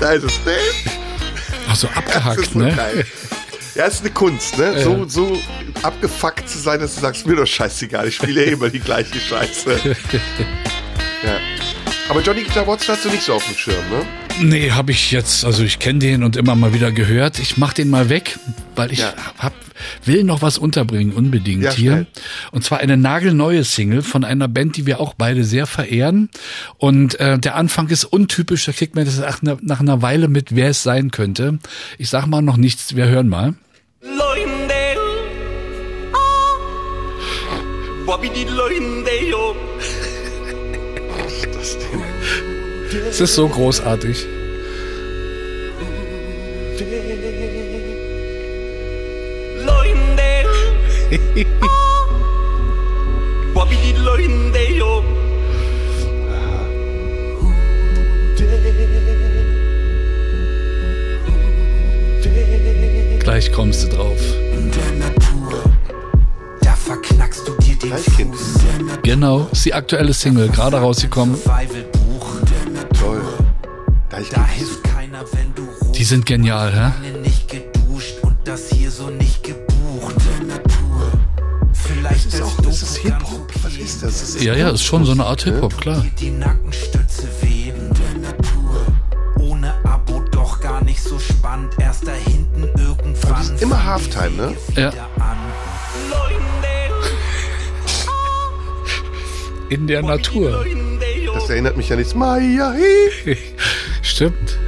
[0.00, 0.38] Da ist es.
[0.44, 0.56] Miep.
[1.68, 2.72] Ach so Das abgehackt, ist so ne?
[2.74, 3.06] geil.
[3.74, 4.74] Ja, es ist eine Kunst, ne?
[4.74, 4.82] Ja.
[4.82, 5.38] So, so
[5.82, 9.18] abgefuckt zu sein, dass du sagst, mir doch scheißegal, ich spiele ja immer die gleiche
[9.18, 9.72] Scheiße.
[11.24, 11.40] ja.
[12.08, 14.06] Aber Johnny Guitar Watson hast du nicht so auf dem Schirm, ne?
[14.40, 17.38] Nee, habe ich jetzt, also ich kenne den und immer mal wieder gehört.
[17.38, 18.38] Ich mach den mal weg,
[18.74, 19.12] weil ich Ja.
[19.38, 19.52] hab,
[20.04, 21.92] will noch was unterbringen, unbedingt Ja, hier.
[21.92, 22.06] schnell.
[22.50, 26.28] Und zwar eine nagelneue Single von einer Band, die wir auch beide sehr verehren.
[26.78, 30.26] Und äh, der Anfang ist untypisch, da kriegt man das nach, einer- nach einer Weile
[30.28, 31.58] mit, wer es sein könnte.
[31.98, 33.54] Ich sag mal noch nichts, wir hören mal.
[42.94, 44.26] Es ist so großartig.
[63.20, 64.18] Gleich kommst du drauf.
[66.60, 67.92] Da verknackst du dir den.
[69.02, 71.36] Genau, ist die aktuelle Single, gerade rausgekommen.
[74.12, 77.18] Da, Da hilft keiner, wenn du Die sind genial, hä?
[77.22, 80.16] Nicht geduscht und das hier so nicht gebucht.
[81.72, 83.50] Vielleicht das ist auch, das ist Hip-Hop.
[83.62, 84.20] Was ist das?
[84.20, 86.04] das ist Ja, ja, ist schon so eine Art Hip-Hop, klar.
[86.20, 87.90] die Nackenstütze wehen.
[89.40, 91.72] Ohne Abo doch gar nicht so spannend.
[91.78, 93.40] Erst da hinten irgendwann.
[93.40, 94.56] die sind immer Halftime, ne?
[94.76, 94.92] Ja.
[99.70, 100.66] In der Natur.
[101.32, 102.74] Das erinnert mich an das Maya.
[104.02, 104.58] Stimmt.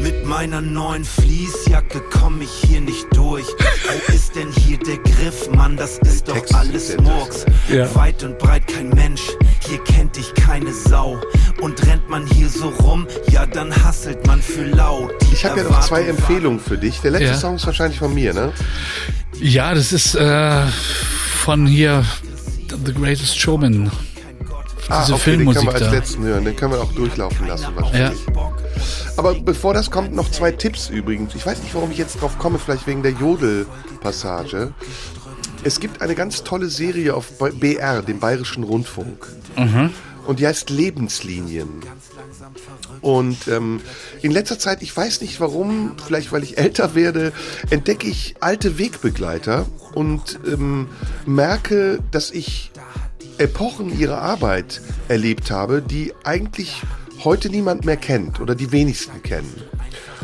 [0.00, 3.46] Mit meiner neuen Fließjacke komm ich hier nicht durch.
[3.46, 5.76] Wo ist denn hier der Griff, Mann?
[5.76, 7.44] Das ist doch alles Murks.
[7.68, 7.92] Ja.
[7.96, 9.22] Weit und breit kein Mensch,
[9.66, 11.20] hier kennt dich keine Sau.
[11.60, 15.10] Und rennt man hier so rum, ja dann hasselt man für laut.
[15.22, 17.00] Die Ich habe ja noch zwei Empfehlungen für dich.
[17.00, 17.34] Der letzte Ja.
[17.36, 18.52] Song ist wahrscheinlich von mir, ne?
[19.40, 20.62] Ja, das ist äh,
[21.42, 22.04] von hier
[22.70, 23.90] The Greatest Showman.
[24.88, 25.90] Ah, Diese okay, den Filmmusik können wir als da.
[25.90, 26.44] letzten hören.
[26.44, 28.20] Den können wir auch durchlaufen lassen wahrscheinlich.
[29.16, 31.34] Aber bevor das kommt, noch zwei Tipps übrigens.
[31.34, 34.72] Ich weiß nicht, warum ich jetzt drauf komme, vielleicht wegen der Jodel-Passage.
[35.64, 39.26] Es gibt eine ganz tolle Serie auf BR, dem Bayerischen Rundfunk.
[40.26, 41.68] Und die heißt Lebenslinien.
[43.00, 43.80] Und ähm,
[44.22, 47.32] in letzter Zeit, ich weiß nicht warum, vielleicht weil ich älter werde,
[47.70, 50.88] entdecke ich alte Wegbegleiter und ähm,
[51.26, 52.70] merke, dass ich
[53.38, 56.82] Epochen ihrer Arbeit erlebt habe, die eigentlich
[57.24, 59.54] heute niemand mehr kennt oder die wenigsten kennen.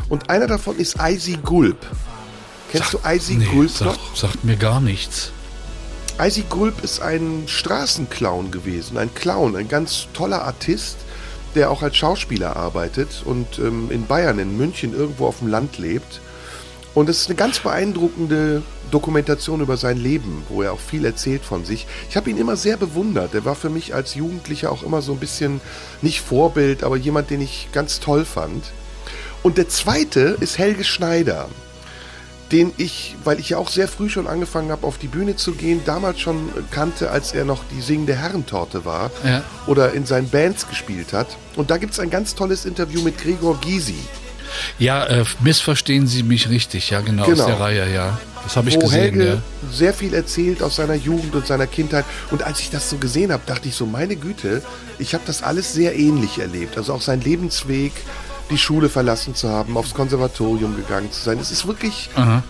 [0.09, 1.77] Und einer davon ist Icy Gulp.
[2.71, 4.15] Kennst du Icy Nee, Gulp sagt, noch?
[4.15, 5.31] sagt mir gar nichts.
[6.19, 10.97] Icy Gulp ist ein Straßenclown gewesen, ein Clown, ein ganz toller Artist,
[11.55, 15.77] der auch als Schauspieler arbeitet und ähm, in Bayern, in München, irgendwo auf dem Land
[15.77, 16.21] lebt.
[16.93, 18.61] Und es ist eine ganz beeindruckende
[18.91, 21.87] Dokumentation über sein Leben, wo er auch viel erzählt von sich.
[22.09, 23.33] Ich habe ihn immer sehr bewundert.
[23.33, 25.59] Er war für mich als Jugendlicher auch immer so ein bisschen
[26.01, 28.71] nicht Vorbild, aber jemand, den ich ganz toll fand.
[29.43, 31.49] Und der zweite ist Helge Schneider
[32.51, 35.53] den ich, weil ich ja auch sehr früh schon angefangen habe, auf die Bühne zu
[35.53, 39.41] gehen, damals schon kannte, als er noch die singende Herrentorte war Ja.
[39.65, 41.27] oder in seinen Bands gespielt hat.
[41.55, 43.95] Und da gibt es ein ganz tolles Interview mit Gregor Gysi,
[44.77, 47.41] Ja, äh, missverstehen Sie mich richtig, ja, genau, Genau.
[47.41, 48.19] aus der Reihe, ja.
[48.43, 49.41] Das habe ich wo gesehen, Helge ja.
[49.71, 52.05] sehr viel erzählt aus seiner Jugend und seiner Kindheit.
[52.29, 54.61] Und als ich das so gesehen habe, dachte ich so, meine Güte,
[54.99, 56.77] ich habe das alles sehr ähnlich erlebt.
[56.77, 57.91] Also auch sein Lebensweg,
[58.49, 61.39] die Schule verlassen zu haben, aufs Konservatorium gegangen zu sein.
[61.39, 62.43] Es ist wirklich Aha.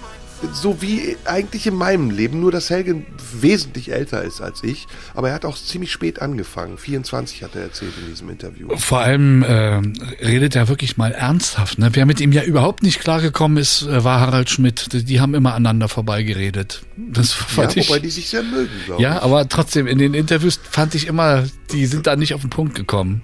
[0.51, 3.03] so wie eigentlich in meinem Leben, nur dass Helge
[3.39, 4.88] wesentlich älter ist als ich.
[5.13, 6.77] Aber er hat auch ziemlich spät angefangen.
[6.77, 8.67] 24 hat er erzählt in diesem Interview.
[8.76, 9.81] Vor allem äh,
[10.22, 11.80] redet er wirklich mal ernsthaft.
[11.80, 11.89] Ne?
[11.93, 14.89] Wer mit ihm ja überhaupt nicht klargekommen ist, äh, war Harald Schmidt.
[15.09, 16.84] Die, haben immer aneinander vorbeigeredet.
[16.97, 17.88] Das Ja, fand ich.
[17.89, 19.22] wobei die sich sehr mögen, glaube Ja, ich.
[19.23, 22.76] aber trotzdem, in den Interviews fand ich immer, die sind da nicht auf den Punkt
[22.76, 23.22] gekommen.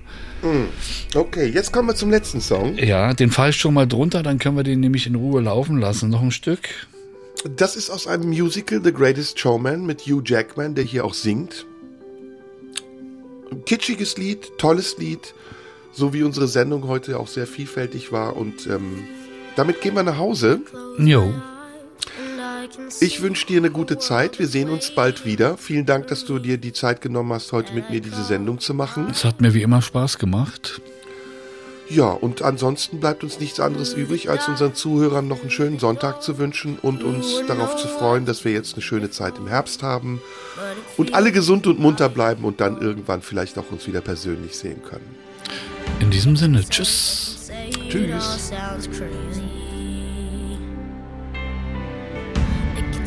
[1.14, 2.76] Okay, jetzt kommen wir zum letzten Song.
[2.78, 5.78] Ja, den fall ich schon mal drunter, dann können wir den nämlich in Ruhe laufen
[5.78, 6.10] lassen.
[6.10, 6.70] Noch ein Stück.
[7.56, 11.66] Das ist aus einem Musical The Greatest Showman mit Hugh Jackman, der hier auch singt.
[13.66, 15.34] Kitschiges Lied, tolles Lied,
[15.92, 18.36] so wie unsere Sendung heute auch sehr vielfältig war.
[18.36, 19.04] Und ähm,
[19.56, 20.62] damit gehen wir nach Hause.
[21.00, 21.34] Jo.
[23.00, 24.40] Ich wünsche dir eine gute Zeit.
[24.40, 25.58] Wir sehen uns bald wieder.
[25.58, 28.74] Vielen Dank, dass du dir die Zeit genommen hast, heute mit mir diese Sendung zu
[28.74, 29.08] machen.
[29.10, 30.82] Es hat mir wie immer Spaß gemacht.
[31.90, 36.24] Ja, und ansonsten bleibt uns nichts anderes übrig, als unseren Zuhörern noch einen schönen Sonntag
[36.24, 39.84] zu wünschen und uns darauf zu freuen, dass wir jetzt eine schöne Zeit im Herbst
[39.84, 40.22] haben
[40.96, 44.82] und alle gesund und munter bleiben und dann irgendwann vielleicht auch uns wieder persönlich sehen
[44.84, 45.16] können.
[46.00, 47.52] In diesem Sinne, tschüss.
[47.90, 48.52] Tschüss.